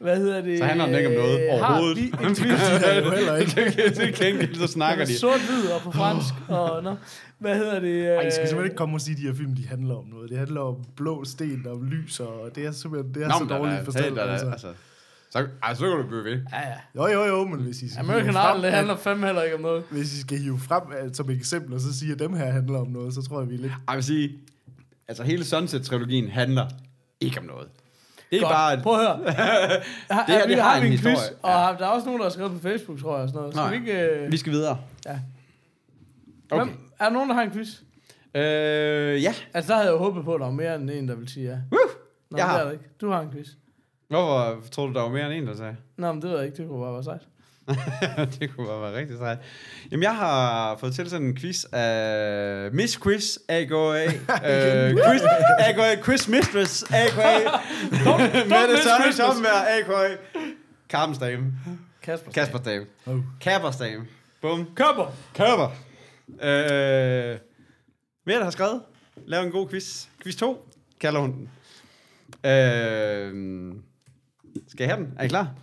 [0.00, 0.58] Hvad hedder det?
[0.58, 1.98] Så handler den ikke om noget Øh, overhovedet.
[1.98, 2.34] Har vi en?
[2.34, 3.94] Det er jo heller ikke.
[4.00, 5.12] det kan ikke, så snakker de.
[5.12, 6.34] er sort-hvid og på fransk.
[6.48, 6.96] og, nå.
[7.38, 8.06] Hvad hedder det?
[8.06, 9.94] Ej, I skal øh, simpelthen ikke komme og sige, at de her film, de handler
[9.94, 10.30] om noget.
[10.30, 13.54] Det handler om blå sten og lys, og det er simpelthen det er så der
[13.54, 14.18] er- dårligt forstået.
[14.18, 14.46] Altså.
[14.50, 14.68] Altså,
[15.30, 16.40] så, altså, så kan du blive ved.
[16.52, 16.74] Ja, ja.
[16.96, 19.42] Jo, jo, jo, men hvis I skal American hive frem, Idol, det handler fandme heller
[19.42, 19.82] ikke om noget.
[19.90, 22.78] Hvis I skal hive frem at, som eksempel, og så sige, at dem her handler
[22.78, 23.72] om noget, så tror jeg, vi er lidt...
[23.88, 24.30] Jeg vil sige,
[25.08, 26.66] altså hele Sunset-trilogien handler
[27.20, 27.68] ikke om noget.
[28.30, 28.52] Det er Godt.
[28.52, 28.74] bare...
[28.74, 29.16] Et, Prøv at høre.
[30.10, 31.16] Har, Det her, vi det har en historie.
[31.16, 33.22] Quiz, og der er også nogen, der har skrevet på Facebook, tror jeg.
[33.22, 33.54] Og sådan noget.
[33.54, 33.70] Skal Nej.
[33.70, 34.24] vi ikke...
[34.24, 34.78] Øh, vi skal videre.
[35.06, 35.18] Ja.
[36.50, 36.64] Okay.
[36.64, 37.68] Hvem, er der nogen, der har en quiz?
[38.34, 39.34] Øh, ja.
[39.54, 41.46] Altså, der havde jeg håbet på, at der var mere end en, der vil sige
[41.46, 41.52] ja.
[41.72, 41.78] Woo!
[42.30, 42.52] Nå, Jeg men har.
[42.52, 42.84] det er der ikke.
[43.00, 43.48] Du har en quiz.
[44.08, 45.76] Hvorfor tror du, der var mere end en, der sagde?
[45.96, 46.56] Nå, men det ved jeg ikke.
[46.56, 47.22] Det kunne bare være sejt.
[48.40, 49.38] det kunne bare være rigtig sejt.
[49.90, 54.04] Jamen, jeg har fået tilsendt en quiz af Miss Quiz, a.k.a.
[54.50, 55.22] øh, quiz,
[55.58, 56.02] a.k.a.
[56.02, 57.38] Quiz Mistress, a.k.a.
[58.52, 59.12] Mette Søren.
[59.12, 60.16] Schomberg, a.k.a.
[60.88, 61.52] Karpens dame.
[62.02, 62.32] Kasper.
[62.32, 62.86] Kaspers dame.
[63.06, 63.20] Oh.
[63.40, 64.06] Kaspers dame.
[64.40, 64.68] Bum.
[64.74, 65.12] Køber.
[65.34, 65.70] Køber.
[66.42, 67.38] Øh,
[68.26, 68.82] Mette har skrevet.
[69.26, 70.06] Lav en god quiz.
[70.22, 70.68] Quiz 2,
[71.00, 71.50] kalder hun den.
[72.50, 73.74] Øh,
[74.68, 75.14] skal jeg have den?
[75.18, 75.54] Er I klar?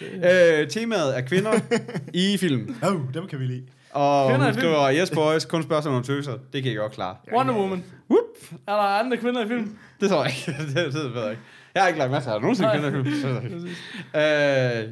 [0.00, 1.52] Øh, temaet er kvinder
[2.14, 2.76] i film.
[2.82, 3.62] Oh, dem kan vi lide.
[3.90, 6.38] Og Kvinder hun skriver, yes boys, kun spørgsmål om tøser.
[6.52, 7.16] Det kan I godt klare.
[7.32, 7.84] Wonder Woman.
[8.10, 8.58] Whoop.
[8.68, 9.78] Er der andre kvinder i film?
[10.00, 10.62] Det tror jeg ikke.
[10.80, 11.42] det, det ved jeg ikke.
[11.74, 13.06] Jeg har ikke lagt masser af nogensinde kvinder i film.
[13.44, 14.90] Ikke.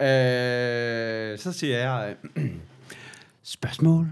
[0.00, 2.14] Øh, øh, så siger jeg...
[2.36, 2.44] øh,
[3.44, 4.06] spørgsmål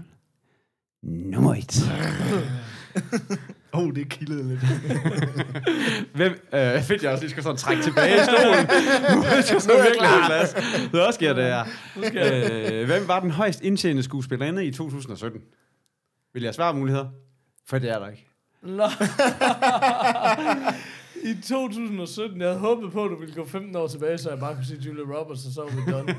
[1.03, 1.81] nummer et.
[3.73, 4.59] Oh, det kildede lidt.
[6.15, 8.65] Hvem, øh, fedt, jeg også lige skal sådan trække tilbage i stolen.
[9.15, 10.49] nu er jeg så virkelig på plads.
[10.91, 11.65] Så sker det her.
[11.97, 15.41] Øh, hvem var den højst indtjenende skuespillerinde i 2017?
[16.33, 17.07] Vil jeg svare muligheder?
[17.67, 18.27] For det er der ikke.
[18.61, 18.87] Nå.
[21.31, 24.39] I 2017, jeg havde håbet på, at du ville gå 15 år tilbage, så jeg
[24.39, 26.15] bare kunne sige Julia Roberts, og så var vi done.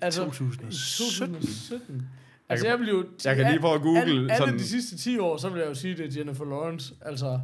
[0.00, 0.70] Altså, 2017?
[0.70, 2.08] 2017.
[2.48, 3.04] Altså, jeg jo...
[3.24, 5.58] Jeg kan lige prøve at google Alle, alle sådan- de sidste 10 år, så vil
[5.60, 6.94] jeg jo sige, det er Jennifer Lawrence.
[7.00, 7.40] Altså,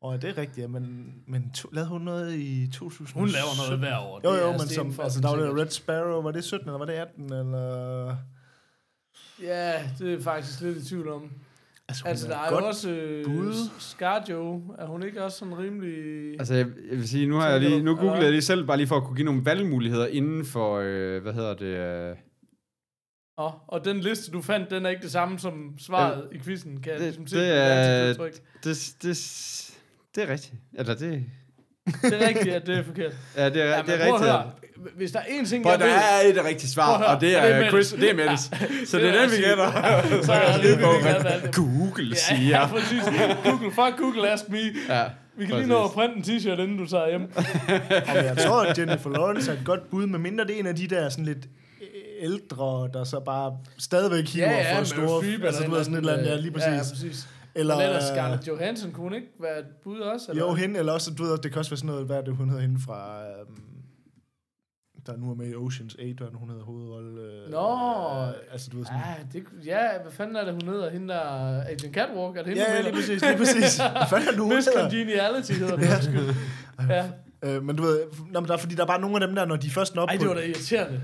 [0.00, 3.20] Og det er rigtigt, ja, men, men to, lavede hun noget i 2017?
[3.20, 4.20] hun laver noget hver år.
[4.24, 5.56] Jo, Det er jo, men som, altså, der var det.
[5.60, 8.16] Red Sparrow, var det 17, eller var det 18, eller...
[9.42, 11.30] Ja, det er faktisk lidt i tvivl om.
[11.88, 13.54] Altså, Altså, er der er godt jo også øh, bud.
[13.78, 14.62] Scarjo.
[14.78, 15.94] Er hun ikke også sådan rimelig...
[16.38, 18.76] Altså, jeg, jeg vil sige, nu har jeg lige, nu googlede jeg lige selv, bare
[18.76, 21.66] lige for at kunne give nogle valgmuligheder inden for, øh, hvad hedder det,
[22.10, 22.16] øh,
[23.46, 26.80] Oh, og den liste, du fandt, den er ikke det samme som svaret i quizzen,
[26.82, 27.36] kan jeg det- ligesom se.
[27.38, 28.34] det er- udtryk.
[28.64, 29.16] det, det,
[30.14, 30.54] det er rigtigt.
[30.78, 31.24] Eller det,
[32.02, 33.12] Det er rigtigt, at det er forkert.
[33.36, 34.30] ja, det er, Ja, det er rigtigt.
[34.30, 34.50] høre.
[34.96, 35.94] Hvis der er én ting, Prøv, jeg der ved...
[36.36, 37.06] er et rigtigt svar, høre.
[37.06, 37.68] og det Og det er er.
[37.68, 38.40] Chris, det er Mettes.
[38.90, 39.72] Så det Det er er den, vi gætter.
[40.26, 41.60] Så Ja, er det det på.
[41.62, 42.48] Google Ja, siger.
[42.60, 43.02] ja, præcis.
[43.44, 44.58] Google, fuck Google, ask me.
[44.88, 45.04] Ja,
[45.36, 47.32] Vi kan lige nå at printe en t-shirt, inden du tager hjem.
[48.08, 50.76] Og jeg tror, at Jennifer Lawrence er et godt bud, medmindre det er en af
[50.76, 51.48] de der sådan lidt
[52.20, 55.46] ældre, der så bare stadigvæk hiver for store...
[55.46, 56.66] altså, du ved sådan et eller andet, ja, lige præcis.
[56.66, 57.28] Ja, ja, præcis.
[57.54, 60.26] Eller, Men ellers Scarlett Johansson kunne ikke være et bud også?
[60.32, 60.46] Eller?
[60.46, 62.34] Jo, hende, eller også, du ved, det kan også være sådan noget, hvad er det,
[62.36, 63.20] hun hedder hende fra...
[63.48, 63.56] Um,
[65.06, 67.20] der nu er med i Ocean's 8, hvad hun hedder hovedrolle.
[67.22, 67.68] øh, Nå.
[68.28, 69.00] Øh, altså, du ved sådan...
[69.00, 70.90] Ah, det, ja, hvad fanden er det, hun hedder?
[70.90, 71.20] Hende der
[71.62, 72.36] Agent Catwalk?
[72.36, 73.76] Er det hende, Ja, ja, lige præcis, lige præcis.
[73.96, 74.80] Hvad fanden er det, hun Miss hedder?
[74.90, 75.94] Congeniality hedder det.
[75.94, 76.34] undskyld.
[76.88, 77.04] Ja.
[77.42, 78.00] Øh, men du ved,
[78.30, 79.94] nå, men der, er- fordi der er bare nogle af dem der, når de først
[79.94, 81.00] når op Ej, det var da irriterende.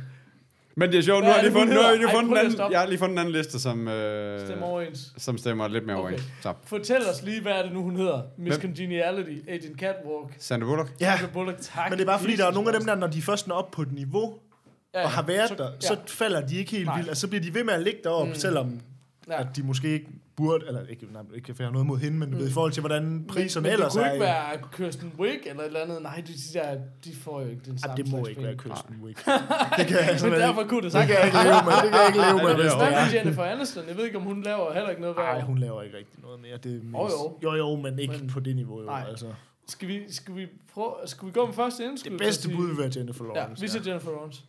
[0.79, 2.37] Men det er sjovt, nu har jeg lige fundet, nu har jeg lige Ej, fundet
[2.39, 5.13] at anden, jeg har lige fundet en anden liste, som, øh, Stemmer overens.
[5.17, 6.03] som stemmer lidt mere Okay.
[6.03, 6.23] overens.
[6.43, 8.23] Så, Fortæl os lige, hvad er det nu, hun hedder?
[8.39, 8.71] Miss Hvem?
[8.71, 10.91] Congeniality, Agent Catwalk, Sandra Bullock.
[11.01, 11.91] Ja, Sandra Bullock, tak.
[11.91, 13.55] men det er bare fordi, der er nogle af dem der, når de først når
[13.55, 14.35] op på et niveau,
[14.95, 15.81] ja, og har været der, ja.
[15.81, 16.97] så falder de ikke helt Nej.
[16.97, 17.09] vildt.
[17.09, 18.39] Altså, så bliver de ved med at ligge deroppe, Mm.
[18.39, 18.81] selvom
[19.29, 19.41] Ja.
[19.41, 20.07] at de måske ikke
[20.37, 22.53] burde, eller ikke, nej, ikke for jeg har noget mod hende, men du ved, i
[22.53, 24.13] forhold til, hvordan priserne men, men ellers det kunne er.
[24.13, 26.03] ikke være Kirsten Wick eller et eller andet.
[26.03, 28.97] Nej, de, de, der, de får jo ikke den samme det må ikke være Kirsten
[29.05, 29.19] Wick.
[29.79, 31.07] Det kan jeg Men derfor kunne det det sagt.
[31.07, 31.73] kan jeg ikke leve med.
[31.83, 33.19] Det kan jeg ikke leve med, det hvis er det er.
[33.19, 33.85] Jennifer Aniston?
[33.89, 36.21] Jeg ved ikke, om hun laver heller ikke noget hver Nej, hun laver ikke rigtig
[36.23, 36.57] noget mere.
[36.57, 36.95] Det er mest...
[36.95, 37.51] Jo, jo.
[37.51, 38.81] jo, jo, men ikke Men- på det niveau.
[38.81, 39.05] Jo, Nej.
[39.09, 39.27] altså.
[39.69, 42.11] Skal vi, skal vi, prøve, skal vi gå med første indskud?
[42.11, 43.63] Det bedste bud vil være Jennifer Ja, Lawrence.
[43.63, 44.43] vi siger Jennifer Lawrence.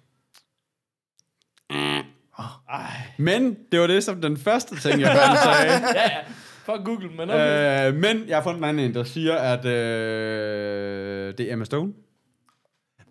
[3.18, 5.72] Men det var det, som den første ting, jeg fandt sagde.
[5.96, 6.20] Ja, ja.
[6.66, 7.88] Fuck Google, men okay.
[7.88, 11.66] øh, men jeg har fundet en anden en, der siger, at øh, det er Emma
[11.66, 11.94] Stone.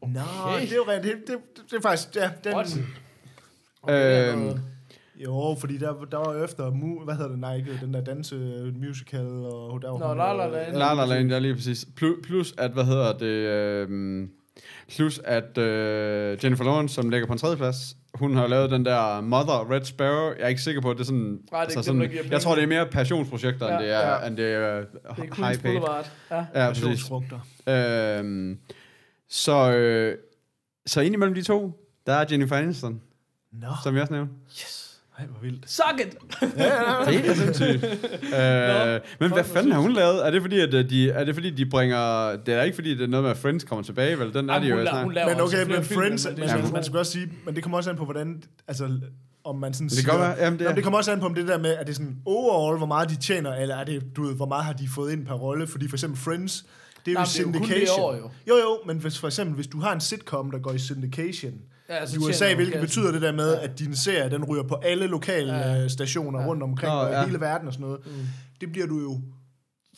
[0.02, 0.60] Nå, Okay.
[0.62, 1.04] det er jo rent.
[1.04, 1.36] Det, det,
[1.70, 2.16] det, er faktisk...
[2.16, 2.78] Ja, den, What?
[3.82, 4.60] Okay, det Øhm, noget-
[5.24, 6.70] jo, fordi der, der var efter...
[6.70, 7.38] Mu, hvad hedder det?
[7.38, 8.34] Nej, ikke den der danse
[8.86, 9.26] musical.
[9.26, 10.76] Og der var Nå, La La Land.
[10.76, 11.86] La La Land, ja lige præcis.
[11.96, 14.28] Plus, plus at, hvad hedder det, øh,
[14.96, 18.84] plus at øh, Jennifer Lawrence, som ligger på en tredje plads, hun har lavet den
[18.84, 20.26] der Mother Red Sparrow.
[20.36, 21.18] Jeg er ikke sikker på, at det er sådan...
[21.20, 22.32] Nej, det er ikke dem, sådan der giver penge.
[22.34, 24.26] jeg tror, det er mere passionsprojekter, Ja, end det er, ja.
[24.26, 25.80] end det er Det er high paid.
[26.30, 26.36] Ja.
[26.54, 26.82] Ja, præcis.
[26.84, 27.40] Passionsfrugter.
[28.18, 28.58] Øhm,
[29.28, 30.18] så, øh,
[30.86, 33.00] så ind imellem de to, der er Jennifer Aniston,
[33.52, 34.32] Nå, som jeg også nævnte.
[35.18, 35.70] Ej, hvor vildt.
[35.70, 36.16] Suck it!
[36.40, 37.84] Det er sindssygt.
[37.84, 40.26] øh, men hvad fanden har hun lavet?
[40.26, 42.36] Er det fordi, at øh, de, er det fordi, de bringer...
[42.36, 44.34] Det er ikke fordi, det er noget med, at Friends kommer tilbage, vel?
[44.34, 45.02] Den er Ej, de jo snart.
[45.02, 47.76] hun laver Men okay, men Friends, men sådan man, skal også sige, men det kommer
[47.78, 49.00] også an på, hvordan, altså,
[49.44, 50.34] om man sådan det godt være.
[50.38, 51.86] Jamen, det, Nå, er, men det kommer også an på, om det der med, at
[51.86, 54.64] det er sådan overall, hvor meget de tjener, eller er det, du ved, hvor meget
[54.64, 56.66] har de fået ind per rolle, fordi for eksempel Friends,
[57.06, 58.04] det er jo Nej, Nej, men det er jo kun det syndication.
[58.04, 58.30] år, jo.
[58.48, 61.52] jo, jo, men hvis, for eksempel, hvis du har en sitcom, der går i syndication,
[61.88, 62.80] Ja, så i USA, hvilket kassen.
[62.86, 65.72] betyder det der med, at din serie, den ryger på alle lokale Ja.
[65.72, 65.88] ja.
[65.88, 66.46] stationer Ja.
[66.46, 67.24] rundt omkring Nå, og ja.
[67.26, 68.00] hele verden og sådan noget.
[68.06, 68.12] Mm.
[68.60, 69.20] Det bliver du jo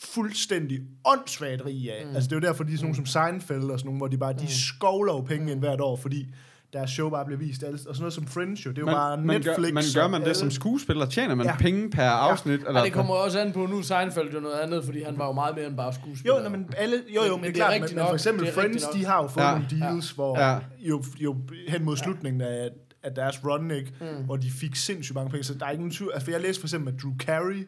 [0.03, 2.01] fuldstændig åndssvagt rig af.
[2.05, 2.09] Mm.
[2.09, 2.15] Mm.
[2.15, 4.07] Altså det er jo derfor, de er sådan nogle som Seinfeld og sådan nogle, hvor
[4.07, 4.47] de bare, de Mm.
[4.47, 6.25] skovler jo penge ind hvert år, fordi
[6.73, 7.63] deres show bare bliver vist.
[7.63, 9.73] Og sådan noget som Friends jo, det er jo bare man, man, gør, Netflix.
[9.73, 11.05] man gør man det som skuespiller?
[11.05, 11.55] Tjener man Ja.
[11.59, 12.59] penge per afsnit?
[12.59, 15.25] Eller, Og det kommer også an på, nu Seinfeld jo noget andet, fordi han var
[15.25, 16.35] jo meget mere end bare skuespiller.
[16.35, 18.07] Jo, nej, men alle, jo, jo, Men- det er klart, men, men nok.
[18.07, 19.51] for eksempel Friends, de har jo fået Ja.
[19.51, 20.57] nogle deals, hvor Ja.
[20.79, 21.35] jo, jo
[21.67, 22.69] hen mod slutningen af,
[23.03, 24.23] af deres run, ikke, Mm.
[24.25, 26.11] hvor de fik sindssygt mange penge, så der er ikke nogen tvivl.
[26.13, 27.67] Altså, for jeg læste for eksempel, at Drew Carey,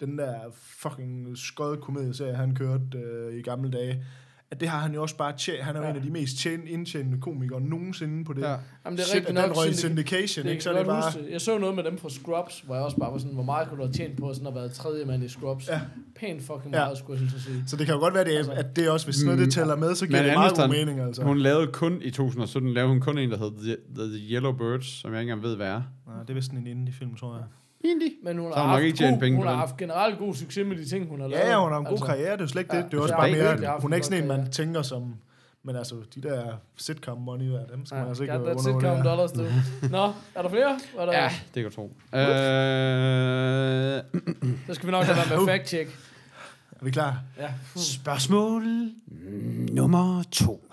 [0.00, 0.34] den der
[0.78, 4.04] fucking skød komedieserie, han kørte øh, i gamle dage,
[4.50, 5.62] at det har han jo også bare tjent.
[5.64, 5.90] Han er jo Ja.
[5.90, 8.40] en af de mest tjent, indtjente komikere nogensinde på det.
[8.42, 8.50] Ja.
[8.50, 8.56] Ja.
[8.84, 9.56] Jamen, det er rigtigt nok.
[9.66, 10.64] den syndication, det ikke?
[10.64, 11.02] Så det bare...
[11.04, 11.32] huske.
[11.32, 13.68] Jeg så noget med dem fra Scrubs, hvor jeg også bare var sådan, hvor meget
[13.68, 15.68] kunne du have tjent på sådan at være tredje mand i Scrubs.
[15.68, 15.80] Ja.
[16.16, 16.84] Pænt fucking Ja.
[16.84, 17.64] meget, skulle jeg at sige.
[17.66, 19.44] Så det kan jo godt være, det er, at det også, hvis noget Mm.
[19.44, 21.22] det tæller med, så giver Men det meget god mening, altså.
[21.22, 24.86] Hun lavede kun i 2017, lavede hun kun en, der hed The, The Yellow Birds,
[24.86, 25.82] som jeg ikke engang ved, hvad er.
[26.06, 27.44] Nej, det er vist sådan en indie-film, tror jeg.
[27.84, 28.10] Indie.
[28.22, 30.66] Men hun Så har, har haft ikke god, penge hun har haft generelt god succes
[30.66, 31.42] med de ting, hun har lavet.
[31.42, 32.90] Ja, ja, hun har en god Altså, karriere, det er jo slet ikke ja, det.
[32.90, 35.14] Det er også det bare mere, hun er ikke sådan en, man tænker som...
[35.66, 36.44] Men altså, de der
[36.76, 38.62] sitcom money der, dem skal man altså ikke undervurdere.
[38.64, 39.42] sitcom dollars, du.
[39.96, 40.78] Nå, er der flere?
[40.98, 41.92] Er der, Ja, det kan jeg tro.
[42.14, 42.24] Øh,
[44.66, 45.88] Så skal vi nok lade være med fact-check.
[46.80, 47.18] Er vi klar?
[47.38, 47.48] Ja.
[47.76, 48.62] Spørgsmål
[49.72, 50.64] nummer to.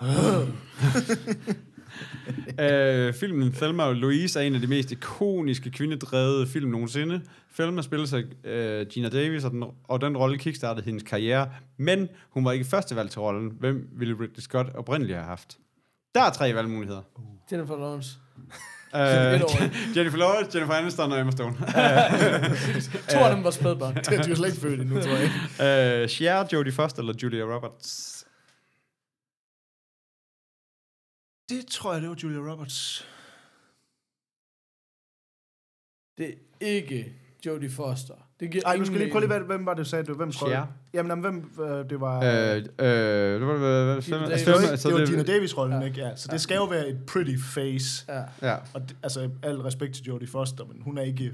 [2.64, 7.20] øh, filmen Thelma og Louise er en af de mest ikoniske kvindedrevede film nogensinde.
[7.54, 11.48] Thelma spiller sig øh, Gina Davis, og den, og den rolle kickstartede hendes karriere.
[11.76, 13.52] Men hun var ikke førstevalg til rollen.
[13.60, 15.58] Hvem ville Ridley Scott oprindeligt have haft?
[16.14, 17.02] Der er tre valgmuligheder.
[17.52, 18.10] Jennifer Lawrence.
[18.94, 19.72] etårig.
[19.96, 21.56] Jennifer Lawrence, Jennifer Aniston og Emma Stone.
[23.08, 23.94] To af dem var spædbørn.
[23.94, 27.44] Det er jo slet ikke født endnu, tror jeg uh, Cher, Jodie Foster eller Julia
[27.44, 28.21] Roberts?
[31.56, 33.08] Det tror jeg, det var Julia Roberts.
[36.18, 37.12] Det er ikke
[37.46, 38.14] Jodie Foster.
[38.40, 40.14] Det giver Ej, nu skal lige prøve lige, hvem var det, du sagde du?
[40.14, 40.54] Hvem tror Cher.
[40.56, 40.66] jeg?
[40.94, 41.22] Jamen, jamen,
[41.52, 42.16] hvem, øh, det var...
[42.18, 42.62] Øh, øh,
[43.40, 45.86] det var, hvad, hvad, det var, stemme, ikke, så det var det- Gina Davis-rollen, Ja.
[45.86, 46.00] ikke?
[46.00, 48.04] Ja, så det skal jo være et pretty face.
[48.08, 48.22] Ja.
[48.48, 48.56] Ja.
[48.74, 51.32] Og det, altså, al respekt til Jodie Foster, men hun er ikke...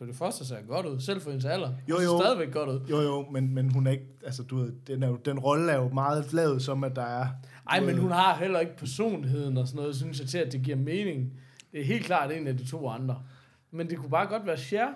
[0.00, 1.72] Jodie Foster ser godt ud, selv for hendes alder.
[1.88, 2.20] Jo, Hun ser jo.
[2.20, 2.80] stadigvæk godt ud.
[2.90, 4.04] Jo, jo, men, men hun er ikke...
[4.24, 7.02] Altså, du ved, den, er jo, den rolle er jo meget lavet som, at der
[7.02, 7.26] er...
[7.70, 10.62] Ej, men hun har heller ikke personligheden og sådan noget, synes jeg til, at det
[10.62, 11.32] giver mening.
[11.72, 13.22] Det er helt klart en af de to andre.
[13.70, 14.86] Men det kunne bare godt være Cher.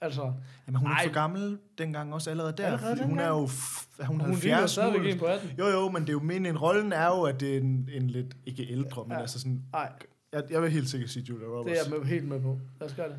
[0.00, 0.32] Altså,
[0.66, 1.06] Jamen, hun er Ej.
[1.06, 2.66] for gammel dengang også allerede der.
[2.66, 3.44] Allerede fordi hun er jo...
[3.44, 5.08] F- hun hun ligner 70 stadigvæk nu.
[5.08, 5.50] en på 18.
[5.58, 6.58] Jo, jo, men det er jo meningen.
[6.58, 8.36] Rollen er jo, at det er en, en lidt...
[8.46, 9.20] Ikke ældre, men Ja.
[9.20, 9.62] altså sådan...
[9.72, 9.92] Nej,
[10.32, 11.64] Jeg, jeg vil helt sikkert sige Julia Roberts.
[11.68, 12.58] det er jeg med, helt med på.
[12.80, 13.16] Lad os gøre det.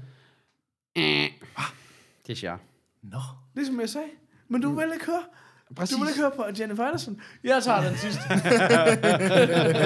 [0.96, 1.30] Det
[2.30, 2.58] er Cher.
[3.04, 3.18] Nå.
[3.56, 4.08] Ligesom jeg sagde.
[4.50, 5.24] Men du vil ikke høre.
[5.76, 5.96] Præcis.
[5.96, 7.22] Du vil ikke høre på Jennifer Aniston.
[7.44, 8.22] Jeg tager den sidste.
[8.30, 8.36] Ja,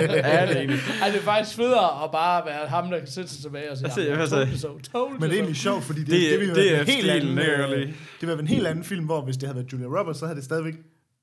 [0.10, 0.80] det er egentlig.
[1.02, 3.78] Ej, det er faktisk federe at bare være ham, der kan sætte sig tilbage og
[3.78, 4.50] sige, Altså, "Jamen, jeg told
[4.96, 6.88] you Men det er so." egentlig sjovt, fordi det, Det- det, vil det er en
[6.88, 9.74] helt anden, jeg øh, det være en helt anden film, hvor hvis det havde været
[9.74, 10.74] Julia Roberts, så havde det stadigvæk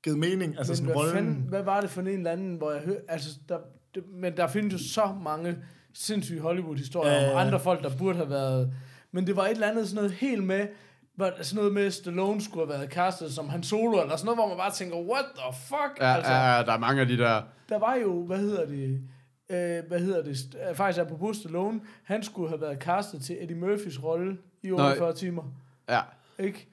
[0.03, 0.57] givet mening.
[0.57, 1.13] Altså Men sådan hvad, rollen...
[1.15, 3.57] fanden, hvad var det for en eller anden, hvor jeg hørte, altså, der,
[3.95, 5.55] det, men der findes jo så mange
[5.93, 8.73] sindssyge Hollywood-historier ja, om andre folk, der burde have været,
[9.15, 10.67] men det var et eller andet sådan noget helt med,
[11.15, 14.37] hvor, sådan noget med, Stallone skulle have været castet som han solo, eller sådan noget,
[14.37, 15.99] hvor man bare tænker, what the fuck?
[16.01, 17.41] Ja, altså, ja, ja, der er mange af de der...
[17.69, 19.01] der var jo, hvad hedder det,
[19.49, 20.37] øh, hvad hedder det,
[20.69, 25.13] øh, faktisk apropos Stallone, han skulle have været castet til Eddie Murphys rolle i 48
[25.13, 25.43] timer,
[25.89, 26.01] Ja.
[26.39, 26.67] ikke?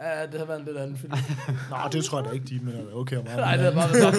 [0.00, 1.12] Ja, det havde været en lidt anden film.
[1.70, 4.14] Nå, det tror jeg da ikke, de mener okay om Nej, det havde bare været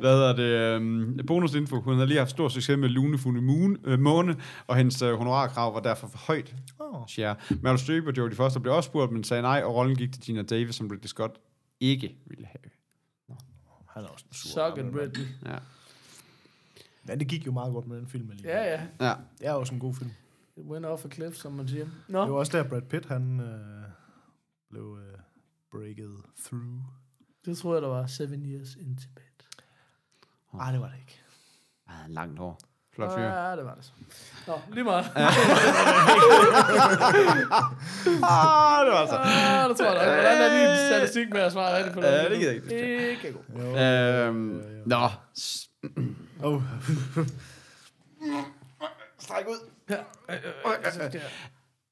[0.00, 0.42] Hvad hedder det?
[0.42, 1.80] Øhm, bonusinfo.
[1.80, 5.74] Hun havde lige haft stor succes med Lunefulde Moon, øh, Måne, og hendes øh, honorarkrav
[5.74, 6.54] var derfor for højt.
[6.80, 7.06] Åh.
[7.08, 7.34] Cher.
[7.62, 10.22] Meryl Streep og Jodie Foster blev også spurgt, men sagde nej, og rollen gik til
[10.22, 11.32] Gina Davis, som Ridley Scott
[11.80, 12.70] ikke ville have.
[13.88, 14.68] Han er også en sur.
[14.68, 14.92] Suck it.
[14.92, 15.26] Bradley.
[15.46, 15.56] Ja.
[17.08, 18.54] Ja, det gik jo meget godt med den film alligevel.
[18.56, 18.80] Ja, ja.
[19.00, 19.12] ja.
[19.38, 20.10] Det er også en god film.
[20.56, 21.84] It went off a cliff, som man siger.
[21.84, 23.84] Det Nå, var også der, Brad Pitt, han øh,
[24.70, 25.18] blev øh,
[25.72, 26.80] breaket through.
[27.44, 29.24] det tror jeg, der var seven years in Tibet.
[30.54, 31.20] Nej, det var det ikke.
[31.88, 32.58] Ah, langt hår.
[32.94, 33.22] Flot fyr.
[33.22, 33.92] Ja, det var det så.
[34.46, 35.04] Nå, lige meget.
[38.22, 39.16] Ah, det var så.
[39.16, 40.14] Ah, det tror jeg nok.
[40.14, 42.06] Hvordan er din statistik med at svare rigtigt på det?
[42.06, 43.10] Ja, det gider jeg ikke.
[43.10, 43.78] Ikke god.
[43.80, 45.08] Øhm, nå.
[46.42, 46.62] Oh.
[49.18, 49.70] Stræk ud.
[49.90, 49.96] Øh,
[50.30, 50.36] øh,
[51.14, 51.20] øh,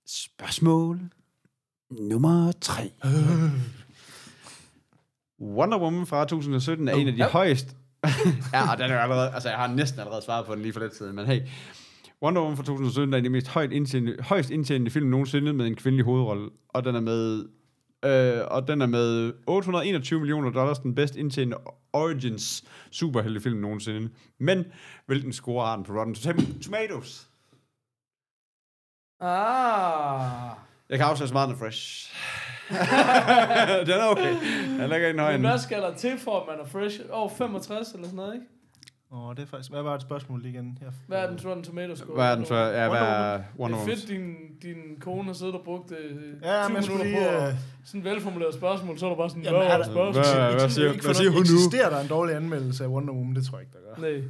[0.07, 1.01] Spørgsmål
[1.91, 2.93] nummer tre.
[5.41, 7.29] Wonder Woman fra 2017 er en af de Ja.
[7.29, 7.77] højst...
[8.53, 9.31] ja, og den er allerede...
[9.35, 11.41] Altså, jeg har næsten allerede svaret på den lige for lidt siden, men hey.
[12.23, 15.53] Wonder Woman fra 2017 er en af de mest højt indtjenende, højst indtjenende film nogensinde
[15.53, 17.45] med en kvindelig hovedrolle, og den er med...
[18.05, 21.57] Øh, og den er med 821 millioner dollars den bedst indtjenende
[21.93, 24.11] Origins superheltefilm nogensinde.
[24.41, 24.65] Men
[25.07, 26.15] hvilken score har den på Rotten
[26.63, 27.29] Tomatoes?
[29.23, 30.51] Ah.
[30.91, 32.13] Jeg kan afsløre så meget, den er fresh.
[33.87, 34.35] den er okay.
[34.81, 37.01] Den ligger Men højere hvad skal der til for, at man er fresh?
[37.11, 38.47] Over 65 eller sådan noget, ikke?
[39.13, 39.71] Åh, oh, det er faktisk...
[39.71, 40.79] Hvad var et spørgsmål lige igen?
[40.81, 42.15] Jeg, Hvad er den Rotten Tomatoes score?
[42.15, 42.55] Hvad er den så?
[42.55, 43.97] Ja, hvad er Det Wonder er Woman?
[43.97, 47.31] fedt, din, din kone har siddet og brugt øh, Ja, 20 men jeg skulle minutter
[47.31, 47.41] lige...
[47.41, 47.55] på Øh,
[47.85, 50.25] sådan et velformuleret spørgsmål, så er der bare sådan, Jamen, hvad er er der- spørgsmål?
[50.25, 51.43] Hvad- hvad siger- ikke hvad for siger hun nu?
[51.43, 53.35] Eksisterer der en dårlig anmeldelse af Wonder Woman?
[53.37, 54.09] Det tror jeg ikke, der gør.
[54.11, 54.23] Nej.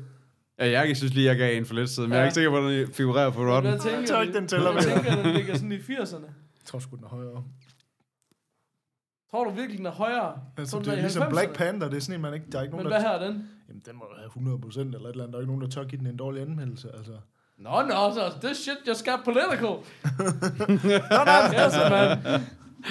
[0.59, 2.27] Ja, jeg synes lige, jeg gav en for lidt siden, men jeg er Ja.
[2.27, 3.71] ikke sikker på, at den figurerer på Men Rotten.
[3.73, 4.23] Hvad tænker Jeg tror du?
[4.23, 4.95] ikke, den tæller Jeg mere.
[5.05, 6.27] tænker, den ligger sådan i 80'erne.
[6.27, 7.45] Jeg tror sgu, den er højere.
[9.31, 10.33] Tror du virkelig, den er højere?
[10.59, 11.31] Altså, Tror det er ligesom 90'erne?
[11.31, 12.47] Black Panther, det er sådan en, man ikke...
[12.53, 13.19] Der er ikke Men nogen, hvad der...
[13.19, 13.49] her er den?
[13.69, 15.33] Jamen, den må have 100 procent eller et eller andet.
[15.33, 17.13] Der er ikke nogen, der tør give den en dårlig anmeldelse, altså.
[17.59, 19.69] Nå, nå, så this shit just got political.
[19.69, 21.35] nå, nå,
[21.65, 22.09] yes, man.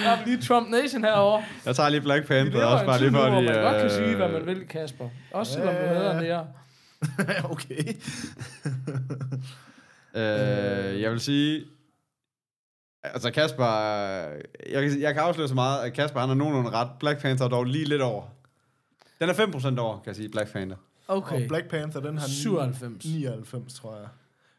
[0.02, 1.44] Der er lige Trump Nation herovre.
[1.66, 3.46] Jeg tager lige Black Panther også, bare lige for hvor de...
[3.46, 5.08] man godt kan øh, sige, hvad man vil, Kasper.
[5.32, 5.94] Også selvom du Ja.
[5.94, 6.46] hedder nære.
[7.52, 7.94] okay.
[10.14, 11.64] Øh, jeg vil sige...
[13.04, 13.64] Altså Kasper...
[14.70, 16.88] Jeg, kan- jeg kan afsløre så meget, at Kasper han har nogenlunde ret.
[17.00, 18.22] Black Panther er dog lige lidt over.
[19.20, 20.76] Den er 5% over, kan jeg sige, Black Panther.
[21.08, 21.42] Okay.
[21.42, 23.04] Og Black Panther, den har 97.
[23.04, 24.06] 99, tror jeg.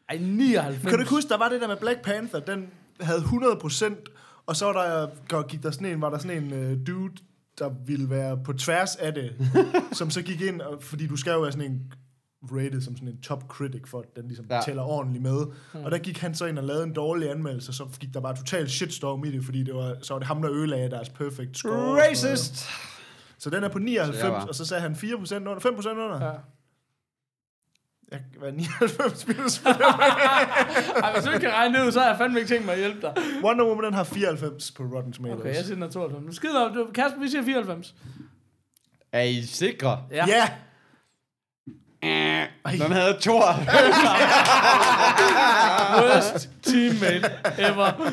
[0.08, 0.82] Ej, 99.
[0.90, 2.66] Kan du huske, der var det der med Black Panther, den
[3.00, 3.98] havde 100 procent,
[4.46, 7.14] og så var der, går- gik der sådan en, var der sådan en uh, dude,
[7.58, 9.32] der ville være på tværs af det,
[9.98, 11.92] som så gik ind, og, fordi du skal jo være sådan en
[12.52, 14.60] rated som sådan en top critic, for at den ligesom Ja.
[14.64, 15.46] tæller ordentligt med.
[15.74, 15.84] Mm.
[15.84, 18.36] Og der gik han så ind og lavede en dårlig anmeldelse, så gik der bare
[18.36, 21.56] total shitstorm i det, fordi det var, så var det ham, der ødelagde deres perfect
[21.58, 22.02] score.
[22.08, 22.68] Racist!
[23.38, 26.24] Så den er på 99, Så var- og så sagde han 4% under, 5% under.
[26.26, 26.32] Ja.
[28.10, 32.18] Jeg være 99 spillet Ej, hvis du ikke kan regne det ud, så har jeg
[32.18, 33.14] fandme ikke tænkt mig at hjælpe dig.
[33.44, 35.40] Wonder Woman, den har 94 på Rotten Tomatoes.
[35.40, 36.26] Okay, jeg siger, den er 92.
[36.26, 36.74] Nu skider op.
[36.74, 37.94] Du- Kasper, vi siger 94.
[39.12, 40.02] Er I sikre?
[40.10, 40.26] Ja.
[40.28, 40.48] Ja!
[42.72, 43.32] Den havde to.
[46.00, 48.10] Worst teammate ever.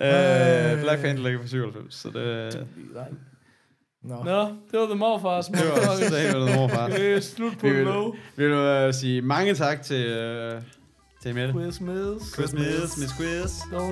[0.00, 2.66] Øh, Black Panther ligger på 97, så det,
[4.02, 4.22] Nå.
[4.24, 4.40] Nå,
[4.70, 5.46] det var The Morfars.
[5.46, 6.86] det var så helt noget morfar.
[6.88, 8.14] Det er slut på Vi vil, low.
[8.36, 10.06] vi vil uh, sige mange tak til,
[10.56, 10.62] uh,
[11.22, 11.52] til Mette.
[11.52, 12.34] Quiz Mills.
[12.36, 13.50] Quiz Miss, Miss Quiz.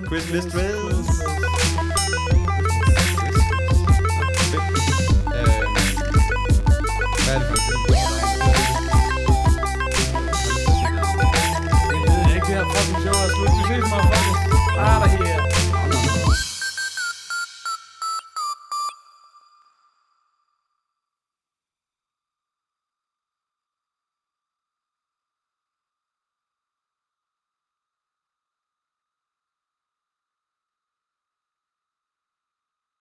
[0.08, 1.91] Quiz miss Miss Quiz.